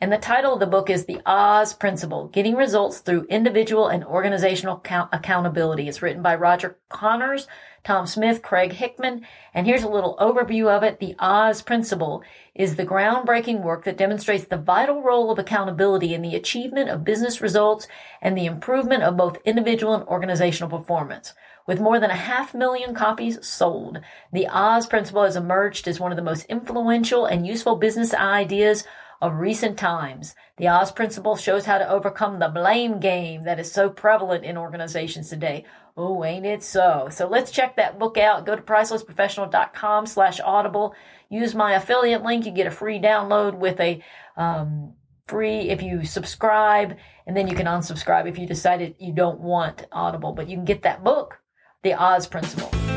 And 0.00 0.12
the 0.12 0.16
title 0.16 0.54
of 0.54 0.60
the 0.60 0.66
book 0.66 0.88
is 0.88 1.04
The 1.04 1.20
Oz 1.26 1.74
Principle, 1.74 2.28
Getting 2.28 2.54
Results 2.54 3.00
Through 3.00 3.24
Individual 3.24 3.88
and 3.88 4.02
Organizational 4.02 4.78
Account- 4.78 5.10
Accountability. 5.12 5.88
It's 5.88 6.00
written 6.00 6.22
by 6.22 6.36
Roger 6.36 6.78
Connors, 6.88 7.48
Tom 7.84 8.06
Smith, 8.06 8.42
Craig 8.42 8.72
Hickman. 8.72 9.26
And 9.54 9.66
here's 9.66 9.82
a 9.82 9.88
little 9.88 10.16
overview 10.20 10.66
of 10.66 10.82
it. 10.82 11.00
The 11.00 11.14
Oz 11.18 11.62
Principle 11.62 12.22
is 12.54 12.76
the 12.76 12.86
groundbreaking 12.86 13.62
work 13.62 13.84
that 13.84 13.96
demonstrates 13.96 14.44
the 14.44 14.56
vital 14.56 15.02
role 15.02 15.30
of 15.30 15.38
accountability 15.38 16.14
in 16.14 16.22
the 16.22 16.34
achievement 16.34 16.90
of 16.90 17.04
business 17.04 17.40
results 17.40 17.86
and 18.20 18.36
the 18.36 18.46
improvement 18.46 19.02
of 19.02 19.16
both 19.16 19.38
individual 19.44 19.94
and 19.94 20.04
organizational 20.08 20.76
performance. 20.76 21.34
With 21.66 21.80
more 21.80 22.00
than 22.00 22.10
a 22.10 22.16
half 22.16 22.54
million 22.54 22.94
copies 22.94 23.46
sold, 23.46 24.00
the 24.32 24.48
Oz 24.48 24.86
Principle 24.86 25.24
has 25.24 25.36
emerged 25.36 25.86
as 25.86 26.00
one 26.00 26.10
of 26.10 26.16
the 26.16 26.22
most 26.22 26.46
influential 26.46 27.26
and 27.26 27.46
useful 27.46 27.76
business 27.76 28.14
ideas 28.14 28.84
of 29.20 29.34
recent 29.34 29.78
times. 29.78 30.34
The 30.56 30.68
Oz 30.68 30.92
Principle 30.92 31.36
shows 31.36 31.66
how 31.66 31.78
to 31.78 31.88
overcome 31.88 32.38
the 32.38 32.48
blame 32.48 33.00
game 33.00 33.42
that 33.44 33.58
is 33.58 33.70
so 33.70 33.90
prevalent 33.90 34.44
in 34.44 34.56
organizations 34.56 35.28
today. 35.28 35.64
Oh, 35.98 36.24
ain't 36.24 36.46
it 36.46 36.62
so? 36.62 37.08
So 37.10 37.26
let's 37.26 37.50
check 37.50 37.74
that 37.74 37.98
book 37.98 38.16
out. 38.16 38.46
Go 38.46 38.54
to 38.54 38.62
pricelessprofessional.com 38.62 40.06
slash 40.06 40.38
audible. 40.38 40.94
Use 41.28 41.56
my 41.56 41.72
affiliate 41.72 42.22
link. 42.22 42.46
You 42.46 42.52
get 42.52 42.68
a 42.68 42.70
free 42.70 43.00
download 43.00 43.54
with 43.54 43.80
a, 43.80 44.00
um, 44.36 44.94
free 45.26 45.68
if 45.68 45.82
you 45.82 46.04
subscribe 46.04 46.96
and 47.26 47.36
then 47.36 47.48
you 47.48 47.54
can 47.54 47.66
unsubscribe 47.66 48.26
if 48.26 48.38
you 48.38 48.46
decided 48.46 48.94
you 48.98 49.12
don't 49.12 49.40
want 49.40 49.86
audible 49.92 50.32
but 50.32 50.48
you 50.48 50.56
can 50.56 50.64
get 50.64 50.82
that 50.82 51.04
book 51.04 51.40
the 51.82 51.92
Oz 51.92 52.26
Principle. 52.26 52.87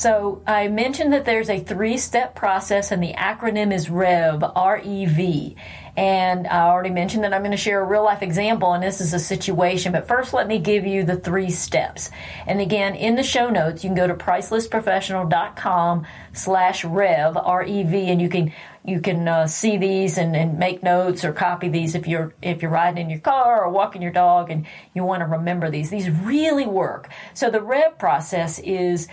So 0.00 0.40
I 0.46 0.68
mentioned 0.68 1.12
that 1.12 1.26
there's 1.26 1.50
a 1.50 1.60
three-step 1.60 2.34
process 2.34 2.90
and 2.90 3.02
the 3.02 3.12
acronym 3.12 3.70
is 3.70 3.90
REV, 3.90 4.42
R-E-V. 4.56 5.56
And 5.94 6.46
I 6.46 6.60
already 6.60 6.88
mentioned 6.88 7.22
that 7.24 7.34
I'm 7.34 7.42
going 7.42 7.50
to 7.50 7.58
share 7.58 7.82
a 7.82 7.84
real 7.84 8.04
life 8.04 8.22
example 8.22 8.72
and 8.72 8.82
this 8.82 9.02
is 9.02 9.12
a 9.12 9.18
situation, 9.18 9.92
but 9.92 10.08
first 10.08 10.32
let 10.32 10.48
me 10.48 10.58
give 10.58 10.86
you 10.86 11.04
the 11.04 11.16
three 11.16 11.50
steps. 11.50 12.10
And 12.46 12.62
again, 12.62 12.94
in 12.94 13.16
the 13.16 13.22
show 13.22 13.50
notes, 13.50 13.84
you 13.84 13.90
can 13.90 13.94
go 13.94 14.06
to 14.06 14.14
pricelessprofessional.com 14.14 16.06
slash 16.32 16.82
rev, 16.82 17.36
R-E-V, 17.36 18.08
and 18.08 18.22
you 18.22 18.30
can, 18.30 18.54
you 18.82 19.02
can 19.02 19.28
uh, 19.28 19.46
see 19.46 19.76
these 19.76 20.16
and, 20.16 20.34
and 20.34 20.58
make 20.58 20.82
notes 20.82 21.26
or 21.26 21.34
copy 21.34 21.68
these 21.68 21.94
if 21.94 22.06
you're, 22.06 22.32
if 22.40 22.62
you're 22.62 22.70
riding 22.70 23.04
in 23.04 23.10
your 23.10 23.20
car 23.20 23.62
or 23.62 23.68
walking 23.68 24.00
your 24.00 24.12
dog 24.12 24.50
and 24.50 24.64
you 24.94 25.04
want 25.04 25.20
to 25.20 25.26
remember 25.26 25.68
these. 25.70 25.90
These 25.90 26.08
really 26.08 26.66
work. 26.66 27.10
So 27.34 27.50
the 27.50 27.60
rev 27.60 27.98
process 27.98 28.58
is 28.60 29.06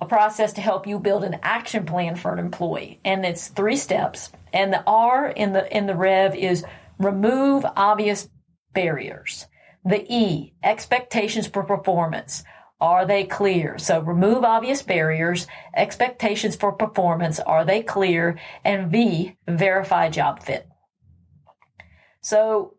a 0.00 0.06
process 0.06 0.52
to 0.54 0.60
help 0.60 0.86
you 0.86 0.98
build 0.98 1.24
an 1.24 1.38
action 1.42 1.86
plan 1.86 2.16
for 2.16 2.32
an 2.32 2.38
employee. 2.38 3.00
And 3.04 3.24
it's 3.24 3.48
three 3.48 3.76
steps. 3.76 4.30
And 4.52 4.72
the 4.72 4.82
R 4.86 5.28
in 5.28 5.52
the, 5.52 5.76
in 5.76 5.86
the 5.86 5.96
rev 5.96 6.34
is 6.34 6.64
remove 6.98 7.64
obvious 7.76 8.28
barriers. 8.72 9.46
The 9.84 10.04
E, 10.12 10.54
expectations 10.62 11.46
for 11.46 11.62
performance. 11.62 12.44
Are 12.80 13.06
they 13.06 13.24
clear? 13.24 13.78
So 13.78 14.00
remove 14.00 14.44
obvious 14.44 14.82
barriers, 14.82 15.46
expectations 15.74 16.56
for 16.56 16.72
performance. 16.72 17.38
Are 17.40 17.64
they 17.64 17.82
clear? 17.82 18.38
And 18.64 18.90
V, 18.90 19.36
verify 19.46 20.08
job 20.08 20.42
fit. 20.42 20.68
So 22.20 22.74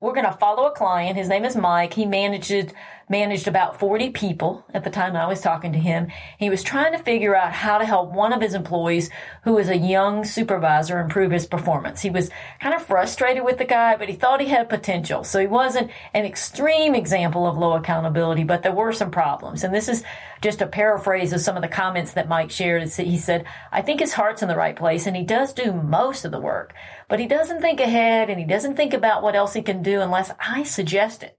we're 0.00 0.14
going 0.14 0.26
to 0.26 0.32
follow 0.32 0.66
a 0.66 0.72
client. 0.74 1.16
His 1.16 1.28
name 1.28 1.44
is 1.44 1.56
Mike. 1.56 1.94
He 1.94 2.06
managed 2.06 2.74
managed 3.12 3.46
about 3.46 3.78
40 3.78 4.10
people 4.10 4.64
at 4.72 4.84
the 4.84 4.90
time 4.90 5.14
I 5.14 5.26
was 5.26 5.42
talking 5.42 5.72
to 5.74 5.78
him. 5.78 6.08
He 6.38 6.48
was 6.48 6.62
trying 6.62 6.92
to 6.92 6.98
figure 6.98 7.36
out 7.36 7.52
how 7.52 7.76
to 7.76 7.84
help 7.84 8.10
one 8.10 8.32
of 8.32 8.40
his 8.40 8.54
employees 8.54 9.10
who 9.44 9.52
was 9.52 9.68
a 9.68 9.76
young 9.76 10.24
supervisor 10.24 10.98
improve 10.98 11.30
his 11.30 11.46
performance. 11.46 12.00
He 12.00 12.08
was 12.08 12.30
kind 12.58 12.74
of 12.74 12.82
frustrated 12.82 13.44
with 13.44 13.58
the 13.58 13.66
guy, 13.66 13.96
but 13.96 14.08
he 14.08 14.14
thought 14.14 14.40
he 14.40 14.48
had 14.48 14.70
potential. 14.70 15.24
So 15.24 15.38
he 15.38 15.46
wasn't 15.46 15.90
an 16.14 16.24
extreme 16.24 16.94
example 16.94 17.46
of 17.46 17.58
low 17.58 17.74
accountability, 17.74 18.44
but 18.44 18.62
there 18.62 18.72
were 18.72 18.92
some 18.92 19.10
problems. 19.10 19.62
And 19.62 19.74
this 19.74 19.88
is 19.90 20.02
just 20.40 20.62
a 20.62 20.66
paraphrase 20.66 21.34
of 21.34 21.42
some 21.42 21.54
of 21.54 21.62
the 21.62 21.68
comments 21.68 22.14
that 22.14 22.30
Mike 22.30 22.50
shared. 22.50 22.82
He 22.88 23.18
said, 23.18 23.44
I 23.70 23.82
think 23.82 24.00
his 24.00 24.14
heart's 24.14 24.40
in 24.40 24.48
the 24.48 24.56
right 24.56 24.74
place 24.74 25.06
and 25.06 25.14
he 25.14 25.22
does 25.22 25.52
do 25.52 25.70
most 25.70 26.24
of 26.24 26.32
the 26.32 26.40
work, 26.40 26.72
but 27.08 27.20
he 27.20 27.26
doesn't 27.26 27.60
think 27.60 27.78
ahead 27.78 28.30
and 28.30 28.40
he 28.40 28.46
doesn't 28.46 28.74
think 28.74 28.94
about 28.94 29.22
what 29.22 29.36
else 29.36 29.52
he 29.52 29.60
can 29.60 29.82
do 29.82 30.00
unless 30.00 30.32
I 30.40 30.62
suggest 30.62 31.22
it. 31.22 31.38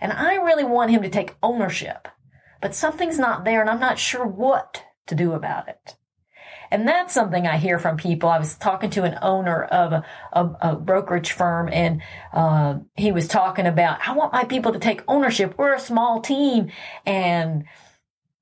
And 0.00 0.12
I 0.12 0.36
really 0.36 0.64
want 0.64 0.90
him 0.90 1.02
to 1.02 1.08
take 1.08 1.36
ownership, 1.42 2.08
but 2.60 2.74
something's 2.74 3.18
not 3.18 3.44
there 3.44 3.60
and 3.60 3.70
I'm 3.70 3.80
not 3.80 3.98
sure 3.98 4.26
what 4.26 4.84
to 5.06 5.14
do 5.14 5.32
about 5.32 5.68
it. 5.68 5.96
And 6.70 6.86
that's 6.86 7.14
something 7.14 7.46
I 7.46 7.58
hear 7.58 7.78
from 7.78 7.96
people. 7.96 8.28
I 8.28 8.38
was 8.38 8.56
talking 8.56 8.90
to 8.90 9.04
an 9.04 9.18
owner 9.22 9.64
of 9.64 9.92
a, 9.92 10.04
a, 10.32 10.50
a 10.60 10.76
brokerage 10.76 11.32
firm 11.32 11.68
and, 11.72 12.02
uh, 12.32 12.78
he 12.96 13.12
was 13.12 13.28
talking 13.28 13.66
about, 13.66 14.06
I 14.06 14.12
want 14.14 14.32
my 14.32 14.44
people 14.44 14.72
to 14.72 14.78
take 14.78 15.02
ownership. 15.06 15.54
We're 15.56 15.74
a 15.74 15.80
small 15.80 16.20
team 16.20 16.72
and 17.04 17.64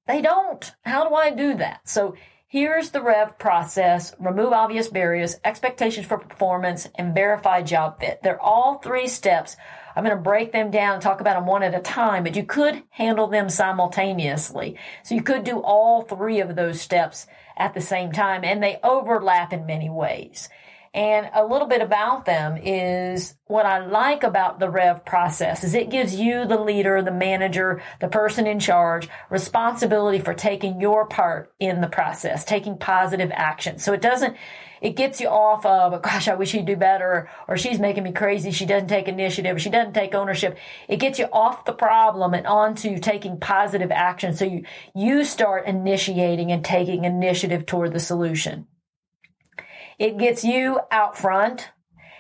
they 0.07 0.23
don't. 0.23 0.75
How 0.85 1.09
do 1.09 1.15
I 1.15 1.31
do 1.31 1.55
that? 1.57 1.89
So 1.89 2.15
here's 2.47 2.91
the 2.91 3.03
rev 3.03 3.39
process. 3.39 4.15
Remove 4.19 4.53
obvious 4.53 4.89
barriers, 4.89 5.37
expectations 5.45 6.07
for 6.07 6.19
performance, 6.19 6.89
and 6.95 7.15
verify 7.15 7.63
job 7.63 8.01
fit. 8.01 8.21
They're 8.23 8.41
all 8.41 8.79
three 8.79 9.09
steps 9.09 9.57
I'm 9.95 10.05
going 10.05 10.17
to 10.17 10.23
break 10.23 10.53
them 10.53 10.71
down 10.71 10.95
and 10.95 11.03
talk 11.03 11.21
about 11.21 11.35
them 11.35 11.47
one 11.47 11.63
at 11.63 11.75
a 11.75 11.81
time, 11.81 12.25
but 12.25 12.37
you 12.37 12.45
could 12.45 12.83
handle 12.91 13.27
them 13.27 13.49
simultaneously. 13.49 14.77
So 15.03 15.15
you 15.15 15.23
could 15.23 15.45
do 15.45 15.59
all 15.59 16.03
three 16.03 16.41
of 16.41 16.57
those 16.57 16.81
steps 16.81 17.27
at 17.57 17.75
the 17.75 17.81
same 17.81 18.13
time 18.13 18.45
and 18.45 18.63
they 18.63 18.79
overlap 18.83 19.53
in 19.53 19.67
many 19.67 19.89
ways. 19.89 20.49
And 20.95 21.29
a 21.35 21.45
little 21.45 21.67
bit 21.67 21.83
about 21.83 22.25
them 22.25 22.57
is 22.57 23.35
what 23.47 23.67
I 23.67 23.85
like 23.85 24.23
about 24.23 24.61
the 24.61 24.71
REV 24.71 25.05
process 25.05 25.65
is 25.65 25.75
it 25.75 25.91
gives 25.91 26.15
you, 26.15 26.47
the 26.47 26.57
leader, 26.57 27.03
the 27.03 27.11
manager, 27.11 27.83
the 28.01 28.07
person 28.07 28.47
in 28.47 28.61
charge, 28.61 29.09
responsibility 29.29 30.21
for 30.21 30.35
taking 30.35 30.81
your 30.81 31.07
part 31.07 31.53
in 31.59 31.81
the 31.81 31.89
process, 31.89 32.45
taking 32.45 32.79
positive 32.79 33.33
action. 33.35 33.81
So 33.81 33.93
it 33.93 34.03
doesn't, 34.03 34.37
it 34.85 34.97
gets 34.97 35.19
you 35.19 35.29
off 35.29 35.65
of, 35.65 36.03
gosh, 36.03 36.29
I 36.29 36.35
wish 36.35 36.53
he'd 36.53 36.67
do 36.67 36.77
better, 36.77 37.31
or 37.49 37.57
she's 37.57 37.79
making 37.79 38.05
me 38.05 38.13
crazy, 38.13 38.51
she 38.51 38.67
doesn't 38.67 38.89
take 38.89 39.09
initiative, 39.09 39.59
she 39.59 39.71
doesn't 39.71 39.95
take 39.95 40.15
ownership. 40.15 40.59
It 40.89 40.99
gets 40.99 41.19
you 41.19 41.25
off 41.33 41.65
the 41.65 41.73
problem 41.73 42.35
and 42.35 42.47
onto 42.47 42.99
taking 42.99 43.41
positive 43.41 43.91
action. 43.91 44.37
So 44.37 44.45
you, 44.45 44.65
you 44.95 45.25
start 45.25 45.65
initiating 45.67 46.53
and 46.53 46.63
taking 46.63 47.07
initiative 47.07 47.65
toward 47.65 47.95
the 47.95 47.99
solution. 47.99 48.67
It 49.99 50.19
gets 50.19 50.45
you 50.45 50.81
out 50.91 51.17
front 51.17 51.71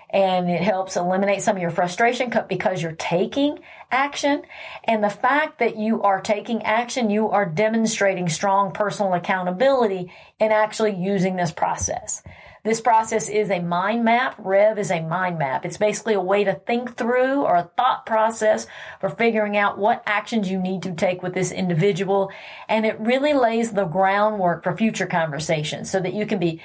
and 0.08 0.48
it 0.48 0.62
helps 0.62 0.96
eliminate 0.96 1.42
some 1.42 1.56
of 1.56 1.62
your 1.62 1.70
frustration 1.70 2.32
because 2.48 2.80
you're 2.80 2.92
taking 2.92 3.58
action. 3.90 4.40
And 4.84 5.04
the 5.04 5.10
fact 5.10 5.58
that 5.58 5.76
you 5.76 6.00
are 6.00 6.22
taking 6.22 6.62
action, 6.62 7.10
you 7.10 7.28
are 7.28 7.44
demonstrating 7.44 8.30
strong 8.30 8.72
personal 8.72 9.12
accountability 9.12 10.10
in 10.38 10.50
actually 10.50 10.96
using 10.96 11.36
this 11.36 11.52
process. 11.52 12.22
This 12.64 12.80
process 12.80 13.28
is 13.28 13.50
a 13.50 13.60
mind 13.60 14.04
map. 14.04 14.36
Rev 14.38 14.78
is 14.78 14.90
a 14.90 15.02
mind 15.02 15.38
map. 15.38 15.66
It's 15.66 15.76
basically 15.76 16.14
a 16.14 16.20
way 16.20 16.44
to 16.44 16.54
think 16.54 16.96
through 16.96 17.42
or 17.42 17.56
a 17.56 17.70
thought 17.76 18.06
process 18.06 18.66
for 19.00 19.10
figuring 19.10 19.54
out 19.54 19.76
what 19.76 20.02
actions 20.06 20.50
you 20.50 20.58
need 20.58 20.82
to 20.84 20.94
take 20.94 21.22
with 21.22 21.34
this 21.34 21.52
individual. 21.52 22.32
And 22.66 22.86
it 22.86 22.98
really 22.98 23.34
lays 23.34 23.72
the 23.72 23.84
groundwork 23.84 24.64
for 24.64 24.74
future 24.74 25.06
conversations 25.06 25.90
so 25.90 26.00
that 26.00 26.14
you 26.14 26.24
can 26.24 26.38
be, 26.38 26.60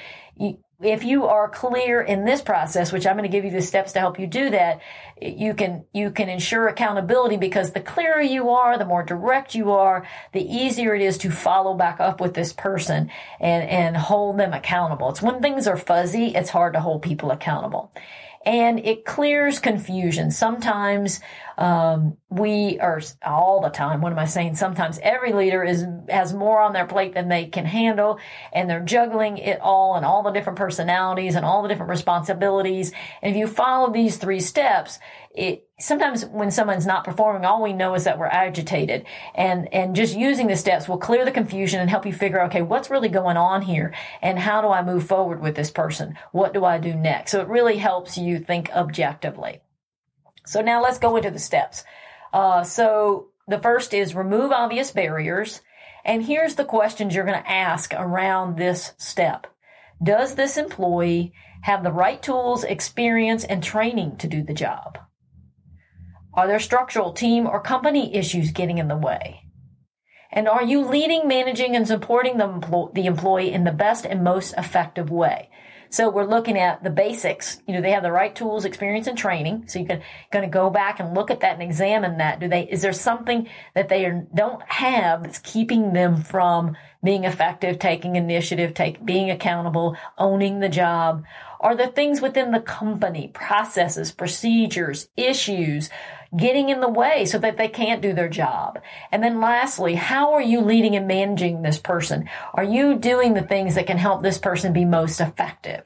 if 0.81 1.03
you 1.03 1.25
are 1.25 1.49
clear 1.49 2.01
in 2.01 2.23
this 2.23 2.41
process, 2.41 2.91
which 2.91 3.05
I'm 3.05 3.17
going 3.17 3.29
to 3.29 3.37
give 3.37 3.43
you 3.43 3.51
the 3.51 3.61
steps 3.61 3.91
to 3.93 3.99
help 3.99 4.17
you 4.17 4.27
do 4.27 4.49
that, 4.51 4.79
you 5.21 5.53
can, 5.53 5.83
you 5.93 6.09
can 6.09 6.29
ensure 6.29 6.67
accountability 6.67 7.35
because 7.35 7.71
the 7.71 7.81
clearer 7.81 8.21
you 8.21 8.49
are, 8.51 8.77
the 8.77 8.85
more 8.85 9.03
direct 9.03 9.55
you 9.55 9.71
are, 9.71 10.07
the 10.31 10.41
easier 10.41 10.95
it 10.95 11.01
is 11.01 11.17
to 11.19 11.31
follow 11.31 11.73
back 11.73 11.99
up 11.99 12.21
with 12.21 12.33
this 12.33 12.53
person 12.53 13.11
and, 13.41 13.69
and 13.69 13.97
hold 13.97 14.37
them 14.37 14.53
accountable. 14.53 15.09
It's 15.09 15.21
when 15.21 15.41
things 15.41 15.67
are 15.67 15.75
fuzzy, 15.75 16.27
it's 16.27 16.49
hard 16.49 16.73
to 16.73 16.79
hold 16.79 17.01
people 17.01 17.31
accountable 17.31 17.91
and 18.45 18.79
it 18.79 19.05
clears 19.05 19.59
confusion. 19.59 20.31
Sometimes 20.31 21.19
um, 21.59 22.15
we 22.29 22.79
are 22.79 23.01
all 23.21 23.59
the 23.59 23.69
time. 23.69 23.99
What 23.99 24.13
am 24.13 24.19
I 24.19 24.25
saying? 24.25 24.55
Sometimes 24.55 24.97
every 25.03 25.33
leader 25.33 25.61
is 25.61 25.85
has 26.07 26.33
more 26.33 26.61
on 26.61 26.71
their 26.71 26.87
plate 26.87 27.13
than 27.13 27.27
they 27.27 27.47
can 27.47 27.65
handle, 27.65 28.17
and 28.53 28.69
they're 28.69 28.79
juggling 28.79 29.37
it 29.37 29.59
all 29.59 29.95
and 29.95 30.05
all 30.05 30.23
the 30.23 30.31
different 30.31 30.57
personalities 30.57 31.35
and 31.35 31.45
all 31.45 31.61
the 31.61 31.67
different 31.67 31.89
responsibilities. 31.89 32.93
And 33.21 33.31
if 33.31 33.37
you 33.37 33.45
follow 33.45 33.91
these 33.91 34.15
three 34.15 34.39
steps, 34.39 34.99
it 35.35 35.67
sometimes 35.77 36.25
when 36.25 36.49
someone's 36.49 36.85
not 36.85 37.03
performing, 37.03 37.43
all 37.43 37.61
we 37.61 37.73
know 37.73 37.93
is 37.93 38.05
that 38.05 38.17
we're 38.17 38.27
agitated, 38.27 39.05
and 39.35 39.67
and 39.73 39.97
just 39.97 40.15
using 40.15 40.47
the 40.47 40.55
steps 40.55 40.87
will 40.87 40.97
clear 40.97 41.25
the 41.25 41.31
confusion 41.31 41.81
and 41.81 41.89
help 41.89 42.05
you 42.05 42.13
figure, 42.13 42.41
okay, 42.43 42.61
what's 42.61 42.89
really 42.89 43.09
going 43.09 43.35
on 43.35 43.63
here, 43.63 43.93
and 44.21 44.39
how 44.39 44.61
do 44.61 44.69
I 44.69 44.81
move 44.81 45.05
forward 45.05 45.41
with 45.41 45.55
this 45.55 45.71
person? 45.71 46.17
What 46.31 46.53
do 46.53 46.63
I 46.63 46.77
do 46.77 46.93
next? 46.93 47.31
So 47.31 47.41
it 47.41 47.49
really 47.49 47.79
helps 47.79 48.17
you 48.17 48.39
think 48.39 48.69
objectively. 48.73 49.59
So 50.49 50.61
now 50.61 50.81
let's 50.81 50.97
go 50.97 51.15
into 51.15 51.29
the 51.29 51.37
steps. 51.37 51.83
Uh, 52.33 52.63
so 52.63 53.27
the 53.47 53.59
first 53.59 53.93
is 53.93 54.15
remove 54.15 54.51
obvious 54.51 54.89
barriers. 54.89 55.61
And 56.03 56.23
here's 56.23 56.55
the 56.55 56.65
questions 56.65 57.13
you're 57.13 57.23
going 57.23 57.39
to 57.39 57.51
ask 57.51 57.93
around 57.93 58.57
this 58.57 58.93
step. 58.97 59.45
Does 60.01 60.33
this 60.33 60.57
employee 60.57 61.33
have 61.61 61.83
the 61.83 61.91
right 61.91 62.19
tools, 62.19 62.63
experience, 62.63 63.43
and 63.43 63.63
training 63.63 64.17
to 64.17 64.27
do 64.27 64.41
the 64.41 64.55
job? 64.55 64.97
Are 66.33 66.47
there 66.47 66.59
structural 66.59 67.13
team 67.13 67.45
or 67.45 67.61
company 67.61 68.15
issues 68.15 68.49
getting 68.49 68.79
in 68.79 68.87
the 68.87 68.97
way? 68.97 69.43
And 70.31 70.47
are 70.47 70.63
you 70.63 70.83
leading, 70.83 71.27
managing, 71.27 71.75
and 71.75 71.87
supporting 71.87 72.37
the, 72.37 72.89
the 72.95 73.05
employee 73.05 73.53
in 73.53 73.65
the 73.65 73.71
best 73.71 74.03
and 74.03 74.23
most 74.23 74.55
effective 74.57 75.11
way? 75.11 75.51
So 75.91 76.09
we're 76.09 76.25
looking 76.25 76.57
at 76.57 76.83
the 76.83 76.89
basics. 76.89 77.61
You 77.67 77.73
know, 77.73 77.81
they 77.81 77.91
have 77.91 78.03
the 78.03 78.11
right 78.11 78.35
tools, 78.35 78.65
experience, 78.65 79.07
and 79.07 79.17
training. 79.17 79.67
So 79.67 79.79
you 79.79 79.85
can 79.85 80.01
going 80.31 80.45
to 80.45 80.51
go 80.51 80.69
back 80.69 80.99
and 80.99 81.15
look 81.15 81.31
at 81.31 81.39
that 81.39 81.53
and 81.53 81.63
examine 81.63 82.17
that. 82.17 82.39
Do 82.39 82.47
they? 82.47 82.63
Is 82.63 82.81
there 82.81 82.93
something 82.93 83.49
that 83.73 83.89
they 83.89 84.21
don't 84.33 84.61
have 84.63 85.23
that's 85.23 85.39
keeping 85.39 85.93
them 85.93 86.21
from 86.21 86.77
being 87.03 87.23
effective, 87.23 87.79
taking 87.79 88.15
initiative, 88.15 88.73
take 88.73 89.03
being 89.03 89.31
accountable, 89.31 89.97
owning 90.17 90.59
the 90.59 90.69
job? 90.69 91.23
Are 91.59 91.75
there 91.75 91.87
things 91.87 92.21
within 92.21 92.51
the 92.51 92.61
company, 92.61 93.29
processes, 93.33 94.11
procedures, 94.11 95.09
issues? 95.17 95.89
Getting 96.35 96.69
in 96.69 96.81
the 96.81 96.89
way 96.89 97.25
so 97.25 97.37
that 97.39 97.57
they 97.57 97.67
can't 97.67 98.01
do 98.01 98.13
their 98.13 98.29
job? 98.29 98.79
And 99.11 99.23
then 99.23 99.39
lastly, 99.39 99.95
how 99.95 100.33
are 100.33 100.41
you 100.41 100.61
leading 100.61 100.95
and 100.95 101.07
managing 101.07 101.61
this 101.61 101.79
person? 101.79 102.29
Are 102.53 102.63
you 102.63 102.95
doing 102.95 103.33
the 103.33 103.41
things 103.41 103.75
that 103.75 103.87
can 103.87 103.97
help 103.97 104.21
this 104.21 104.37
person 104.37 104.73
be 104.73 104.85
most 104.85 105.19
effective? 105.19 105.83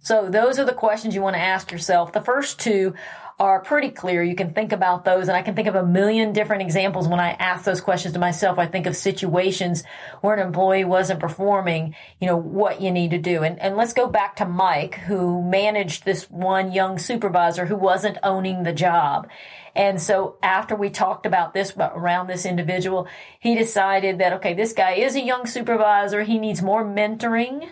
So 0.00 0.28
those 0.28 0.58
are 0.58 0.64
the 0.64 0.72
questions 0.72 1.14
you 1.14 1.22
want 1.22 1.36
to 1.36 1.42
ask 1.42 1.70
yourself. 1.70 2.12
The 2.12 2.20
first 2.20 2.58
two 2.58 2.94
are 3.42 3.58
pretty 3.58 3.90
clear. 3.90 4.22
You 4.22 4.36
can 4.36 4.52
think 4.52 4.70
about 4.70 5.04
those 5.04 5.26
and 5.26 5.36
I 5.36 5.42
can 5.42 5.56
think 5.56 5.66
of 5.66 5.74
a 5.74 5.84
million 5.84 6.32
different 6.32 6.62
examples 6.62 7.08
when 7.08 7.18
I 7.18 7.30
ask 7.32 7.64
those 7.64 7.80
questions 7.80 8.14
to 8.14 8.20
myself. 8.20 8.56
I 8.56 8.66
think 8.66 8.86
of 8.86 8.94
situations 8.94 9.82
where 10.20 10.36
an 10.36 10.46
employee 10.46 10.84
wasn't 10.84 11.18
performing, 11.18 11.96
you 12.20 12.28
know, 12.28 12.36
what 12.36 12.80
you 12.80 12.92
need 12.92 13.10
to 13.10 13.18
do. 13.18 13.42
And, 13.42 13.58
and 13.58 13.76
let's 13.76 13.94
go 13.94 14.06
back 14.06 14.36
to 14.36 14.44
Mike 14.44 14.94
who 14.94 15.42
managed 15.42 16.04
this 16.04 16.30
one 16.30 16.70
young 16.70 17.00
supervisor 17.00 17.66
who 17.66 17.74
wasn't 17.74 18.16
owning 18.22 18.62
the 18.62 18.72
job. 18.72 19.28
And 19.74 20.00
so 20.00 20.36
after 20.40 20.76
we 20.76 20.88
talked 20.88 21.26
about 21.26 21.52
this 21.52 21.74
around 21.76 22.28
this 22.28 22.46
individual, 22.46 23.08
he 23.40 23.56
decided 23.56 24.18
that, 24.18 24.34
okay, 24.34 24.54
this 24.54 24.72
guy 24.72 24.92
is 24.92 25.16
a 25.16 25.20
young 25.20 25.46
supervisor. 25.46 26.22
He 26.22 26.38
needs 26.38 26.62
more 26.62 26.84
mentoring. 26.84 27.70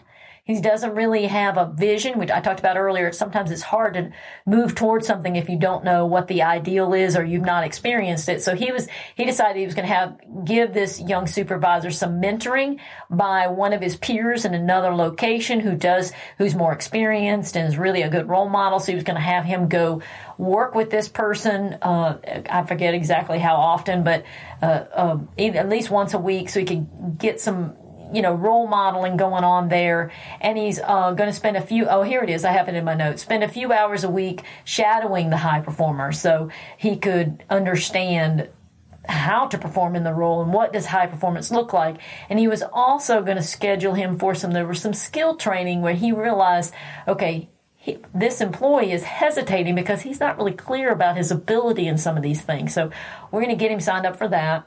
He 0.50 0.60
doesn't 0.60 0.94
really 0.94 1.26
have 1.26 1.56
a 1.56 1.72
vision, 1.72 2.18
which 2.18 2.30
I 2.30 2.40
talked 2.40 2.58
about 2.58 2.76
earlier. 2.76 3.12
Sometimes 3.12 3.52
it's 3.52 3.62
hard 3.62 3.94
to 3.94 4.10
move 4.44 4.74
towards 4.74 5.06
something 5.06 5.36
if 5.36 5.48
you 5.48 5.56
don't 5.58 5.84
know 5.84 6.06
what 6.06 6.26
the 6.26 6.42
ideal 6.42 6.92
is 6.92 7.16
or 7.16 7.24
you've 7.24 7.44
not 7.44 7.62
experienced 7.62 8.28
it. 8.28 8.42
So 8.42 8.56
he 8.56 8.72
was, 8.72 8.88
he 9.14 9.24
decided 9.24 9.58
he 9.60 9.64
was 9.64 9.76
going 9.76 9.86
to 9.86 9.94
have, 9.94 10.18
give 10.44 10.74
this 10.74 11.00
young 11.00 11.28
supervisor 11.28 11.92
some 11.92 12.20
mentoring 12.20 12.80
by 13.08 13.46
one 13.46 13.72
of 13.72 13.80
his 13.80 13.96
peers 13.96 14.44
in 14.44 14.52
another 14.52 14.92
location 14.92 15.60
who 15.60 15.76
does, 15.76 16.12
who's 16.38 16.56
more 16.56 16.72
experienced 16.72 17.56
and 17.56 17.68
is 17.68 17.78
really 17.78 18.02
a 18.02 18.10
good 18.10 18.28
role 18.28 18.48
model. 18.48 18.80
So 18.80 18.90
he 18.90 18.96
was 18.96 19.04
going 19.04 19.16
to 19.16 19.22
have 19.22 19.44
him 19.44 19.68
go 19.68 20.02
work 20.36 20.74
with 20.74 20.90
this 20.90 21.08
person. 21.08 21.78
Uh, 21.80 22.18
I 22.50 22.64
forget 22.64 22.94
exactly 22.94 23.38
how 23.38 23.56
often, 23.56 24.02
but 24.02 24.24
uh, 24.60 24.84
uh, 24.92 25.18
at 25.38 25.68
least 25.68 25.90
once 25.90 26.12
a 26.14 26.18
week, 26.18 26.48
so 26.48 26.60
he 26.60 26.66
could 26.66 27.18
get 27.18 27.40
some 27.40 27.76
you 28.12 28.22
know, 28.22 28.34
role 28.34 28.66
modeling 28.66 29.16
going 29.16 29.44
on 29.44 29.68
there. 29.68 30.10
And 30.40 30.58
he's 30.58 30.78
uh, 30.80 31.12
going 31.12 31.28
to 31.28 31.36
spend 31.36 31.56
a 31.56 31.60
few, 31.60 31.86
oh, 31.86 32.02
here 32.02 32.22
it 32.22 32.30
is. 32.30 32.44
I 32.44 32.52
have 32.52 32.68
it 32.68 32.74
in 32.74 32.84
my 32.84 32.94
notes. 32.94 33.22
Spend 33.22 33.42
a 33.42 33.48
few 33.48 33.72
hours 33.72 34.04
a 34.04 34.10
week 34.10 34.42
shadowing 34.64 35.30
the 35.30 35.38
high 35.38 35.60
performer 35.60 36.12
so 36.12 36.50
he 36.76 36.96
could 36.96 37.44
understand 37.50 38.48
how 39.08 39.46
to 39.46 39.58
perform 39.58 39.96
in 39.96 40.04
the 40.04 40.12
role 40.12 40.42
and 40.42 40.52
what 40.52 40.72
does 40.72 40.86
high 40.86 41.06
performance 41.06 41.50
look 41.50 41.72
like. 41.72 41.96
And 42.28 42.38
he 42.38 42.48
was 42.48 42.62
also 42.72 43.22
going 43.22 43.36
to 43.36 43.42
schedule 43.42 43.94
him 43.94 44.18
for 44.18 44.34
some, 44.34 44.52
there 44.52 44.66
was 44.66 44.80
some 44.80 44.94
skill 44.94 45.36
training 45.36 45.80
where 45.80 45.94
he 45.94 46.12
realized, 46.12 46.74
okay, 47.08 47.48
he, 47.76 47.98
this 48.14 48.42
employee 48.42 48.92
is 48.92 49.04
hesitating 49.04 49.74
because 49.74 50.02
he's 50.02 50.20
not 50.20 50.36
really 50.36 50.52
clear 50.52 50.92
about 50.92 51.16
his 51.16 51.30
ability 51.30 51.88
in 51.88 51.96
some 51.96 52.16
of 52.16 52.22
these 52.22 52.42
things. 52.42 52.74
So 52.74 52.90
we're 53.30 53.40
going 53.40 53.56
to 53.56 53.60
get 53.60 53.70
him 53.70 53.80
signed 53.80 54.04
up 54.04 54.16
for 54.16 54.28
that. 54.28 54.66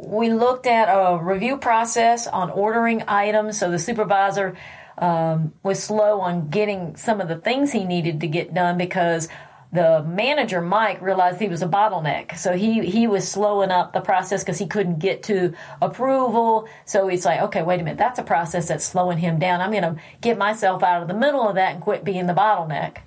We 0.00 0.30
looked 0.32 0.66
at 0.66 0.84
a 0.84 1.18
review 1.20 1.58
process 1.58 2.26
on 2.26 2.50
ordering 2.50 3.02
items. 3.08 3.58
So 3.58 3.70
the 3.70 3.78
supervisor 3.78 4.56
um, 4.96 5.52
was 5.62 5.82
slow 5.82 6.20
on 6.20 6.48
getting 6.48 6.96
some 6.96 7.20
of 7.20 7.28
the 7.28 7.36
things 7.36 7.72
he 7.72 7.84
needed 7.84 8.20
to 8.20 8.28
get 8.28 8.54
done 8.54 8.78
because 8.78 9.28
the 9.72 10.02
manager 10.02 10.62
Mike 10.62 11.02
realized 11.02 11.40
he 11.40 11.48
was 11.48 11.60
a 11.60 11.68
bottleneck, 11.68 12.38
so 12.38 12.54
he 12.54 12.86
he 12.88 13.06
was 13.06 13.30
slowing 13.30 13.70
up 13.70 13.92
the 13.92 14.00
process 14.00 14.42
because 14.42 14.58
he 14.58 14.66
couldn't 14.66 14.98
get 14.98 15.22
to 15.24 15.54
approval. 15.82 16.66
So 16.86 17.06
he's 17.08 17.26
like, 17.26 17.40
okay, 17.42 17.62
wait 17.62 17.80
a 17.80 17.84
minute, 17.84 17.98
that's 17.98 18.18
a 18.18 18.22
process 18.22 18.68
that's 18.68 18.84
slowing 18.84 19.18
him 19.18 19.38
down. 19.38 19.60
I'm 19.60 19.70
going 19.70 19.82
to 19.82 19.96
get 20.22 20.38
myself 20.38 20.82
out 20.82 21.02
of 21.02 21.08
the 21.08 21.14
middle 21.14 21.46
of 21.46 21.56
that 21.56 21.74
and 21.74 21.82
quit 21.82 22.02
being 22.02 22.26
the 22.26 22.32
bottleneck. 22.32 22.98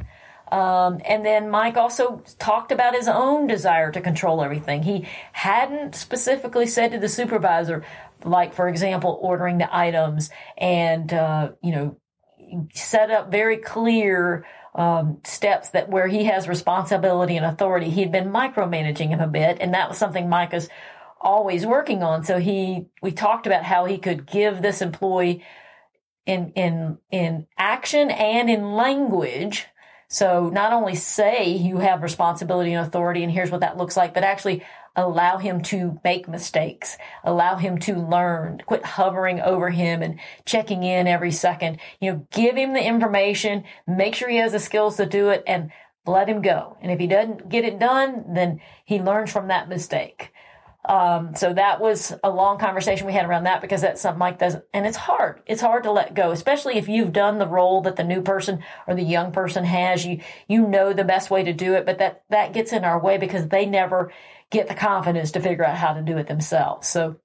Um, 0.52 1.00
and 1.06 1.26
then 1.26 1.50
Mike 1.50 1.78
also 1.78 2.24
talked 2.38 2.72
about 2.72 2.94
his 2.94 3.08
own 3.08 3.48
desire 3.48 3.92
to 3.92 4.02
control 4.02 4.44
everything. 4.44 4.84
He 4.84 5.08
hadn't 5.32 5.96
specifically 5.96 6.68
said 6.68 6.92
to 6.92 7.00
the 7.00 7.08
supervisor, 7.08 7.86
like, 8.26 8.54
for 8.54 8.68
example, 8.68 9.18
ordering 9.22 9.60
the 9.60 9.74
items 9.76 10.30
and, 10.58 11.14
uh, 11.14 11.52
you 11.64 11.72
know, 11.72 11.98
set 12.74 13.10
up 13.12 13.32
very 13.32 13.58
clear 13.58 14.46
um, 14.76 15.20
steps 15.24 15.70
that 15.70 15.90
where 15.90 16.08
he 16.08 16.26
has 16.26 16.48
responsibility 16.48 17.38
and 17.38 17.46
authority. 17.46 17.90
He'd 17.90 18.12
been 18.12 18.30
micromanaging 18.30 19.10
him 19.10 19.20
a 19.22 19.28
bit, 19.28 19.58
and 19.62 19.74
that 19.74 19.88
was 19.88 19.98
something 19.98 20.28
Mike 20.28 20.54
is 20.54 20.70
always 21.20 21.66
working 21.66 22.04
on. 22.04 22.24
So 22.24 22.40
he, 22.40 22.88
we 23.02 23.12
talked 23.12 23.48
about 23.48 23.64
how 23.64 23.86
he 23.86 23.98
could 23.98 24.26
give 24.26 24.62
this 24.62 24.82
employee 24.82 25.44
in 26.26 26.52
in 26.56 27.00
in 27.10 27.48
action 27.58 28.12
and 28.12 28.50
in 28.50 28.74
language 28.74 29.66
so 30.12 30.50
not 30.50 30.74
only 30.74 30.96
say 30.96 31.48
you 31.48 31.78
have 31.78 32.04
responsibility 32.04 32.74
and 32.74 32.86
authority 32.86 33.24
and 33.24 33.32
here's 33.32 33.50
what 33.50 33.62
that 33.62 33.78
looks 33.78 33.96
like, 33.96 34.14
but 34.14 34.26
actually 34.26 34.62
allow 34.94 35.38
him 35.38 35.62
to 35.62 36.02
make 36.04 36.28
mistakes, 36.28 36.98
allow 37.24 37.56
him 37.56 37.78
to 37.80 37.96
learn, 37.96 38.62
quit 38.66 38.84
hovering 38.84 39.40
over 39.40 39.70
him 39.70 40.02
and 40.02 40.20
checking 40.44 40.84
in 40.84 41.08
every 41.08 41.32
second. 41.32 41.80
You 42.02 42.12
know, 42.12 42.28
give 42.30 42.58
him 42.58 42.74
the 42.74 42.86
information, 42.86 43.64
make 43.88 44.14
sure 44.14 44.28
he 44.28 44.36
has 44.36 44.52
the 44.52 44.60
skills 44.60 44.98
to 44.98 45.06
do 45.06 45.30
it 45.30 45.44
and 45.48 45.72
let 46.06 46.28
him 46.28 46.42
go. 46.42 46.78
And 46.82 46.92
if 46.92 47.00
he 47.00 47.08
doesn't 47.08 47.48
get 47.48 47.64
it 47.64 47.80
done, 47.80 48.34
then 48.34 48.60
he 48.84 49.00
learns 49.00 49.32
from 49.32 49.48
that 49.48 49.70
mistake. 49.70 50.34
Um, 50.84 51.36
so 51.36 51.54
that 51.54 51.80
was 51.80 52.14
a 52.24 52.30
long 52.30 52.58
conversation 52.58 53.06
we 53.06 53.14
had 53.14 53.26
around 53.26 53.44
that 53.44 53.62
because 53.62 53.82
that's 53.82 54.02
something 54.02 54.18
Mike 54.18 54.40
doesn't, 54.40 54.64
and 54.74 54.86
it's 54.86 54.98
hard. 54.98 55.42
It's 55.46 55.62
hard 55.62 55.84
to 55.84 55.92
let 55.92 56.16
go, 56.16 56.32
especially 56.32 56.78
if 56.78 56.90
you've 56.90 57.14
done 57.14 57.38
the 57.38 57.48
role 57.48 57.82
that 57.82 57.98
the 57.98 58.04
new 58.04 58.22
person 58.22 58.64
or 58.88 58.96
the 58.96 59.04
young 59.04 59.32
person 59.32 59.64
has. 59.64 60.06
You, 60.06 60.22
you 60.48 60.68
know 60.68 60.92
the 60.92 61.04
best 61.04 61.30
way 61.30 61.44
to 61.44 61.54
do 61.54 61.76
it, 61.76 61.86
but 61.86 62.00
that, 62.00 62.24
that 62.30 62.54
gets 62.54 62.74
in 62.74 62.84
our 62.84 63.00
way 63.00 63.18
because 63.18 63.48
they 63.50 63.66
never 63.66 64.12
get 64.50 64.68
the 64.68 64.76
confidence 64.76 65.32
to 65.32 65.40
figure 65.40 65.64
out 65.64 65.78
how 65.78 65.94
to 65.94 66.02
do 66.02 66.18
it 66.18 66.28
themselves. 66.28 66.88
So 66.88 67.21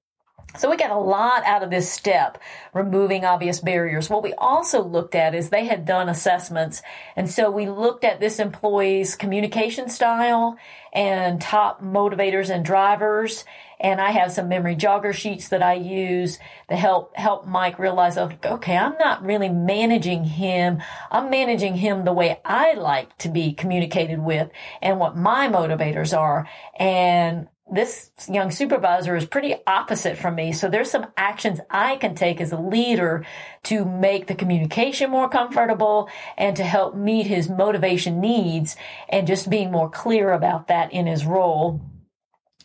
so 0.57 0.69
we 0.69 0.77
got 0.77 0.91
a 0.91 0.97
lot 0.97 1.43
out 1.43 1.61
of 1.63 1.69
this 1.69 1.91
step, 1.91 2.39
removing 2.73 3.25
obvious 3.25 3.59
barriers. 3.59 4.09
What 4.09 4.23
we 4.23 4.33
also 4.33 4.83
looked 4.83 5.13
at 5.13 5.35
is 5.35 5.49
they 5.49 5.65
had 5.65 5.85
done 5.85 6.09
assessments. 6.09 6.81
And 7.15 7.29
so 7.29 7.51
we 7.51 7.69
looked 7.69 8.03
at 8.03 8.19
this 8.19 8.39
employee's 8.39 9.15
communication 9.15 9.89
style 9.89 10.57
and 10.93 11.39
top 11.39 11.81
motivators 11.83 12.49
and 12.49 12.65
drivers. 12.65 13.45
And 13.79 14.01
I 14.01 14.11
have 14.11 14.31
some 14.31 14.49
memory 14.49 14.75
jogger 14.75 15.13
sheets 15.13 15.49
that 15.49 15.61
I 15.61 15.73
use 15.73 16.39
to 16.69 16.75
help, 16.75 17.15
help 17.15 17.45
Mike 17.45 17.77
realize, 17.77 18.17
oh, 18.17 18.31
okay, 18.43 18.75
I'm 18.75 18.97
not 18.97 19.23
really 19.23 19.49
managing 19.49 20.23
him. 20.23 20.81
I'm 21.11 21.29
managing 21.29 21.75
him 21.75 22.03
the 22.03 22.13
way 22.13 22.39
I 22.43 22.73
like 22.73 23.15
to 23.19 23.29
be 23.29 23.53
communicated 23.53 24.19
with 24.19 24.49
and 24.81 24.99
what 24.99 25.15
my 25.15 25.47
motivators 25.47 26.17
are. 26.17 26.49
And 26.79 27.47
this 27.71 28.11
young 28.29 28.51
supervisor 28.51 29.15
is 29.15 29.25
pretty 29.25 29.55
opposite 29.65 30.17
from 30.17 30.35
me. 30.35 30.53
So 30.53 30.69
there's 30.69 30.89
some 30.89 31.07
actions 31.17 31.59
I 31.69 31.97
can 31.97 32.15
take 32.15 32.39
as 32.39 32.51
a 32.51 32.59
leader 32.59 33.25
to 33.63 33.83
make 33.83 34.27
the 34.27 34.35
communication 34.35 35.09
more 35.09 35.29
comfortable 35.29 36.09
and 36.37 36.55
to 36.55 36.63
help 36.63 36.95
meet 36.95 37.27
his 37.27 37.49
motivation 37.49 38.21
needs 38.21 38.77
and 39.09 39.27
just 39.27 39.49
being 39.49 39.71
more 39.71 39.89
clear 39.89 40.31
about 40.31 40.67
that 40.67 40.93
in 40.93 41.07
his 41.07 41.25
role. 41.25 41.81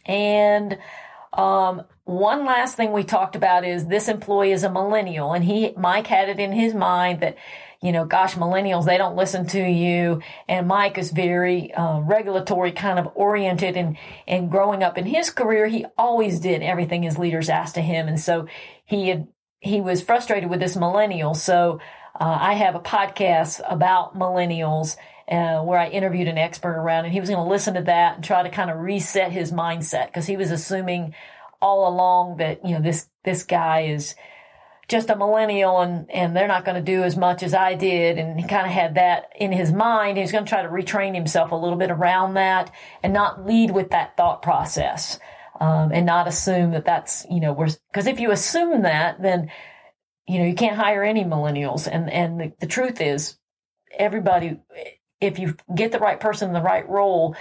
And, 0.06 0.78
um, 1.32 1.82
one 2.04 2.44
last 2.44 2.76
thing 2.76 2.92
we 2.92 3.04
talked 3.04 3.36
about 3.36 3.64
is 3.64 3.86
this 3.86 4.08
employee 4.08 4.52
is 4.52 4.64
a 4.64 4.70
millennial 4.70 5.32
and 5.32 5.44
he, 5.44 5.72
Mike 5.76 6.08
had 6.08 6.28
it 6.28 6.40
in 6.40 6.52
his 6.52 6.74
mind 6.74 7.20
that 7.20 7.36
you 7.82 7.90
know, 7.90 8.04
gosh, 8.04 8.36
millennials, 8.36 8.86
they 8.86 8.96
don't 8.96 9.16
listen 9.16 9.46
to 9.48 9.60
you. 9.60 10.22
And 10.48 10.68
Mike 10.68 10.98
is 10.98 11.10
very 11.10 11.74
uh, 11.74 11.98
regulatory 12.00 12.72
kind 12.72 12.98
of 12.98 13.10
oriented 13.14 13.76
and, 13.76 13.96
and 14.28 14.50
growing 14.50 14.82
up 14.82 14.96
in 14.96 15.06
his 15.06 15.30
career, 15.30 15.66
he 15.66 15.84
always 15.98 16.38
did 16.38 16.62
everything 16.62 17.02
his 17.02 17.18
leaders 17.18 17.48
asked 17.48 17.76
of 17.76 17.84
him. 17.84 18.06
And 18.06 18.20
so 18.20 18.46
he 18.84 19.08
had, 19.08 19.26
he 19.58 19.80
was 19.80 20.02
frustrated 20.02 20.48
with 20.48 20.60
this 20.60 20.76
millennial. 20.76 21.34
So 21.34 21.80
uh, 22.18 22.38
I 22.40 22.54
have 22.54 22.74
a 22.74 22.80
podcast 22.80 23.60
about 23.68 24.16
millennials 24.16 24.96
uh, 25.28 25.62
where 25.62 25.78
I 25.78 25.88
interviewed 25.88 26.28
an 26.28 26.38
expert 26.38 26.76
around, 26.76 27.04
and 27.04 27.12
he 27.12 27.20
was 27.20 27.30
going 27.30 27.42
to 27.42 27.48
listen 27.48 27.74
to 27.74 27.82
that 27.82 28.16
and 28.16 28.24
try 28.24 28.42
to 28.42 28.50
kind 28.50 28.70
of 28.70 28.78
reset 28.78 29.32
his 29.32 29.50
mindset 29.50 30.06
because 30.06 30.26
he 30.26 30.36
was 30.36 30.50
assuming 30.50 31.14
all 31.60 31.88
along 31.88 32.36
that 32.38 32.64
you 32.66 32.74
know 32.74 32.80
this 32.80 33.08
this 33.24 33.44
guy 33.44 33.82
is 33.82 34.14
just 34.92 35.10
a 35.10 35.16
millennial 35.16 35.80
and 35.80 36.08
and 36.10 36.36
they're 36.36 36.46
not 36.46 36.64
going 36.64 36.76
to 36.76 36.82
do 36.82 37.02
as 37.02 37.16
much 37.16 37.42
as 37.42 37.54
I 37.54 37.74
did, 37.74 38.18
and 38.18 38.38
he 38.38 38.46
kind 38.46 38.66
of 38.66 38.72
had 38.72 38.94
that 38.94 39.30
in 39.34 39.50
his 39.50 39.72
mind. 39.72 40.18
He's 40.18 40.30
going 40.30 40.44
to 40.44 40.48
try 40.48 40.62
to 40.62 40.68
retrain 40.68 41.14
himself 41.14 41.50
a 41.50 41.56
little 41.56 41.78
bit 41.78 41.90
around 41.90 42.34
that 42.34 42.70
and 43.02 43.12
not 43.12 43.44
lead 43.44 43.72
with 43.72 43.90
that 43.90 44.16
thought 44.16 44.42
process. 44.42 45.18
Um, 45.60 45.92
and 45.92 46.06
not 46.06 46.26
assume 46.26 46.72
that 46.72 46.84
that's 46.84 47.24
you 47.30 47.38
know 47.38 47.54
because 47.54 48.06
if 48.08 48.18
you 48.18 48.32
assume 48.32 48.82
that 48.82 49.22
then 49.22 49.48
you 50.26 50.40
know 50.40 50.44
you 50.44 50.54
can't 50.54 50.74
hire 50.74 51.04
any 51.04 51.22
millennials 51.22 51.86
and 51.86 52.10
and 52.10 52.40
the, 52.40 52.52
the 52.58 52.66
truth 52.66 53.00
is 53.00 53.36
everybody 53.96 54.58
if 55.22 55.38
you 55.38 55.54
get 55.72 55.92
the 55.92 56.00
right 56.00 56.18
person 56.18 56.48
in 56.48 56.54
the 56.54 56.60
right 56.60 56.88
role, 56.88 57.36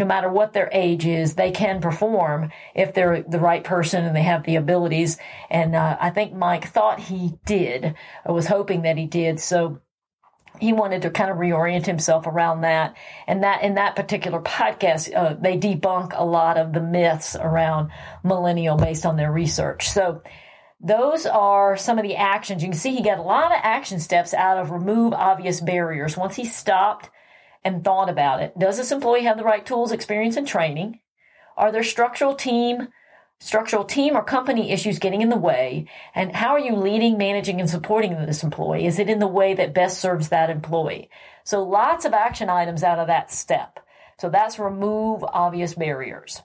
no 0.00 0.06
matter 0.06 0.30
what 0.30 0.54
their 0.54 0.70
age 0.72 1.06
is, 1.06 1.34
they 1.34 1.50
can 1.50 1.80
perform 1.80 2.50
if 2.74 2.94
they're 2.94 3.22
the 3.22 3.38
right 3.38 3.62
person 3.62 4.04
and 4.04 4.16
they 4.16 4.22
have 4.22 4.44
the 4.44 4.56
abilities. 4.56 5.18
And 5.50 5.76
uh, 5.76 5.96
I 6.00 6.10
think 6.10 6.32
Mike 6.32 6.66
thought 6.68 6.98
he 6.98 7.34
did. 7.44 7.94
I 8.26 8.32
was 8.32 8.46
hoping 8.46 8.82
that 8.82 8.96
he 8.96 9.06
did. 9.06 9.38
So 9.38 9.82
he 10.58 10.72
wanted 10.72 11.02
to 11.02 11.10
kind 11.10 11.30
of 11.30 11.36
reorient 11.36 11.84
himself 11.84 12.26
around 12.26 12.62
that. 12.62 12.96
And 13.26 13.44
that 13.44 13.62
in 13.62 13.74
that 13.74 13.94
particular 13.94 14.40
podcast, 14.40 15.14
uh, 15.14 15.36
they 15.38 15.58
debunk 15.58 16.18
a 16.18 16.24
lot 16.24 16.56
of 16.56 16.72
the 16.72 16.80
myths 16.80 17.36
around 17.36 17.90
millennial 18.24 18.76
based 18.76 19.04
on 19.04 19.16
their 19.16 19.30
research. 19.30 19.90
So 19.90 20.22
those 20.80 21.26
are 21.26 21.76
some 21.76 21.98
of 21.98 22.04
the 22.04 22.16
actions. 22.16 22.62
You 22.62 22.70
can 22.70 22.78
see 22.78 22.96
he 22.96 23.02
got 23.02 23.18
a 23.18 23.22
lot 23.22 23.52
of 23.52 23.60
action 23.62 24.00
steps 24.00 24.32
out 24.32 24.56
of 24.56 24.70
remove 24.70 25.12
obvious 25.12 25.60
barriers. 25.60 26.16
Once 26.16 26.36
he 26.36 26.46
stopped 26.46 27.10
and 27.64 27.84
thought 27.84 28.08
about 28.08 28.42
it, 28.42 28.58
does 28.58 28.76
this 28.76 28.92
employee 28.92 29.22
have 29.22 29.36
the 29.36 29.44
right 29.44 29.64
tools, 29.64 29.92
experience, 29.92 30.36
and 30.36 30.46
training? 30.46 31.00
Are 31.56 31.70
there 31.70 31.82
structural 31.82 32.34
team, 32.34 32.88
structural 33.38 33.84
team 33.84 34.16
or 34.16 34.22
company 34.22 34.70
issues 34.70 34.98
getting 34.98 35.22
in 35.22 35.28
the 35.28 35.36
way? 35.36 35.86
And 36.14 36.34
how 36.34 36.50
are 36.50 36.58
you 36.58 36.76
leading, 36.76 37.18
managing, 37.18 37.60
and 37.60 37.68
supporting 37.68 38.14
this 38.14 38.42
employee? 38.42 38.86
Is 38.86 38.98
it 38.98 39.10
in 39.10 39.18
the 39.18 39.26
way 39.26 39.54
that 39.54 39.74
best 39.74 39.98
serves 39.98 40.28
that 40.28 40.50
employee? 40.50 41.10
So 41.44 41.62
lots 41.62 42.04
of 42.04 42.12
action 42.12 42.48
items 42.48 42.82
out 42.82 42.98
of 42.98 43.08
that 43.08 43.30
step. 43.30 43.80
So 44.18 44.28
that's 44.28 44.58
remove 44.58 45.24
obvious 45.24 45.74
barriers. 45.74 46.42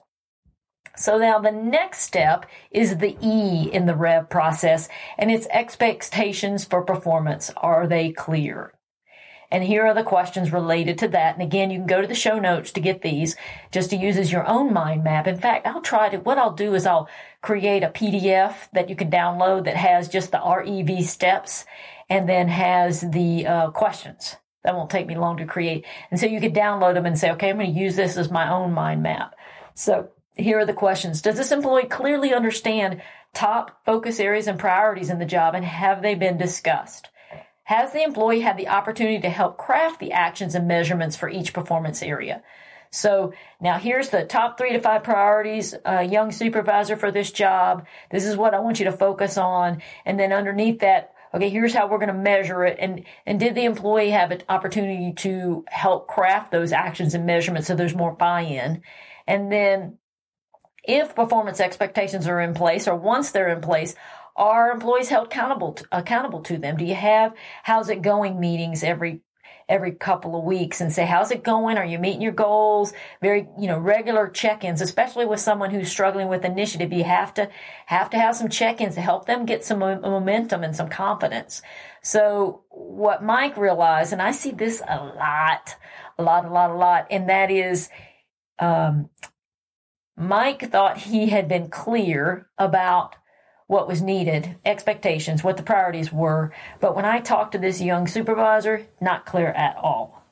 So 0.96 1.18
now 1.18 1.38
the 1.38 1.52
next 1.52 2.00
step 2.00 2.46
is 2.70 2.96
the 2.96 3.18
E 3.20 3.70
in 3.70 3.84
the 3.84 3.94
REV 3.94 4.30
process 4.30 4.88
and 5.18 5.30
its 5.30 5.46
expectations 5.48 6.64
for 6.64 6.82
performance. 6.82 7.50
Are 7.58 7.86
they 7.86 8.12
clear? 8.12 8.72
And 9.50 9.62
here 9.62 9.86
are 9.86 9.94
the 9.94 10.02
questions 10.02 10.52
related 10.52 10.98
to 10.98 11.08
that. 11.08 11.34
And 11.34 11.42
again, 11.42 11.70
you 11.70 11.78
can 11.78 11.86
go 11.86 12.00
to 12.00 12.06
the 12.06 12.14
show 12.14 12.38
notes 12.38 12.72
to 12.72 12.80
get 12.80 13.02
these 13.02 13.36
just 13.70 13.90
to 13.90 13.96
use 13.96 14.16
as 14.16 14.32
your 14.32 14.46
own 14.46 14.72
mind 14.72 15.04
map. 15.04 15.26
In 15.26 15.38
fact, 15.38 15.66
I'll 15.66 15.80
try 15.80 16.08
to, 16.08 16.18
what 16.18 16.38
I'll 16.38 16.52
do 16.52 16.74
is 16.74 16.86
I'll 16.86 17.08
create 17.42 17.82
a 17.82 17.88
PDF 17.88 18.68
that 18.72 18.88
you 18.88 18.96
can 18.96 19.10
download 19.10 19.64
that 19.64 19.76
has 19.76 20.08
just 20.08 20.32
the 20.32 20.38
REV 20.38 21.04
steps 21.04 21.64
and 22.08 22.28
then 22.28 22.48
has 22.48 23.02
the 23.02 23.46
uh, 23.46 23.70
questions. 23.70 24.36
That 24.64 24.74
won't 24.74 24.90
take 24.90 25.06
me 25.06 25.16
long 25.16 25.36
to 25.36 25.46
create. 25.46 25.86
And 26.10 26.18
so 26.18 26.26
you 26.26 26.40
could 26.40 26.54
download 26.54 26.94
them 26.94 27.06
and 27.06 27.16
say, 27.16 27.30
okay, 27.32 27.50
I'm 27.50 27.58
going 27.58 27.72
to 27.72 27.80
use 27.80 27.94
this 27.94 28.16
as 28.16 28.30
my 28.30 28.50
own 28.50 28.72
mind 28.72 29.02
map. 29.02 29.36
So 29.74 30.10
here 30.34 30.58
are 30.58 30.66
the 30.66 30.72
questions. 30.72 31.22
Does 31.22 31.36
this 31.36 31.52
employee 31.52 31.86
clearly 31.86 32.34
understand 32.34 33.00
top 33.32 33.84
focus 33.84 34.18
areas 34.18 34.48
and 34.48 34.58
priorities 34.58 35.10
in 35.10 35.18
the 35.18 35.24
job 35.24 35.54
and 35.54 35.64
have 35.64 36.02
they 36.02 36.14
been 36.14 36.36
discussed? 36.36 37.10
Has 37.66 37.92
the 37.92 38.04
employee 38.04 38.42
had 38.42 38.56
the 38.56 38.68
opportunity 38.68 39.18
to 39.18 39.28
help 39.28 39.58
craft 39.58 39.98
the 39.98 40.12
actions 40.12 40.54
and 40.54 40.68
measurements 40.68 41.16
for 41.16 41.28
each 41.28 41.52
performance 41.52 42.00
area? 42.00 42.44
So 42.90 43.32
now 43.60 43.76
here's 43.76 44.10
the 44.10 44.24
top 44.24 44.56
three 44.56 44.72
to 44.72 44.80
five 44.80 45.02
priorities, 45.02 45.74
uh, 45.84 46.06
young 46.08 46.30
supervisor 46.30 46.96
for 46.96 47.10
this 47.10 47.32
job. 47.32 47.84
This 48.12 48.24
is 48.24 48.36
what 48.36 48.54
I 48.54 48.60
want 48.60 48.78
you 48.78 48.84
to 48.84 48.92
focus 48.92 49.36
on. 49.36 49.82
And 50.04 50.16
then 50.16 50.32
underneath 50.32 50.78
that, 50.78 51.12
okay, 51.34 51.48
here's 51.48 51.74
how 51.74 51.88
we're 51.88 51.98
going 51.98 52.06
to 52.06 52.14
measure 52.14 52.64
it. 52.64 52.76
And, 52.78 53.04
and 53.26 53.40
did 53.40 53.56
the 53.56 53.64
employee 53.64 54.10
have 54.10 54.30
an 54.30 54.42
opportunity 54.48 55.12
to 55.14 55.64
help 55.66 56.06
craft 56.06 56.52
those 56.52 56.70
actions 56.70 57.14
and 57.14 57.26
measurements 57.26 57.66
so 57.66 57.74
there's 57.74 57.96
more 57.96 58.12
buy-in? 58.12 58.82
And 59.26 59.50
then 59.50 59.98
if 60.84 61.16
performance 61.16 61.58
expectations 61.58 62.28
are 62.28 62.40
in 62.40 62.54
place 62.54 62.86
or 62.86 62.94
once 62.94 63.32
they're 63.32 63.48
in 63.48 63.60
place, 63.60 63.96
are 64.36 64.70
employees 64.70 65.08
held 65.08 65.26
accountable 65.26 65.72
to, 65.72 65.84
accountable 65.92 66.40
to 66.42 66.58
them? 66.58 66.76
Do 66.76 66.84
you 66.84 66.94
have 66.94 67.34
how's 67.62 67.88
it 67.88 68.02
going 68.02 68.38
meetings 68.38 68.84
every 68.84 69.20
every 69.68 69.90
couple 69.90 70.38
of 70.38 70.44
weeks 70.44 70.80
and 70.80 70.92
say 70.92 71.04
how's 71.04 71.30
it 71.30 71.42
going? 71.42 71.76
Are 71.76 71.84
you 71.84 71.98
meeting 71.98 72.22
your 72.22 72.32
goals? 72.32 72.92
Very 73.20 73.48
you 73.58 73.66
know 73.66 73.78
regular 73.78 74.28
check-ins, 74.28 74.80
especially 74.80 75.26
with 75.26 75.40
someone 75.40 75.70
who's 75.70 75.90
struggling 75.90 76.28
with 76.28 76.44
initiative. 76.44 76.92
You 76.92 77.04
have 77.04 77.34
to 77.34 77.48
have 77.86 78.10
to 78.10 78.18
have 78.18 78.36
some 78.36 78.48
check-ins 78.48 78.94
to 78.94 79.00
help 79.00 79.26
them 79.26 79.46
get 79.46 79.64
some 79.64 79.80
momentum 79.80 80.62
and 80.62 80.76
some 80.76 80.88
confidence. 80.88 81.62
So 82.02 82.64
what 82.68 83.24
Mike 83.24 83.56
realized, 83.56 84.12
and 84.12 84.22
I 84.22 84.30
see 84.30 84.50
this 84.50 84.82
a 84.86 85.04
lot, 85.04 85.76
a 86.18 86.22
lot, 86.22 86.44
a 86.44 86.50
lot, 86.50 86.70
a 86.70 86.74
lot, 86.74 87.06
and 87.10 87.28
that 87.28 87.50
is. 87.50 87.88
Um, 88.58 89.10
Mike 90.18 90.70
thought 90.70 90.96
he 90.96 91.28
had 91.28 91.46
been 91.46 91.68
clear 91.68 92.48
about 92.56 93.16
what 93.66 93.88
was 93.88 94.00
needed, 94.00 94.56
expectations, 94.64 95.42
what 95.42 95.56
the 95.56 95.62
priorities 95.62 96.12
were. 96.12 96.52
But 96.80 96.94
when 96.94 97.04
I 97.04 97.20
talked 97.20 97.52
to 97.52 97.58
this 97.58 97.80
young 97.80 98.06
supervisor, 98.06 98.86
not 99.00 99.26
clear 99.26 99.48
at 99.48 99.76
all. 99.76 100.22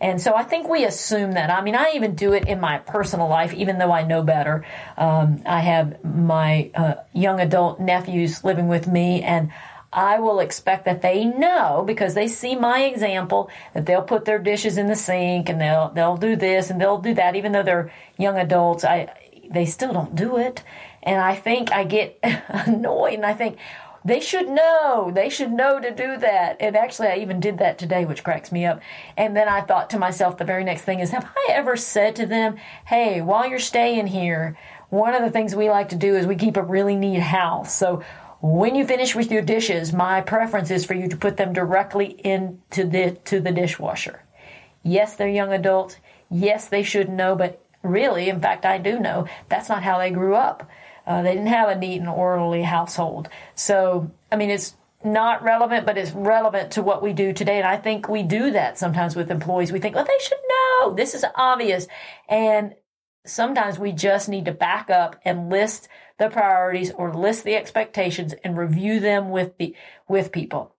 And 0.00 0.20
so 0.20 0.34
I 0.34 0.42
think 0.42 0.68
we 0.68 0.84
assume 0.84 1.32
that. 1.32 1.48
I 1.48 1.62
mean, 1.62 1.76
I 1.76 1.92
even 1.94 2.16
do 2.16 2.32
it 2.32 2.48
in 2.48 2.60
my 2.60 2.78
personal 2.78 3.28
life, 3.28 3.54
even 3.54 3.78
though 3.78 3.92
I 3.92 4.02
know 4.02 4.22
better. 4.22 4.66
Um, 4.96 5.42
I 5.46 5.60
have 5.60 6.04
my 6.04 6.72
uh, 6.74 6.94
young 7.12 7.38
adult 7.38 7.78
nephews 7.78 8.42
living 8.42 8.66
with 8.66 8.88
me, 8.88 9.22
and 9.22 9.52
I 9.92 10.18
will 10.18 10.40
expect 10.40 10.86
that 10.86 11.02
they 11.02 11.24
know 11.24 11.84
because 11.86 12.14
they 12.14 12.26
see 12.26 12.56
my 12.56 12.84
example 12.84 13.50
that 13.74 13.86
they'll 13.86 14.02
put 14.02 14.24
their 14.24 14.38
dishes 14.38 14.78
in 14.78 14.86
the 14.86 14.96
sink 14.96 15.50
and 15.50 15.60
they'll 15.60 15.90
they'll 15.90 16.16
do 16.16 16.34
this 16.34 16.70
and 16.70 16.80
they'll 16.80 16.98
do 16.98 17.12
that 17.14 17.36
even 17.36 17.52
though 17.52 17.62
they're 17.62 17.92
young 18.18 18.38
adults 18.38 18.84
I 18.84 19.12
they 19.50 19.66
still 19.66 19.92
don't 19.92 20.16
do 20.16 20.38
it 20.38 20.64
and 21.02 21.20
I 21.20 21.34
think 21.34 21.72
I 21.72 21.84
get 21.84 22.18
annoyed 22.22 23.14
and 23.14 23.26
I 23.26 23.34
think 23.34 23.58
they 24.04 24.20
should 24.20 24.48
know 24.48 25.12
they 25.14 25.28
should 25.28 25.52
know 25.52 25.78
to 25.78 25.90
do 25.90 26.16
that 26.18 26.56
and 26.60 26.76
actually 26.76 27.08
I 27.08 27.16
even 27.18 27.38
did 27.38 27.58
that 27.58 27.78
today 27.78 28.04
which 28.04 28.24
cracks 28.24 28.50
me 28.50 28.66
up 28.66 28.80
and 29.16 29.36
then 29.36 29.48
I 29.48 29.60
thought 29.60 29.90
to 29.90 29.98
myself 29.98 30.38
the 30.38 30.44
very 30.44 30.64
next 30.64 30.82
thing 30.82 31.00
is 31.00 31.10
have 31.10 31.30
I 31.36 31.52
ever 31.52 31.76
said 31.76 32.16
to 32.16 32.26
them 32.26 32.56
hey 32.86 33.20
while 33.20 33.48
you're 33.48 33.60
staying 33.60 34.08
here 34.08 34.58
one 34.90 35.14
of 35.14 35.22
the 35.22 35.30
things 35.30 35.54
we 35.54 35.70
like 35.70 35.90
to 35.90 35.96
do 35.96 36.16
is 36.16 36.26
we 36.26 36.36
keep 36.36 36.56
a 36.56 36.62
really 36.62 36.96
neat 36.96 37.20
house 37.20 37.74
so 37.74 38.02
when 38.42 38.74
you 38.74 38.84
finish 38.84 39.14
with 39.14 39.30
your 39.30 39.40
dishes, 39.40 39.92
my 39.92 40.20
preference 40.20 40.68
is 40.72 40.84
for 40.84 40.94
you 40.94 41.08
to 41.08 41.16
put 41.16 41.36
them 41.36 41.52
directly 41.52 42.06
into 42.06 42.84
the 42.84 43.12
to 43.26 43.38
the 43.38 43.52
dishwasher. 43.52 44.24
Yes, 44.82 45.14
they're 45.14 45.28
young 45.28 45.52
adults. 45.52 45.98
Yes, 46.28 46.66
they 46.66 46.82
should 46.82 47.08
know, 47.08 47.36
but 47.36 47.64
really, 47.84 48.28
in 48.28 48.40
fact, 48.40 48.66
I 48.66 48.78
do 48.78 48.98
know 48.98 49.28
that's 49.48 49.68
not 49.68 49.84
how 49.84 49.98
they 49.98 50.10
grew 50.10 50.34
up. 50.34 50.68
Uh, 51.06 51.22
they 51.22 51.32
didn't 51.32 51.48
have 51.48 51.68
a 51.68 51.74
neat 51.74 52.00
and 52.00 52.08
orderly 52.08 52.62
household. 52.62 53.28
So, 53.54 54.10
I 54.30 54.36
mean, 54.36 54.50
it's 54.50 54.76
not 55.04 55.42
relevant, 55.42 55.84
but 55.84 55.98
it's 55.98 56.12
relevant 56.12 56.72
to 56.72 56.82
what 56.82 57.02
we 57.02 57.12
do 57.12 57.32
today. 57.32 57.58
And 57.58 57.66
I 57.66 57.76
think 57.76 58.08
we 58.08 58.22
do 58.22 58.52
that 58.52 58.78
sometimes 58.78 59.16
with 59.16 59.30
employees. 59.30 59.72
We 59.72 59.80
think, 59.80 59.94
well, 59.94 60.04
they 60.04 60.24
should 60.24 60.38
know. 60.48 60.94
This 60.94 61.14
is 61.14 61.24
obvious. 61.34 61.88
And 62.28 62.74
sometimes 63.26 63.78
we 63.78 63.92
just 63.92 64.28
need 64.28 64.44
to 64.44 64.52
back 64.52 64.90
up 64.90 65.16
and 65.24 65.50
list 65.50 65.88
the 66.18 66.28
priorities 66.28 66.90
or 66.92 67.12
list 67.12 67.44
the 67.44 67.56
expectations 67.56 68.34
and 68.44 68.56
review 68.56 69.00
them 69.00 69.30
with 69.30 69.56
the 69.58 69.74
with 70.08 70.32
people. 70.32 70.74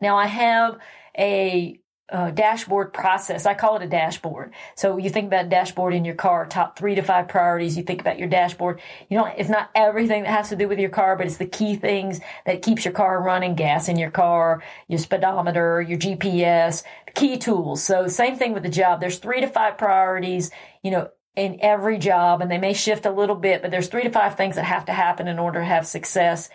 Now 0.00 0.16
I 0.16 0.26
have 0.26 0.78
a 1.16 1.80
uh, 2.08 2.30
dashboard 2.30 2.92
process. 2.92 3.46
I 3.46 3.54
call 3.54 3.76
it 3.76 3.82
a 3.82 3.88
dashboard. 3.88 4.52
So 4.76 4.96
you 4.96 5.10
think 5.10 5.26
about 5.26 5.48
dashboard 5.48 5.92
in 5.92 6.04
your 6.04 6.14
car, 6.14 6.46
top 6.46 6.78
three 6.78 6.94
to 6.94 7.02
five 7.02 7.26
priorities. 7.26 7.76
You 7.76 7.82
think 7.82 8.00
about 8.00 8.18
your 8.18 8.28
dashboard. 8.28 8.80
You 9.08 9.18
know, 9.18 9.26
it's 9.26 9.48
not 9.48 9.70
everything 9.74 10.22
that 10.22 10.30
has 10.30 10.48
to 10.50 10.56
do 10.56 10.68
with 10.68 10.78
your 10.78 10.90
car, 10.90 11.16
but 11.16 11.26
it's 11.26 11.38
the 11.38 11.46
key 11.46 11.74
things 11.74 12.20
that 12.44 12.62
keeps 12.62 12.84
your 12.84 12.94
car 12.94 13.20
running, 13.20 13.56
gas 13.56 13.88
in 13.88 13.98
your 13.98 14.12
car, 14.12 14.62
your 14.86 15.00
speedometer, 15.00 15.82
your 15.82 15.98
GPS, 15.98 16.84
key 17.14 17.38
tools. 17.38 17.82
So 17.82 18.06
same 18.06 18.36
thing 18.36 18.52
with 18.52 18.62
the 18.62 18.68
job. 18.68 19.00
There's 19.00 19.18
three 19.18 19.40
to 19.40 19.48
five 19.48 19.76
priorities. 19.76 20.52
You 20.82 20.92
know, 20.92 21.10
in 21.36 21.58
every 21.60 21.98
job 21.98 22.40
and 22.40 22.50
they 22.50 22.58
may 22.58 22.72
shift 22.72 23.04
a 23.04 23.10
little 23.10 23.36
bit, 23.36 23.60
but 23.60 23.70
there's 23.70 23.88
three 23.88 24.04
to 24.04 24.10
five 24.10 24.36
things 24.36 24.56
that 24.56 24.64
have 24.64 24.86
to 24.86 24.92
happen 24.92 25.28
in 25.28 25.38
order 25.38 25.60
to 25.60 25.66
have 25.66 25.86
success. 25.86 26.48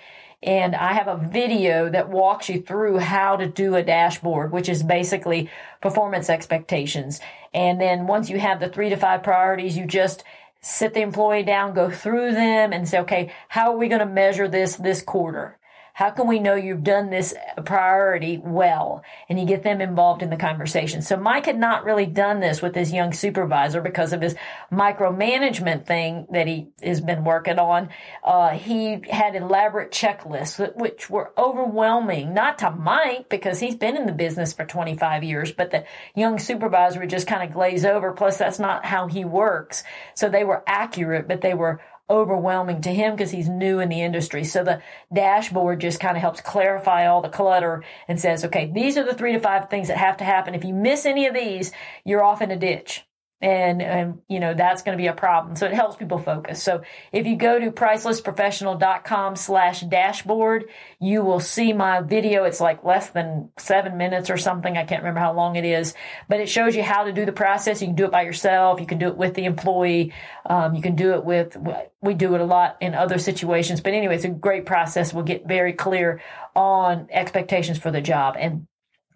And 0.44 0.76
I 0.76 0.94
have 0.94 1.08
a 1.08 1.18
video 1.18 1.90
that 1.90 2.10
walks 2.10 2.50
you 2.50 2.62
through 2.62 2.98
how 2.98 3.36
to 3.36 3.48
do 3.48 3.76
a 3.76 3.84
dashboard, 3.84 4.52
which 4.52 4.68
is 4.68 4.82
basically 4.82 5.50
performance 5.82 6.30
expectations. 6.30 7.20
And 7.54 7.80
then 7.80 8.08
once 8.08 8.30
you 8.30 8.40
have 8.40 8.60
the 8.60 8.70
three 8.70 8.90
to 8.90 8.98
five 8.98 9.22
priorities, 9.22 9.78
you 9.78 9.86
just 9.86 10.24
sit 10.62 10.94
the 10.94 11.02
employee 11.02 11.44
down, 11.44 11.74
go 11.74 11.92
through 11.92 12.32
them 12.34 12.74
and 12.74 12.88
say, 12.88 13.00
okay, 13.00 13.32
how 13.50 13.72
are 13.72 13.78
we 13.78 13.88
going 13.88 14.00
to 14.00 14.06
measure 14.06 14.48
this 14.48 14.76
this 14.78 15.02
quarter? 15.02 15.58
How 15.94 16.10
can 16.10 16.28
we 16.28 16.40
know 16.40 16.56
you've 16.56 16.84
done 16.84 17.10
this 17.10 17.34
priority 17.66 18.38
well? 18.44 19.04
And 19.30 19.40
you 19.40 19.46
get 19.46 19.64
them 19.64 19.82
involved 19.82 20.22
in 20.22 20.30
the 20.30 20.38
conversation. 20.38 21.02
So 21.02 21.18
Mike 21.18 21.46
had 21.46 21.60
not 21.60 21.84
really 21.84 22.06
done 22.06 22.40
this 22.40 22.62
with 22.62 22.76
his 22.76 22.92
young 22.92 23.14
supervisor 23.14 23.82
because 23.82 24.14
of 24.14 24.22
his 24.22 24.36
micromanagement 24.72 25.86
thing 25.86 26.28
that 26.32 26.48
he 26.48 26.70
has 26.82 27.02
been 27.02 27.24
working 27.24 27.60
on. 27.60 27.90
Uh, 28.24 28.50
he 28.50 29.02
had 29.10 29.36
elaborate 29.36 29.92
checklists, 29.92 30.76
which 30.76 31.10
were 31.10 31.34
overwhelming, 31.38 32.34
not 32.34 32.60
to 32.60 32.72
Mike 32.72 33.30
because 33.30 33.60
he's 33.60 33.76
been 33.76 33.98
in 33.98 34.06
the 34.06 34.12
business 34.12 34.54
for 34.54 34.66
25 34.66 35.24
years, 35.24 35.52
but 35.52 35.72
the 35.72 35.84
young 36.16 36.40
supervisor 36.40 37.00
would 37.00 37.10
just 37.10 37.28
kind 37.28 37.44
of 37.44 37.54
glaze 37.54 37.86
over. 37.86 38.12
Plus, 38.12 38.38
that's 38.38 38.60
not 38.60 38.86
how 38.86 39.08
he 39.08 39.26
works. 39.26 39.84
So 40.16 40.30
they 40.30 40.44
were 40.44 40.64
accurate, 40.68 41.28
but 41.28 41.42
they 41.42 41.54
were 41.54 41.82
overwhelming 42.12 42.82
to 42.82 42.94
him 42.94 43.16
because 43.16 43.32
he's 43.32 43.50
new 43.50 43.80
in 43.80 43.90
the 43.90 44.02
industry. 44.02 44.44
So 44.44 44.64
the 44.64 44.82
dashboard 45.14 45.80
just 45.80 46.00
kind 46.00 46.18
of 46.18 46.22
helps 46.22 46.42
clarify 46.42 47.08
all 47.08 47.22
the 47.22 47.30
clutter 47.30 47.84
and 48.08 48.20
says, 48.20 48.46
okay, 48.46 48.70
these 48.72 48.98
are 48.98 49.06
the 49.06 49.14
three 49.14 49.32
to 49.32 49.40
five 49.40 49.70
things 49.70 49.88
that 49.88 49.98
have 49.98 50.18
to 50.18 50.24
happen. 50.24 50.54
If 50.54 50.66
you 50.66 50.74
miss 50.74 51.06
any 51.06 51.26
of 51.26 51.34
these, 51.34 51.72
you're 52.04 52.24
off 52.24 52.42
in 52.42 52.52
a 52.52 52.58
ditch 52.58 53.06
and, 53.42 53.82
and 53.82 54.20
you 54.28 54.40
know 54.40 54.54
that's 54.54 54.84
going 54.84 54.98
to 54.98 55.02
be 55.02 55.08
a 55.08 55.14
problem. 55.14 55.56
So 55.56 55.66
it 55.66 55.74
helps 55.74 55.96
people 55.96 56.20
focus. 56.20 56.62
So 56.62 56.82
if 57.12 57.26
you 57.26 57.36
go 57.36 57.60
to 57.60 57.72
pricelessprofessional.com 57.72 59.36
slash 59.36 59.82
dashboard 59.82 60.66
you 61.00 61.24
will 61.24 61.40
see 61.40 61.74
my 61.74 62.02
video. 62.02 62.44
It's 62.44 62.62
like 62.62 62.84
less 62.84 63.10
than 63.10 63.50
seven 63.58 63.98
minutes 63.98 64.30
or 64.30 64.38
something. 64.38 64.78
I 64.78 64.86
can't 64.86 65.02
remember 65.02 65.20
how 65.20 65.34
long 65.34 65.56
it 65.56 65.66
is 65.66 65.94
but 66.28 66.40
it 66.40 66.50
shows 66.50 66.76
you 66.76 66.84
how 66.84 67.04
to 67.04 67.12
do 67.12 67.26
the 67.26 67.32
process. 67.32 67.82
You 67.82 67.88
can 67.88 67.96
do 67.96 68.06
it 68.06 68.12
by 68.12 68.24
yourself. 68.24 68.80
You 68.80 68.86
can 68.86 68.98
do 68.98 69.08
it 69.08 69.18
with 69.18 69.34
the 69.34 69.46
employee. 69.46 70.14
Um, 70.46 70.76
you 70.76 70.82
can 70.82 70.96
do 70.96 71.14
it 71.14 71.26
with 71.26 71.58
we 72.02 72.14
do 72.14 72.36
it 72.36 72.42
a 72.42 72.46
lot 72.46 72.78
in 72.82 72.96
other 72.96 73.18
situations. 73.18 73.82
But 73.82 73.94
anyway 73.94 74.16
it's 74.16 74.26
a 74.26 74.30
great 74.30 74.66
process. 74.66 75.14
We'll 75.14 75.24
get 75.24 75.48
very 75.48 75.74
clear 75.74 76.22
on 76.56 77.08
expectations 77.12 77.80
for 77.80 77.92
the 77.92 78.02
job. 78.02 78.36
And 78.38 78.68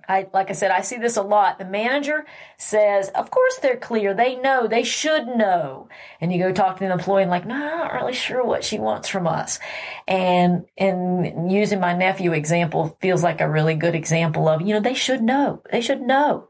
I, 0.07 0.27
like 0.33 0.49
I 0.49 0.53
said, 0.53 0.71
I 0.71 0.81
see 0.81 0.97
this 0.97 1.17
a 1.17 1.21
lot. 1.21 1.59
The 1.59 1.65
manager 1.65 2.25
says, 2.57 3.09
of 3.09 3.31
course 3.31 3.57
they're 3.57 3.77
clear. 3.77 4.13
They 4.13 4.35
know. 4.35 4.67
They 4.67 4.83
should 4.83 5.27
know. 5.27 5.87
And 6.21 6.31
you 6.31 6.39
go 6.39 6.51
talk 6.51 6.77
to 6.77 6.85
the 6.85 6.91
employee 6.91 7.23
and 7.23 7.31
like, 7.31 7.45
no, 7.45 7.55
I'm 7.55 7.77
not 7.77 7.93
really 7.93 8.13
sure 8.13 8.45
what 8.45 8.63
she 8.63 8.79
wants 8.79 9.09
from 9.09 9.27
us. 9.27 9.59
And, 10.07 10.65
and 10.77 11.51
using 11.51 11.79
my 11.79 11.93
nephew 11.93 12.33
example 12.33 12.97
feels 13.01 13.23
like 13.23 13.41
a 13.41 13.49
really 13.49 13.75
good 13.75 13.95
example 13.95 14.47
of, 14.47 14.61
you 14.61 14.73
know, 14.73 14.79
they 14.79 14.93
should 14.93 15.21
know. 15.21 15.61
They 15.71 15.81
should 15.81 16.01
know. 16.01 16.47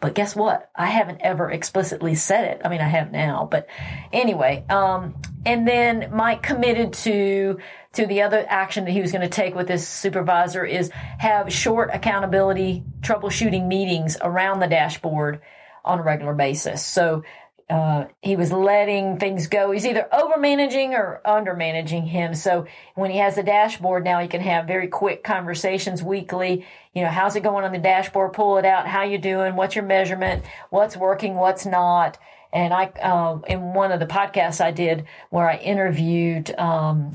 But 0.00 0.14
guess 0.14 0.36
what? 0.36 0.70
I 0.76 0.86
haven't 0.86 1.22
ever 1.22 1.50
explicitly 1.50 2.14
said 2.14 2.44
it. 2.44 2.60
I 2.64 2.68
mean, 2.68 2.80
I 2.80 2.86
have 2.86 3.10
now, 3.10 3.48
but 3.50 3.66
anyway, 4.12 4.64
um, 4.68 5.16
and 5.44 5.66
then 5.66 6.10
Mike 6.12 6.42
committed 6.42 6.92
to 6.92 7.58
to 7.94 8.06
the 8.06 8.22
other 8.22 8.44
action 8.48 8.84
that 8.84 8.92
he 8.92 9.00
was 9.00 9.10
going 9.10 9.22
to 9.22 9.28
take 9.28 9.56
with 9.56 9.68
his 9.68 9.88
supervisor 9.88 10.64
is 10.64 10.90
have 10.90 11.52
short 11.52 11.90
accountability 11.92 12.84
troubleshooting 13.00 13.66
meetings 13.66 14.16
around 14.20 14.60
the 14.60 14.68
dashboard 14.68 15.40
on 15.84 15.98
a 15.98 16.02
regular 16.02 16.34
basis. 16.34 16.84
So 16.84 17.24
uh, 17.70 18.06
he 18.22 18.34
was 18.34 18.50
letting 18.50 19.18
things 19.18 19.46
go. 19.46 19.70
He's 19.70 19.84
either 19.84 20.08
over 20.12 20.38
managing 20.38 20.94
or 20.94 21.20
under 21.24 21.54
managing 21.54 22.06
him. 22.06 22.34
So 22.34 22.66
when 22.94 23.10
he 23.10 23.18
has 23.18 23.34
the 23.34 23.42
dashboard 23.42 24.04
now, 24.04 24.20
he 24.20 24.28
can 24.28 24.40
have 24.40 24.66
very 24.66 24.88
quick 24.88 25.22
conversations 25.22 26.02
weekly. 26.02 26.66
You 26.94 27.02
know, 27.02 27.10
how's 27.10 27.36
it 27.36 27.42
going 27.42 27.64
on 27.64 27.72
the 27.72 27.78
dashboard? 27.78 28.32
Pull 28.32 28.56
it 28.56 28.64
out. 28.64 28.86
How 28.86 29.02
you 29.02 29.18
doing? 29.18 29.54
What's 29.54 29.74
your 29.74 29.84
measurement? 29.84 30.44
What's 30.70 30.96
working? 30.96 31.34
What's 31.34 31.66
not? 31.66 32.18
And 32.54 32.72
I, 32.72 32.86
uh, 32.86 33.40
in 33.46 33.74
one 33.74 33.92
of 33.92 34.00
the 34.00 34.06
podcasts 34.06 34.62
I 34.62 34.70
did 34.70 35.04
where 35.28 35.48
I 35.48 35.56
interviewed, 35.56 36.50
um, 36.58 37.12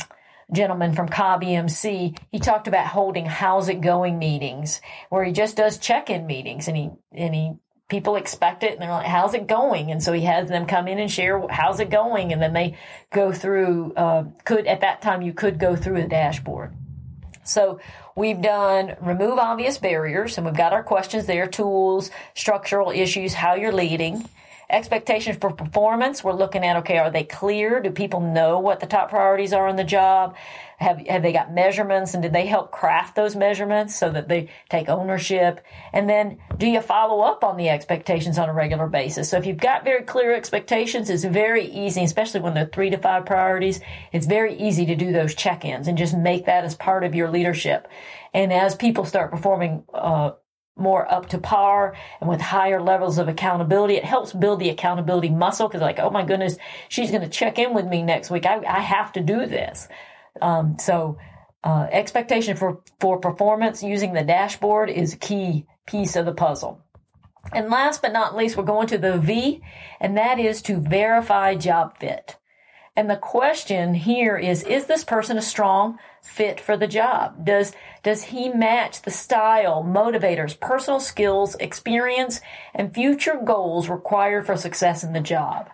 gentleman 0.51 0.93
from 0.93 1.09
Cobb 1.09 1.41
EMC, 1.41 2.15
he 2.31 2.39
talked 2.39 2.67
about 2.67 2.85
holding 2.85 3.25
how's 3.25 3.69
it 3.69 3.81
going 3.81 4.19
meetings 4.19 4.81
where 5.09 5.23
he 5.23 5.31
just 5.31 5.57
does 5.57 5.79
check-in 5.79 6.27
meetings 6.27 6.67
and 6.67 6.77
he, 6.77 6.91
and 7.11 7.33
he, 7.33 7.53
people 7.93 8.15
expect 8.15 8.63
it 8.63 8.73
and 8.73 8.81
they're 8.81 8.89
like, 8.89 9.05
how's 9.05 9.35
it 9.35 9.45
going? 9.45 9.91
And 9.91 10.01
so 10.01 10.13
he 10.13 10.23
has 10.23 10.49
them 10.49 10.65
come 10.65 10.87
in 10.87 10.97
and 10.97 11.11
share 11.11 11.47
how's 11.47 11.79
it 11.79 11.91
going. 11.91 12.33
And 12.33 12.41
then 12.41 12.51
they 12.51 12.75
go 13.11 13.31
through, 13.31 13.93
uh, 13.93 14.23
could, 14.45 14.65
at 14.65 14.81
that 14.81 15.03
time 15.03 15.21
you 15.21 15.31
could 15.31 15.59
go 15.59 15.75
through 15.75 16.01
the 16.01 16.07
dashboard. 16.07 16.73
So 17.43 17.79
we've 18.15 18.41
done 18.41 18.95
remove 18.99 19.37
obvious 19.37 19.77
barriers 19.77 20.37
and 20.37 20.45
we've 20.47 20.55
got 20.55 20.73
our 20.73 20.81
questions 20.81 21.27
there, 21.27 21.45
tools, 21.45 22.09
structural 22.33 22.89
issues, 22.89 23.35
how 23.35 23.53
you're 23.53 23.71
leading. 23.71 24.27
Expectations 24.73 25.37
for 25.39 25.51
performance, 25.53 26.23
we're 26.23 26.33
looking 26.33 26.65
at, 26.65 26.77
okay, 26.77 26.97
are 26.97 27.11
they 27.11 27.23
clear? 27.23 27.79
Do 27.79 27.91
people 27.91 28.19
know 28.19 28.57
what 28.57 28.79
the 28.79 28.87
top 28.87 29.11
priorities 29.11 29.53
are 29.53 29.67
in 29.67 29.75
the 29.75 29.83
job? 29.83 30.35
Have, 30.77 31.05
have 31.05 31.21
they 31.21 31.31
got 31.31 31.53
measurements 31.53 32.15
and 32.15 32.23
did 32.23 32.33
they 32.33 32.47
help 32.47 32.71
craft 32.71 33.15
those 33.15 33.35
measurements 33.35 33.95
so 33.95 34.09
that 34.09 34.27
they 34.27 34.49
take 34.69 34.89
ownership? 34.89 35.61
And 35.93 36.09
then 36.09 36.39
do 36.57 36.65
you 36.65 36.81
follow 36.81 37.21
up 37.21 37.43
on 37.43 37.55
the 37.55 37.69
expectations 37.69 38.39
on 38.39 38.49
a 38.49 38.53
regular 38.53 38.87
basis? 38.87 39.29
So 39.29 39.37
if 39.37 39.45
you've 39.45 39.57
got 39.57 39.83
very 39.83 40.01
clear 40.01 40.33
expectations, 40.33 41.07
it's 41.07 41.23
very 41.23 41.67
easy, 41.67 42.03
especially 42.03 42.39
when 42.39 42.55
they're 42.55 42.65
three 42.65 42.89
to 42.89 42.97
five 42.97 43.27
priorities, 43.27 43.79
it's 44.11 44.25
very 44.25 44.57
easy 44.57 44.87
to 44.87 44.95
do 44.95 45.11
those 45.11 45.35
check-ins 45.35 45.87
and 45.87 45.99
just 45.99 46.17
make 46.17 46.47
that 46.47 46.63
as 46.63 46.73
part 46.73 47.03
of 47.03 47.13
your 47.13 47.29
leadership. 47.29 47.87
And 48.33 48.51
as 48.51 48.73
people 48.73 49.05
start 49.05 49.29
performing, 49.29 49.83
uh, 49.93 50.31
more 50.75 51.11
up 51.11 51.29
to 51.29 51.37
par 51.37 51.95
and 52.19 52.29
with 52.29 52.41
higher 52.41 52.81
levels 52.81 53.17
of 53.17 53.27
accountability. 53.27 53.95
It 53.95 54.05
helps 54.05 54.33
build 54.33 54.59
the 54.59 54.69
accountability 54.69 55.29
muscle 55.29 55.67
because 55.67 55.81
like, 55.81 55.99
oh 55.99 56.09
my 56.09 56.23
goodness, 56.23 56.57
she's 56.89 57.11
going 57.11 57.21
to 57.21 57.29
check 57.29 57.59
in 57.59 57.73
with 57.73 57.85
me 57.85 58.01
next 58.01 58.31
week. 58.31 58.45
I, 58.45 58.61
I 58.65 58.79
have 58.79 59.11
to 59.13 59.21
do 59.21 59.45
this. 59.45 59.87
Um, 60.41 60.77
so, 60.79 61.17
uh, 61.63 61.87
expectation 61.91 62.57
for, 62.57 62.81
for 62.99 63.19
performance 63.19 63.83
using 63.83 64.13
the 64.13 64.23
dashboard 64.23 64.89
is 64.89 65.13
a 65.13 65.17
key 65.17 65.65
piece 65.85 66.15
of 66.15 66.25
the 66.25 66.33
puzzle. 66.33 66.81
And 67.51 67.69
last 67.69 68.01
but 68.01 68.13
not 68.13 68.35
least, 68.35 68.57
we're 68.57 68.63
going 68.63 68.87
to 68.87 68.97
the 68.97 69.17
V, 69.17 69.61
and 69.99 70.17
that 70.17 70.39
is 70.39 70.61
to 70.63 70.77
verify 70.77 71.55
job 71.55 71.97
fit. 71.97 72.37
And 72.95 73.09
the 73.09 73.15
question 73.15 73.95
here 73.95 74.37
is, 74.37 74.63
is 74.63 74.85
this 74.85 75.03
person 75.03 75.37
a 75.37 75.41
strong 75.41 75.97
fit 76.21 76.59
for 76.59 76.77
the 76.77 76.87
job? 76.87 77.43
Does, 77.43 77.73
does 78.03 78.25
he 78.25 78.49
match 78.49 79.01
the 79.01 79.11
style, 79.11 79.83
motivators, 79.83 80.59
personal 80.59 80.99
skills, 80.99 81.55
experience, 81.59 82.39
and 82.73 82.93
future 82.93 83.39
goals 83.43 83.89
required 83.89 84.45
for 84.45 84.55
success 84.55 85.03
in 85.03 85.13
the 85.13 85.19
job? 85.19 85.71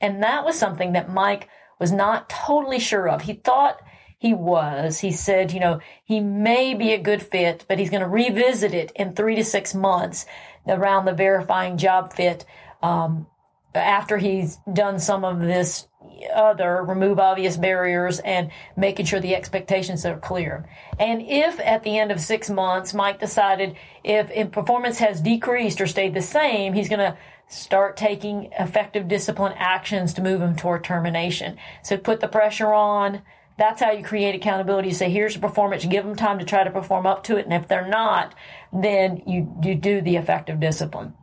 And 0.00 0.22
that 0.22 0.44
was 0.44 0.56
something 0.56 0.92
that 0.92 1.12
Mike 1.12 1.48
was 1.80 1.90
not 1.90 2.28
totally 2.28 2.78
sure 2.78 3.08
of. 3.08 3.22
He 3.22 3.34
thought 3.34 3.80
he 4.16 4.32
was. 4.32 5.00
He 5.00 5.10
said, 5.10 5.52
you 5.52 5.58
know, 5.58 5.80
he 6.04 6.20
may 6.20 6.74
be 6.74 6.92
a 6.92 7.02
good 7.02 7.22
fit, 7.22 7.64
but 7.68 7.78
he's 7.78 7.90
going 7.90 8.02
to 8.02 8.08
revisit 8.08 8.74
it 8.74 8.92
in 8.94 9.14
three 9.14 9.34
to 9.34 9.44
six 9.44 9.74
months 9.74 10.24
around 10.68 11.04
the 11.04 11.12
verifying 11.12 11.78
job 11.78 12.12
fit. 12.12 12.44
Um, 12.82 13.26
after 13.74 14.18
he's 14.18 14.58
done 14.72 14.98
some 14.98 15.24
of 15.24 15.40
this 15.40 15.86
other, 16.34 16.82
remove 16.82 17.18
obvious 17.18 17.56
barriers 17.56 18.18
and 18.20 18.50
making 18.76 19.06
sure 19.06 19.20
the 19.20 19.34
expectations 19.34 20.04
are 20.04 20.18
clear. 20.18 20.68
And 20.98 21.22
if 21.22 21.60
at 21.60 21.82
the 21.82 21.98
end 21.98 22.10
of 22.10 22.20
six 22.20 22.50
months, 22.50 22.92
Mike 22.94 23.20
decided 23.20 23.76
if 24.02 24.50
performance 24.50 24.98
has 24.98 25.20
decreased 25.20 25.80
or 25.80 25.86
stayed 25.86 26.14
the 26.14 26.22
same, 26.22 26.72
he's 26.72 26.88
going 26.88 27.00
to 27.00 27.16
start 27.48 27.96
taking 27.96 28.50
effective 28.58 29.08
discipline 29.08 29.54
actions 29.56 30.14
to 30.14 30.22
move 30.22 30.40
him 30.40 30.56
toward 30.56 30.84
termination. 30.84 31.56
So 31.82 31.96
put 31.96 32.20
the 32.20 32.28
pressure 32.28 32.72
on. 32.72 33.22
That's 33.58 33.82
how 33.82 33.90
you 33.90 34.02
create 34.02 34.34
accountability. 34.34 34.88
You 34.88 34.94
say, 34.94 35.10
here's 35.10 35.34
the 35.34 35.40
performance. 35.40 35.84
You 35.84 35.90
give 35.90 36.04
them 36.04 36.16
time 36.16 36.38
to 36.38 36.44
try 36.44 36.64
to 36.64 36.70
perform 36.70 37.06
up 37.06 37.24
to 37.24 37.36
it. 37.36 37.44
And 37.44 37.52
if 37.52 37.68
they're 37.68 37.88
not, 37.88 38.34
then 38.72 39.22
you, 39.26 39.54
you 39.62 39.74
do 39.74 40.00
the 40.00 40.16
effective 40.16 40.60
discipline. 40.60 41.14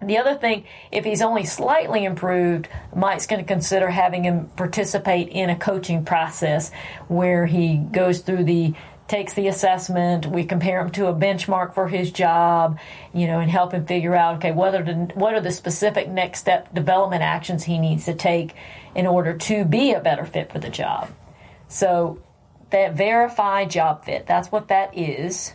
The 0.00 0.18
other 0.18 0.36
thing, 0.36 0.64
if 0.92 1.04
he's 1.04 1.22
only 1.22 1.44
slightly 1.44 2.04
improved, 2.04 2.68
Mike's 2.94 3.26
going 3.26 3.40
to 3.40 3.46
consider 3.46 3.90
having 3.90 4.24
him 4.24 4.48
participate 4.56 5.28
in 5.28 5.50
a 5.50 5.56
coaching 5.56 6.04
process 6.04 6.70
where 7.08 7.46
he 7.46 7.78
goes 7.78 8.20
through 8.20 8.44
the 8.44 8.74
takes 9.08 9.32
the 9.32 9.48
assessment, 9.48 10.26
we 10.26 10.44
compare 10.44 10.80
him 10.80 10.90
to 10.90 11.06
a 11.06 11.14
benchmark 11.14 11.74
for 11.74 11.88
his 11.88 12.12
job, 12.12 12.78
you 13.14 13.26
know, 13.26 13.40
and 13.40 13.50
help 13.50 13.72
him 13.72 13.86
figure 13.86 14.14
out 14.14 14.36
okay, 14.36 14.52
whether 14.52 14.84
to, 14.84 14.94
what 15.14 15.34
are 15.34 15.40
the 15.40 15.50
specific 15.50 16.08
next 16.08 16.40
step 16.40 16.72
development 16.74 17.22
actions 17.22 17.64
he 17.64 17.78
needs 17.78 18.04
to 18.04 18.14
take 18.14 18.54
in 18.94 19.06
order 19.06 19.34
to 19.36 19.64
be 19.64 19.92
a 19.94 20.00
better 20.00 20.26
fit 20.26 20.52
for 20.52 20.58
the 20.58 20.68
job. 20.68 21.10
So 21.68 22.22
that 22.70 22.94
verify 22.94 23.64
job 23.64 24.04
fit, 24.04 24.26
that's 24.26 24.52
what 24.52 24.68
that 24.68 24.96
is. 24.96 25.54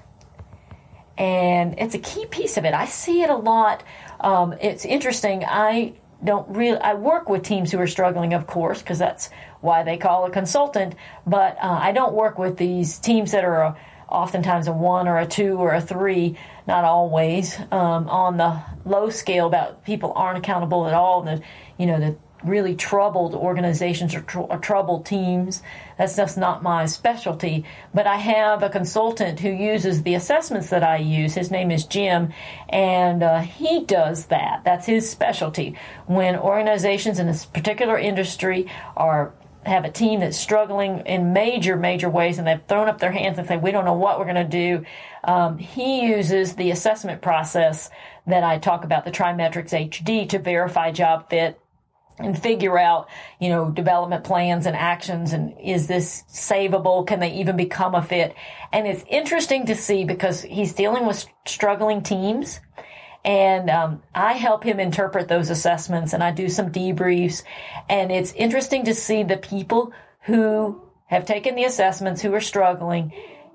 And 1.16 1.78
it's 1.78 1.94
a 1.94 2.00
key 2.00 2.26
piece 2.26 2.58
of 2.58 2.66
it. 2.66 2.74
I 2.74 2.86
see 2.86 3.22
it 3.22 3.30
a 3.30 3.36
lot 3.36 3.84
um, 4.24 4.54
it's 4.62 4.86
interesting. 4.86 5.44
I 5.46 5.94
don't 6.24 6.48
really. 6.50 6.80
I 6.80 6.94
work 6.94 7.30
with 7.30 7.44
teams 7.44 7.72
who 7.72 7.80
are 7.80 7.88
struggling, 7.88 8.34
of 8.34 8.48
course, 8.48 8.82
because 8.82 8.98
that's 8.98 9.30
why 9.62 9.84
they 9.84 9.98
call 9.98 10.26
a 10.26 10.32
consultant. 10.32 10.96
But 11.28 11.58
uh, 11.62 11.80
I 11.82 11.92
don't 11.92 12.14
work 12.14 12.40
with 12.40 12.58
these 12.58 12.98
teams 12.98 13.32
that 13.32 13.44
are 13.44 13.62
a, 13.62 13.78
oftentimes 14.08 14.68
a 14.68 14.72
one 14.72 15.08
or 15.08 15.20
a 15.20 15.28
two 15.28 15.58
or 15.58 15.74
a 15.74 15.82
three. 15.82 16.38
Not 16.66 16.86
always 16.86 17.60
um, 17.72 18.08
on 18.08 18.38
the 18.38 18.62
low 18.86 19.10
scale 19.10 19.48
about 19.48 19.84
people 19.84 20.14
aren't 20.16 20.38
accountable 20.38 20.88
at 20.88 20.94
all. 20.94 21.24
The 21.24 21.42
you 21.78 21.86
know 21.86 22.00
the 22.00 22.18
really 22.44 22.76
troubled 22.76 23.34
organizations 23.34 24.14
or, 24.16 24.22
tr- 24.22 24.40
or, 24.40 24.58
troubled 24.58 25.06
teams. 25.06 25.62
That's 25.98 26.16
just 26.16 26.38
not 26.38 26.64
my 26.64 26.86
specialty. 26.86 27.66
But 27.94 28.08
I 28.08 28.18
have 28.18 28.64
a 28.64 28.70
consultant 28.70 29.40
who 29.40 29.50
uses 29.50 30.04
the 30.04 30.16
assessments 30.16 30.70
that 30.70 30.84
I 30.84 30.98
use. 30.98 31.34
His 31.34 31.52
name 31.52 31.72
is 31.72 31.86
Jim, 31.86 32.34
and 32.70 33.24
uh, 33.24 33.42
he 33.42 33.86
does 33.86 34.28
that. 34.28 34.64
That's 34.64 34.86
his 34.86 35.10
specialty. 35.10 35.78
When 36.06 36.36
organizations 36.36 37.20
in 37.20 37.30
a 37.30 37.36
particular 37.54 37.98
industry 37.98 38.70
are 38.96 39.34
have 39.66 39.86
a 39.86 39.92
team 39.92 40.20
that's 40.20 40.38
struggling 40.38 41.00
in 41.06 41.32
major, 41.34 41.78
major 41.78 42.10
ways, 42.10 42.38
and 42.38 42.46
they've 42.46 42.66
thrown 42.68 42.90
up 42.90 43.00
their 43.00 43.12
hands 43.12 43.38
and 43.38 43.48
say, 43.48 43.58
"We 43.58 43.72
don't 43.72 43.86
know 43.86 43.94
what 43.94 44.20
we're 44.20 44.26
going 44.26 44.36
to 44.36 44.44
do." 44.44 44.86
Um, 45.24 45.58
he 45.58 46.06
uses 46.06 46.56
the 46.56 46.72
assessment 46.72 47.22
process 47.22 47.90
that 48.28 48.44
I 48.44 48.58
talk 48.58 48.84
about, 48.84 49.06
the 49.06 49.12
TriMetrix 49.12 49.72
HD, 49.72 50.28
to 50.30 50.40
verify 50.40 50.92
job 50.92 51.30
fit 51.30 51.60
and 52.18 52.40
figure 52.40 52.78
out, 52.78 53.10
you 53.40 53.50
know, 53.50 53.72
development 53.72 54.24
plans 54.24 54.66
and 54.66 54.76
actions 54.76 55.34
and 55.34 55.56
is 55.60 55.88
this 55.88 56.24
savable? 56.30 57.06
Can 57.06 57.20
they 57.20 57.34
even 57.34 57.58
become 57.58 57.96
a 57.96 58.02
fit? 58.02 58.36
And 58.72 58.88
it's 58.88 59.04
interesting 59.10 59.66
to 59.68 59.76
see 59.76 60.06
because 60.06 60.42
he's 60.42 60.74
dealing 60.74 61.06
with 61.06 61.26
struggling 61.46 62.02
teams 62.02 62.60
and 63.26 63.70
um, 63.70 64.04
I 64.14 64.34
help 64.34 64.64
him 64.64 64.80
interpret 64.80 65.28
those 65.28 65.50
assessments 65.50 66.14
and 66.14 66.24
I 66.24 66.32
do 66.32 66.50
some 66.50 66.72
debriefs 66.72 67.44
and 67.90 68.12
it's 68.12 68.34
interesting 68.34 68.86
to 68.86 68.94
see 68.94 69.24
the 69.24 69.38
people 69.38 69.94
who 70.22 70.82
have 71.06 71.26
taken 71.26 71.56
the 71.56 71.64
assessments 71.64 72.22
who 72.22 72.34
are 72.34 72.42
struggling 72.42 73.14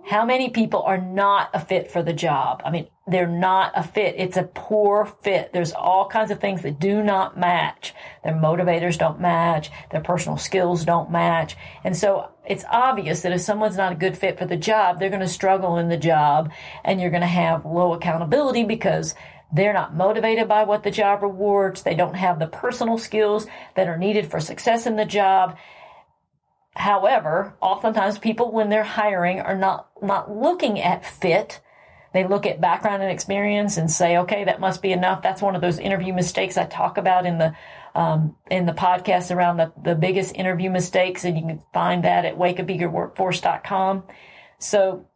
how 0.09 0.25
many 0.25 0.49
people 0.49 0.83
are 0.83 0.99
not 0.99 1.51
a 1.53 1.61
fit 1.61 1.91
for 1.91 2.03
the 2.03 2.15
job? 2.15 2.63
I 2.65 2.71
mean, 2.71 2.89
they're 3.09 3.27
not 3.27 3.73
a 3.75 3.83
fit. 3.83 4.17
It's 4.19 4.37
a 4.37 4.43
poor 4.43 5.07
fit. 5.23 5.53
There's 5.53 5.73
all 5.73 6.09
kinds 6.09 6.31
of 6.31 6.41
things 6.41 6.63
that 6.63 6.79
do 6.79 7.03
not 7.03 7.39
match. 7.39 7.95
Their 8.23 8.35
motivators 8.35 8.99
don't 8.99 9.21
match. 9.21 9.71
Their 9.91 10.03
personal 10.03 10.37
skills 10.37 10.85
don't 10.85 11.11
match. 11.11 11.57
And 11.85 11.97
so 11.97 12.31
it's 12.45 12.65
obvious 12.71 13.23
that 13.23 13.33
if 13.33 13.41
someone's 13.41 13.77
not 13.77 13.93
a 13.93 13.97
good 13.97 14.17
fit 14.17 14.39
for 14.39 14.45
the 14.45 14.57
job, 14.57 14.99
they're 14.99 15.09
going 15.09 15.21
to 15.21 15.29
struggle 15.29 15.79
in 15.79 15.89
the 15.89 15.97
job 15.97 16.53
and 16.85 17.01
you're 17.01 17.11
going 17.11 17.23
to 17.23 17.27
have 17.27 17.65
low 17.65 17.95
accountability 17.95 18.65
because 18.65 19.15
they're 19.53 19.73
not 19.73 19.95
motivated 19.95 20.47
by 20.47 20.65
what 20.65 20.83
the 20.83 20.91
job 20.91 21.23
rewards. 21.23 21.83
They 21.83 21.95
don't 21.95 22.17
have 22.17 22.39
the 22.39 22.47
personal 22.47 22.99
skills 22.99 23.47
that 23.75 23.89
are 23.89 23.97
needed 23.97 24.31
for 24.31 24.41
success 24.41 24.87
in 24.87 24.97
the 24.97 25.07
job. 25.07 25.57
However, 26.75 27.57
oftentimes 27.63 28.19
people, 28.19 28.53
when 28.53 28.69
they're 28.69 28.85
hiring, 28.85 29.41
are 29.41 29.57
not, 29.57 29.89
not 30.03 30.31
looking 30.31 30.79
at 30.79 31.07
fit. 31.07 31.61
They 32.13 32.27
look 32.27 32.47
at 32.47 32.61
background 32.61 33.03
and 33.03 33.13
experience 33.13 33.77
and 33.77 33.91
say, 33.91 34.17
okay, 34.19 34.45
that 34.45 34.61
must 34.61 34.81
be 34.81 34.93
enough. 34.93 35.23
That's 35.23 35.43
one 35.43 35.55
of 35.55 35.61
those 35.61 35.79
interview 35.79 36.15
mistakes 36.15 36.57
I 36.57 36.65
talk 36.65 36.97
about 36.97 37.27
in 37.27 37.39
the, 37.39 37.55
um, 37.95 38.37
in 38.51 38.67
the 38.67 38.73
podcast 38.73 39.35
around 39.35 39.59
the, 39.59 39.73
the 39.83 39.95
biggest 39.95 40.35
interview 40.35 40.71
mistakes. 40.71 41.25
And 41.25 41.37
you 41.37 41.47
can 41.47 41.63
find 41.75 42.05
that 42.05 42.25
at 42.25 42.39
wakeupeagerworkforce.com. 42.39 44.05
So 44.59 45.07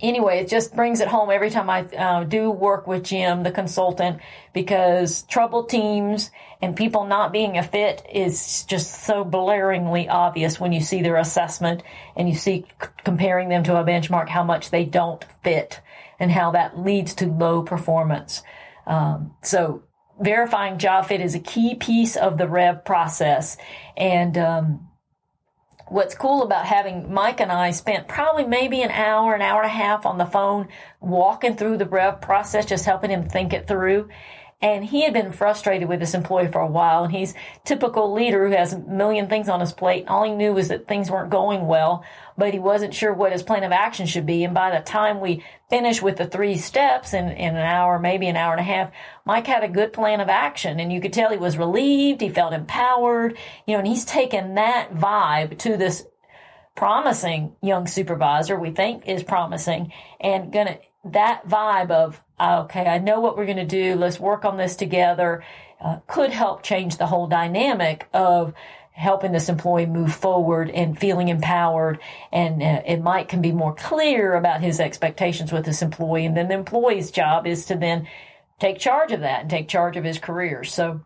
anyway, 0.00 0.40
it 0.40 0.48
just 0.48 0.74
brings 0.74 1.00
it 1.00 1.08
home 1.08 1.30
every 1.30 1.50
time 1.50 1.70
I 1.70 1.82
uh, 1.82 2.24
do 2.24 2.50
work 2.50 2.86
with 2.86 3.04
Jim, 3.04 3.42
the 3.42 3.50
consultant, 3.50 4.20
because 4.52 5.22
troubled 5.22 5.68
teams 5.68 6.30
and 6.60 6.76
people 6.76 7.06
not 7.06 7.32
being 7.32 7.56
a 7.56 7.62
fit 7.62 8.06
is 8.12 8.64
just 8.64 9.04
so 9.04 9.24
blaringly 9.24 10.08
obvious 10.08 10.60
when 10.60 10.72
you 10.72 10.80
see 10.80 11.02
their 11.02 11.16
assessment 11.16 11.82
and 12.16 12.28
you 12.28 12.34
see 12.34 12.66
c- 12.80 12.88
comparing 13.04 13.48
them 13.48 13.64
to 13.64 13.76
a 13.76 13.84
benchmark 13.84 14.28
how 14.28 14.44
much 14.44 14.70
they 14.70 14.84
don't 14.84 15.24
fit 15.42 15.80
and 16.24 16.32
how 16.32 16.52
that 16.52 16.78
leads 16.78 17.14
to 17.16 17.26
low 17.26 17.62
performance. 17.62 18.42
Um, 18.86 19.34
so 19.42 19.82
verifying 20.18 20.78
job 20.78 21.04
fit 21.04 21.20
is 21.20 21.34
a 21.34 21.38
key 21.38 21.74
piece 21.74 22.16
of 22.16 22.38
the 22.38 22.48
rev 22.48 22.82
process 22.82 23.58
and 23.94 24.38
um, 24.38 24.88
what's 25.88 26.14
cool 26.14 26.42
about 26.42 26.64
having 26.64 27.12
Mike 27.12 27.40
and 27.40 27.52
I 27.52 27.72
spent 27.72 28.08
probably 28.08 28.46
maybe 28.46 28.80
an 28.80 28.90
hour, 28.90 29.34
an 29.34 29.42
hour 29.42 29.60
and 29.60 29.70
a 29.70 29.74
half 29.74 30.06
on 30.06 30.16
the 30.16 30.24
phone 30.24 30.68
walking 30.98 31.56
through 31.56 31.76
the 31.76 31.84
rev 31.84 32.22
process, 32.22 32.64
just 32.64 32.86
helping 32.86 33.10
him 33.10 33.28
think 33.28 33.52
it 33.52 33.68
through. 33.68 34.08
And 34.62 34.82
he 34.82 35.02
had 35.02 35.12
been 35.12 35.30
frustrated 35.30 35.90
with 35.90 36.00
this 36.00 36.14
employee 36.14 36.48
for 36.50 36.62
a 36.62 36.66
while. 36.66 37.04
And 37.04 37.12
he's 37.12 37.34
typical 37.64 38.14
leader 38.14 38.48
who 38.48 38.56
has 38.56 38.72
a 38.72 38.78
million 38.78 39.28
things 39.28 39.50
on 39.50 39.60
his 39.60 39.74
plate. 39.74 40.02
and 40.02 40.08
All 40.08 40.24
he 40.24 40.32
knew 40.32 40.54
was 40.54 40.68
that 40.68 40.88
things 40.88 41.10
weren't 41.10 41.28
going 41.30 41.66
well, 41.66 42.02
but 42.36 42.52
he 42.52 42.58
wasn't 42.58 42.94
sure 42.94 43.12
what 43.12 43.32
his 43.32 43.42
plan 43.42 43.64
of 43.64 43.72
action 43.72 44.06
should 44.06 44.26
be. 44.26 44.44
And 44.44 44.54
by 44.54 44.70
the 44.70 44.84
time 44.84 45.20
we 45.20 45.44
finished 45.70 46.02
with 46.02 46.16
the 46.16 46.26
three 46.26 46.56
steps 46.56 47.14
in, 47.14 47.28
in 47.28 47.56
an 47.56 47.62
hour, 47.62 47.98
maybe 47.98 48.26
an 48.26 48.36
hour 48.36 48.52
and 48.52 48.60
a 48.60 48.64
half, 48.64 48.90
Mike 49.24 49.46
had 49.46 49.64
a 49.64 49.68
good 49.68 49.92
plan 49.92 50.20
of 50.20 50.28
action. 50.28 50.80
And 50.80 50.92
you 50.92 51.00
could 51.00 51.12
tell 51.12 51.30
he 51.30 51.36
was 51.36 51.56
relieved. 51.56 52.20
He 52.20 52.28
felt 52.28 52.52
empowered, 52.52 53.36
you 53.66 53.74
know, 53.74 53.78
and 53.78 53.88
he's 53.88 54.04
taken 54.04 54.54
that 54.54 54.94
vibe 54.94 55.58
to 55.58 55.76
this 55.76 56.04
promising 56.74 57.54
young 57.62 57.86
supervisor 57.86 58.58
we 58.58 58.70
think 58.70 59.06
is 59.06 59.22
promising 59.22 59.92
and 60.20 60.52
gonna 60.52 60.76
that 61.04 61.46
vibe 61.46 61.90
of 61.90 62.20
okay 62.40 62.86
i 62.86 62.98
know 62.98 63.20
what 63.20 63.36
we're 63.36 63.46
to 63.46 63.64
do 63.64 63.94
let's 63.94 64.18
work 64.18 64.44
on 64.44 64.56
this 64.56 64.74
together 64.74 65.44
uh, 65.80 65.98
could 66.08 66.30
help 66.30 66.62
change 66.62 66.96
the 66.96 67.06
whole 67.06 67.28
dynamic 67.28 68.08
of 68.12 68.52
helping 68.94 69.32
this 69.32 69.48
employee 69.48 69.86
move 69.86 70.14
forward 70.14 70.70
and 70.70 70.98
feeling 70.98 71.28
empowered. 71.28 71.98
And 72.32 72.62
uh, 72.62 73.02
might 73.02 73.28
can 73.28 73.42
be 73.42 73.50
more 73.50 73.74
clear 73.74 74.34
about 74.34 74.62
his 74.62 74.78
expectations 74.78 75.52
with 75.52 75.64
this 75.64 75.82
employee. 75.82 76.26
And 76.26 76.36
then 76.36 76.48
the 76.48 76.54
employee's 76.54 77.10
job 77.10 77.46
is 77.46 77.66
to 77.66 77.74
then 77.74 78.08
take 78.60 78.78
charge 78.78 79.10
of 79.10 79.20
that 79.20 79.42
and 79.42 79.50
take 79.50 79.68
charge 79.68 79.96
of 79.96 80.04
his 80.04 80.20
career. 80.20 80.62
So 80.62 81.00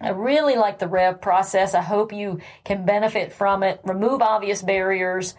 I 0.00 0.08
really 0.08 0.56
like 0.56 0.80
the 0.80 0.88
REV 0.88 1.20
process. 1.20 1.74
I 1.74 1.80
hope 1.80 2.12
you 2.12 2.40
can 2.64 2.84
benefit 2.84 3.32
from 3.32 3.62
it. 3.62 3.80
Remove 3.84 4.20
obvious 4.20 4.60
barriers. 4.60 5.36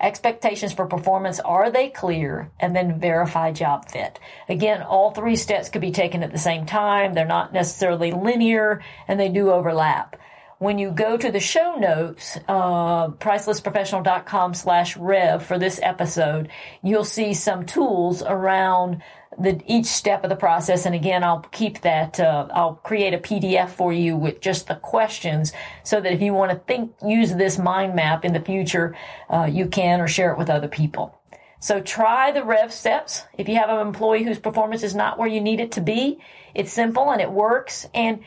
Expectations 0.00 0.72
for 0.72 0.86
performance 0.86 1.40
are 1.40 1.68
they 1.68 1.88
clear? 1.88 2.52
And 2.60 2.76
then 2.76 3.00
verify 3.00 3.50
job 3.50 3.88
fit. 3.88 4.20
Again 4.48 4.82
all 4.82 5.10
three 5.10 5.36
steps 5.36 5.68
could 5.68 5.80
be 5.80 5.90
taken 5.90 6.22
at 6.22 6.30
the 6.30 6.38
same 6.38 6.64
time. 6.64 7.12
They're 7.12 7.26
not 7.26 7.52
necessarily 7.52 8.12
linear 8.12 8.84
and 9.08 9.18
they 9.18 9.28
do 9.28 9.50
overlap 9.50 10.16
when 10.58 10.78
you 10.78 10.90
go 10.90 11.16
to 11.16 11.30
the 11.30 11.40
show 11.40 11.76
notes 11.76 12.38
uh, 12.48 13.08
pricelessprofessional.com 13.08 14.54
slash 14.54 14.96
rev 14.96 15.44
for 15.44 15.58
this 15.58 15.80
episode 15.82 16.48
you'll 16.82 17.04
see 17.04 17.34
some 17.34 17.64
tools 17.66 18.22
around 18.22 19.02
the 19.38 19.60
each 19.66 19.86
step 19.86 20.24
of 20.24 20.30
the 20.30 20.36
process. 20.36 20.86
And 20.86 20.94
again, 20.94 21.24
I'll 21.24 21.40
keep 21.52 21.80
that. 21.82 22.20
Uh, 22.20 22.48
I'll 22.52 22.74
create 22.74 23.14
a 23.14 23.18
PDF 23.18 23.70
for 23.70 23.92
you 23.92 24.16
with 24.16 24.40
just 24.40 24.68
the 24.68 24.76
questions, 24.76 25.52
so 25.82 26.00
that 26.00 26.12
if 26.12 26.20
you 26.20 26.32
want 26.32 26.52
to 26.52 26.58
think, 26.58 26.94
use 27.04 27.34
this 27.34 27.58
mind 27.58 27.94
map 27.94 28.24
in 28.24 28.32
the 28.32 28.40
future, 28.40 28.96
uh, 29.30 29.48
you 29.50 29.66
can 29.66 30.00
or 30.00 30.08
share 30.08 30.32
it 30.32 30.38
with 30.38 30.50
other 30.50 30.68
people. 30.68 31.18
So 31.60 31.80
try 31.80 32.30
the 32.30 32.44
rev 32.44 32.72
steps. 32.72 33.24
If 33.38 33.48
you 33.48 33.56
have 33.56 33.70
an 33.70 33.86
employee 33.86 34.24
whose 34.24 34.38
performance 34.38 34.82
is 34.82 34.94
not 34.94 35.18
where 35.18 35.28
you 35.28 35.40
need 35.40 35.60
it 35.60 35.72
to 35.72 35.80
be, 35.80 36.18
it's 36.54 36.72
simple 36.72 37.10
and 37.10 37.22
it 37.22 37.30
works. 37.30 37.86
And 37.94 38.20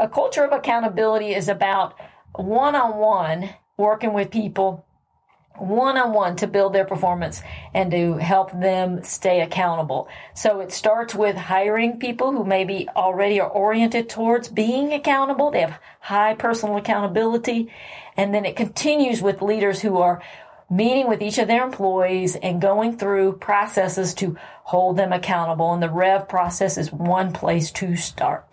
a 0.00 0.08
culture 0.08 0.44
of 0.44 0.52
accountability 0.52 1.34
is 1.34 1.48
about 1.48 1.94
one 2.34 2.74
on 2.74 2.96
one 2.96 3.50
working 3.76 4.14
with 4.14 4.30
people 4.30 4.86
one 5.58 5.98
on 5.98 6.14
one 6.14 6.36
to 6.36 6.46
build 6.46 6.72
their 6.72 6.86
performance 6.86 7.42
and 7.74 7.90
to 7.90 8.16
help 8.16 8.50
them 8.52 9.04
stay 9.04 9.42
accountable. 9.42 10.08
So 10.32 10.60
it 10.60 10.72
starts 10.72 11.14
with 11.14 11.36
hiring 11.36 11.98
people 11.98 12.32
who 12.32 12.44
maybe 12.44 12.88
already 12.96 13.40
are 13.40 13.50
oriented 13.50 14.08
towards 14.08 14.48
being 14.48 14.94
accountable. 14.94 15.50
They 15.50 15.60
have 15.60 15.78
high 16.00 16.34
personal 16.34 16.78
accountability. 16.78 17.70
And 18.16 18.34
then 18.34 18.46
it 18.46 18.56
continues 18.56 19.20
with 19.20 19.42
leaders 19.42 19.82
who 19.82 19.98
are 19.98 20.22
meeting 20.70 21.08
with 21.08 21.20
each 21.20 21.36
of 21.36 21.48
their 21.48 21.64
employees 21.64 22.36
and 22.36 22.62
going 22.62 22.96
through 22.96 23.34
processes 23.34 24.14
to 24.14 24.38
hold 24.62 24.96
them 24.96 25.12
accountable. 25.12 25.74
And 25.74 25.82
the 25.82 25.90
REV 25.90 26.26
process 26.26 26.78
is 26.78 26.90
one 26.90 27.32
place 27.32 27.70
to 27.72 27.96
start. 27.96 28.46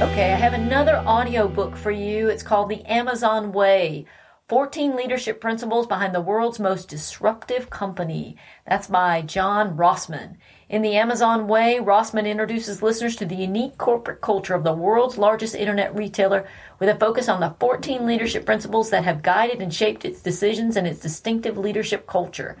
Okay, 0.00 0.32
I 0.32 0.36
have 0.36 0.52
another 0.52 0.98
audio 0.98 1.48
book 1.48 1.74
for 1.74 1.90
you. 1.90 2.28
It's 2.28 2.44
called 2.44 2.68
The 2.68 2.84
Amazon 2.84 3.50
Way 3.50 4.06
14 4.48 4.94
Leadership 4.94 5.40
Principles 5.40 5.88
Behind 5.88 6.14
the 6.14 6.20
World's 6.20 6.60
Most 6.60 6.88
Disruptive 6.88 7.68
Company. 7.68 8.36
That's 8.64 8.86
by 8.86 9.22
John 9.22 9.76
Rossman. 9.76 10.36
In 10.68 10.82
the 10.82 10.94
Amazon 10.94 11.48
Way, 11.48 11.80
Rossman 11.82 12.28
introduces 12.28 12.80
listeners 12.80 13.16
to 13.16 13.26
the 13.26 13.34
unique 13.34 13.76
corporate 13.76 14.20
culture 14.20 14.54
of 14.54 14.62
the 14.62 14.72
world's 14.72 15.18
largest 15.18 15.56
internet 15.56 15.92
retailer 15.96 16.46
with 16.78 16.88
a 16.88 16.94
focus 16.94 17.28
on 17.28 17.40
the 17.40 17.56
14 17.58 18.06
leadership 18.06 18.46
principles 18.46 18.90
that 18.90 19.02
have 19.02 19.22
guided 19.22 19.60
and 19.60 19.74
shaped 19.74 20.04
its 20.04 20.22
decisions 20.22 20.76
and 20.76 20.86
its 20.86 21.00
distinctive 21.00 21.58
leadership 21.58 22.06
culture. 22.06 22.56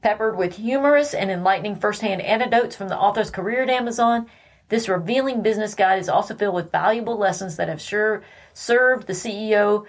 Peppered 0.00 0.38
with 0.38 0.56
humorous 0.56 1.12
and 1.12 1.30
enlightening 1.30 1.76
firsthand 1.76 2.22
anecdotes 2.22 2.74
from 2.74 2.88
the 2.88 2.98
author's 2.98 3.30
career 3.30 3.64
at 3.64 3.68
Amazon, 3.68 4.26
this 4.70 4.88
revealing 4.88 5.42
business 5.42 5.74
guide 5.74 5.98
is 5.98 6.08
also 6.08 6.34
filled 6.34 6.54
with 6.54 6.72
valuable 6.72 7.18
lessons 7.18 7.56
that 7.56 7.68
have 7.68 7.80
sure 7.80 8.22
served 8.54 9.06
the 9.06 9.12
CEO 9.12 9.86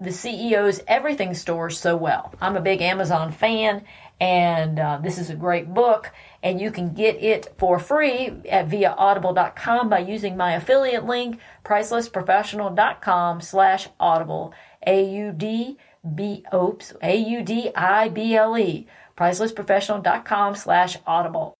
the 0.00 0.08
CEO's 0.08 0.82
everything 0.88 1.34
store 1.34 1.68
so 1.68 1.94
well. 1.94 2.32
I'm 2.40 2.56
a 2.56 2.62
big 2.62 2.80
Amazon 2.80 3.32
fan 3.32 3.84
And 4.20 4.78
uh, 4.78 4.98
this 5.02 5.16
is 5.16 5.30
a 5.30 5.34
great 5.34 5.72
book, 5.72 6.12
and 6.42 6.60
you 6.60 6.70
can 6.70 6.92
get 6.92 7.22
it 7.22 7.54
for 7.56 7.78
free 7.78 8.30
at 8.50 8.68
via 8.68 8.90
audible.com 8.90 9.88
by 9.88 10.00
using 10.00 10.36
my 10.36 10.52
affiliate 10.52 11.06
link, 11.06 11.40
pricelessprofessional.com 11.64 13.40
slash 13.40 13.88
audible. 13.98 14.52
A-U-D-B, 14.86 16.44
oops, 16.52 16.92
A-U-D-I-B-L-E, 17.02 18.86
pricelessprofessional.com 19.16 20.54
slash 20.54 20.98
audible. 21.06 21.54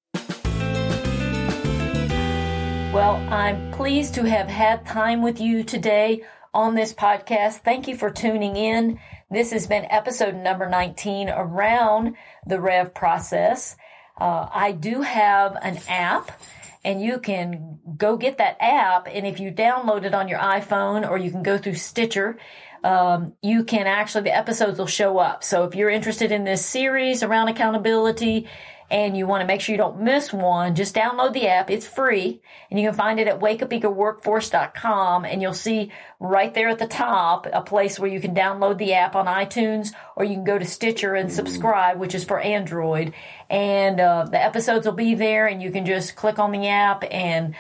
Well, 2.93 3.19
I'm 3.33 3.71
pleased 3.71 4.15
to 4.15 4.25
have 4.25 4.49
had 4.49 4.85
time 4.85 5.23
with 5.23 5.41
you 5.41 5.63
today 5.63 6.25
on 6.53 6.75
this 6.75 6.93
podcast. 6.93 7.59
Thank 7.59 7.87
you 7.87 7.97
for 7.97 8.11
tuning 8.11 8.57
in. 8.57 8.99
This 9.31 9.53
has 9.53 9.69
been 9.69 9.85
episode 9.85 10.35
number 10.35 10.69
19 10.69 11.29
around 11.29 12.17
the 12.45 12.61
Rev 12.61 12.93
process. 12.93 13.77
Uh, 14.21 14.49
I 14.53 14.73
do 14.73 15.03
have 15.03 15.57
an 15.63 15.79
app 15.89 16.43
and 16.83 17.01
you 17.01 17.21
can 17.21 17.79
go 17.97 18.17
get 18.17 18.39
that 18.39 18.57
app. 18.59 19.07
And 19.07 19.25
if 19.25 19.39
you 19.39 19.53
download 19.53 20.03
it 20.03 20.13
on 20.13 20.27
your 20.27 20.41
iPhone 20.41 21.09
or 21.09 21.17
you 21.17 21.31
can 21.31 21.45
go 21.45 21.59
through 21.59 21.77
Stitcher, 21.77 22.39
um, 22.83 23.35
you 23.41 23.63
can 23.63 23.87
actually, 23.87 24.25
the 24.25 24.37
episodes 24.37 24.81
will 24.81 24.89
show 24.89 25.19
up. 25.19 25.45
So 25.45 25.63
if 25.63 25.77
you're 25.77 25.91
interested 25.91 26.33
in 26.33 26.43
this 26.43 26.67
series 26.67 27.23
around 27.23 27.47
accountability, 27.47 28.49
and 28.91 29.17
you 29.17 29.27
want 29.27 29.41
to 29.41 29.47
make 29.47 29.61
sure 29.61 29.73
you 29.73 29.79
don't 29.79 30.01
miss 30.01 30.33
one, 30.33 30.75
just 30.75 30.95
download 30.95 31.33
the 31.33 31.47
app. 31.47 31.71
It's 31.71 31.87
free 31.87 32.43
and 32.71 32.81
you 32.81 32.89
can 32.89 32.97
find 32.97 33.21
it 33.21 33.29
at 33.29 33.39
wakeupeagerworkforce.com 33.39 35.25
and 35.25 35.41
you'll 35.41 35.55
see 35.55 35.93
right 36.19 36.53
there 36.53 36.69
at 36.69 36.79
the 36.81 36.89
top 36.89 37.47
a 37.53 37.63
place 37.63 37.99
where 37.99 38.11
you 38.11 38.21
can 38.21 38.35
download 38.35 38.79
the 38.79 38.95
app 38.95 39.15
on 39.15 39.27
iTunes 39.27 39.93
or 40.17 40.25
you 40.25 40.35
can 40.35 40.45
go 40.45 40.59
to 40.59 40.65
Stitcher 40.65 41.15
and 41.15 41.33
subscribe, 41.33 41.99
which 41.99 42.15
is 42.15 42.25
for 42.25 42.41
Android. 42.41 43.15
And 43.49 44.01
uh, 44.01 44.25
the 44.25 44.43
episodes 44.43 44.87
will 44.87 44.93
be 44.95 45.15
there 45.15 45.47
and 45.47 45.63
you 45.63 45.71
can 45.71 45.87
just 45.87 46.17
click 46.17 46.41
on 46.41 46.51
the 46.51 46.67
app 46.67 47.05
and 47.11 47.55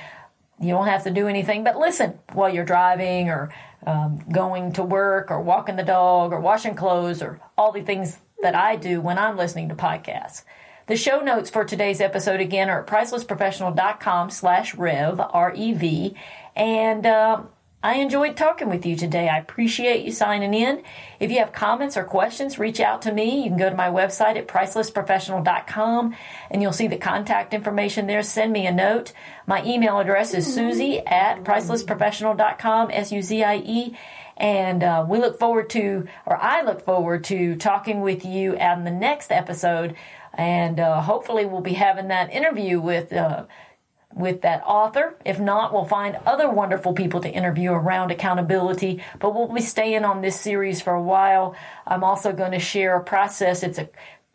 you 0.61 0.70
don't 0.70 0.89
have 0.89 1.05
to 1.05 1.11
do 1.11 1.28
anything 1.28 1.64
but 1.64 1.76
listen 1.76 2.18
while 2.33 2.53
you're 2.53 2.64
driving 2.64 3.31
or 3.31 3.55
um, 3.87 4.20
going 4.31 4.72
to 4.72 4.83
work 4.83 5.31
or 5.31 5.41
walking 5.41 5.76
the 5.76 5.83
dog 5.83 6.33
or 6.33 6.41
washing 6.41 6.74
clothes 6.74 7.22
or 7.22 7.41
all 7.57 7.72
the 7.72 7.83
things 7.83 8.18
that 8.43 8.55
I 8.55 8.76
do 8.76 9.01
when 9.01 9.18
I'm 9.18 9.37
listening 9.37 9.68
to 9.68 9.74
podcasts. 9.74 10.45
The 10.91 10.97
show 10.97 11.20
notes 11.20 11.51
for 11.51 11.64
today's 11.64 12.01
episode 12.01 12.41
again 12.41 12.68
are 12.68 12.80
at 12.80 12.88
pricelessprofessional.com 12.88 14.30
slash 14.30 14.74
rev, 14.74 15.20
R-E-V. 15.20 16.16
And 16.57 17.07
uh, 17.07 17.43
I 17.80 17.99
enjoyed 17.99 18.36
talking 18.36 18.68
with 18.68 18.84
you 18.84 18.97
today. 18.97 19.28
I 19.28 19.38
appreciate 19.38 20.05
you 20.05 20.11
signing 20.11 20.53
in. 20.53 20.82
If 21.20 21.30
you 21.30 21.38
have 21.38 21.53
comments 21.53 21.97
or 21.97 22.03
questions, 22.03 22.59
reach 22.59 22.80
out 22.80 23.03
to 23.03 23.12
me. 23.12 23.45
You 23.45 23.51
can 23.51 23.57
go 23.57 23.70
to 23.70 23.76
my 23.76 23.86
website 23.86 24.36
at 24.36 24.49
pricelessprofessional.com 24.49 26.16
and 26.51 26.61
you'll 26.61 26.72
see 26.72 26.88
the 26.88 26.97
contact 26.97 27.55
information 27.55 28.09
there. 28.09 28.24
Send 28.24 28.53
me 28.53 28.66
a 28.66 28.72
note. 28.72 29.12
My 29.47 29.64
email 29.64 30.01
address 30.01 30.34
is 30.34 30.49
suzie 30.49 31.09
at 31.09 31.45
pricelessprofessional.com, 31.45 32.91
S-U-Z-I-E. 32.91 33.97
And 34.36 34.82
uh, 34.82 35.07
we 35.07 35.18
look 35.18 35.38
forward 35.38 35.68
to, 35.70 36.09
or 36.26 36.36
I 36.43 36.62
look 36.62 36.84
forward 36.84 37.24
to 37.24 37.57
talking 37.57 38.01
with 38.01 38.24
you 38.24 38.57
on 38.59 38.84
the 38.84 38.91
next 38.91 39.30
episode 39.30 39.95
and 40.41 40.80
uh, 40.80 41.03
hopefully 41.03 41.45
we'll 41.45 41.61
be 41.61 41.74
having 41.74 42.09
that 42.09 42.32
interview 42.32 42.80
with 42.80 43.12
uh, 43.12 43.45
with 44.14 44.41
that 44.41 44.62
author. 44.64 45.14
If 45.22 45.38
not, 45.38 45.70
we'll 45.70 45.84
find 45.84 46.16
other 46.24 46.49
wonderful 46.49 46.95
people 46.95 47.20
to 47.20 47.28
interview 47.28 47.72
around 47.72 48.11
accountability. 48.11 49.05
But 49.18 49.34
we'll 49.34 49.53
be 49.53 49.61
staying 49.61 50.07
on 50.07 50.22
this 50.22 50.41
series 50.41 50.80
for 50.80 50.95
a 50.95 51.03
while. 51.03 51.55
I'm 51.86 52.03
also 52.03 52.32
going 52.32 52.53
to 52.53 52.59
share 52.59 52.97
a 52.97 53.05
process. 53.05 53.62
It's 53.62 53.78
a 53.78 53.91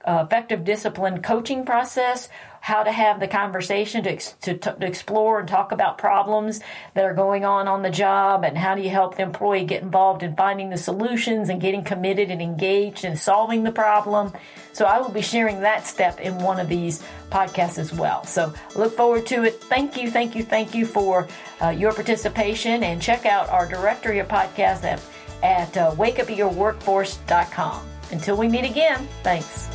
effective 0.07 0.63
discipline 0.63 1.23
coaching 1.23 1.65
process 1.65 2.29
how 2.65 2.81
to 2.81 2.91
have 2.91 3.19
the 3.19 3.27
conversation 3.27 4.03
to, 4.03 4.17
to, 4.41 4.57
to, 4.57 4.75
explore 4.87 5.39
and 5.39 5.47
talk 5.47 5.71
about 5.71 5.99
problems 5.99 6.59
that 6.95 7.05
are 7.05 7.13
going 7.13 7.45
on 7.45 7.67
on 7.67 7.83
the 7.83 7.91
job 7.91 8.43
and 8.43 8.57
how 8.57 8.73
do 8.73 8.81
you 8.81 8.89
help 8.89 9.15
the 9.17 9.21
employee 9.21 9.63
get 9.63 9.83
involved 9.83 10.23
in 10.23 10.35
finding 10.35 10.71
the 10.71 10.77
solutions 10.77 11.49
and 11.49 11.61
getting 11.61 11.83
committed 11.83 12.31
and 12.31 12.41
engaged 12.41 13.05
in 13.05 13.15
solving 13.15 13.61
the 13.61 13.71
problem. 13.71 14.33
So 14.73 14.85
I 14.85 14.99
will 14.99 15.11
be 15.11 15.21
sharing 15.21 15.59
that 15.59 15.85
step 15.85 16.19
in 16.19 16.39
one 16.39 16.59
of 16.59 16.67
these 16.67 17.03
podcasts 17.29 17.77
as 17.77 17.93
well. 17.93 18.25
So 18.25 18.51
look 18.75 18.97
forward 18.97 19.27
to 19.27 19.43
it. 19.43 19.61
Thank 19.65 19.95
you, 19.95 20.09
thank 20.09 20.35
you, 20.35 20.41
thank 20.41 20.73
you 20.73 20.87
for 20.87 21.27
uh, 21.61 21.69
your 21.69 21.93
participation 21.93 22.81
and 22.81 22.99
check 22.99 23.27
out 23.27 23.47
our 23.49 23.67
directory 23.67 24.17
of 24.17 24.27
podcasts 24.27 24.83
at, 24.83 24.99
at 25.43 25.77
uh, 25.77 25.91
wakeupeagerworkforce.com. 25.91 27.87
Until 28.09 28.37
we 28.37 28.47
meet 28.47 28.65
again, 28.65 29.07
thanks. 29.21 29.74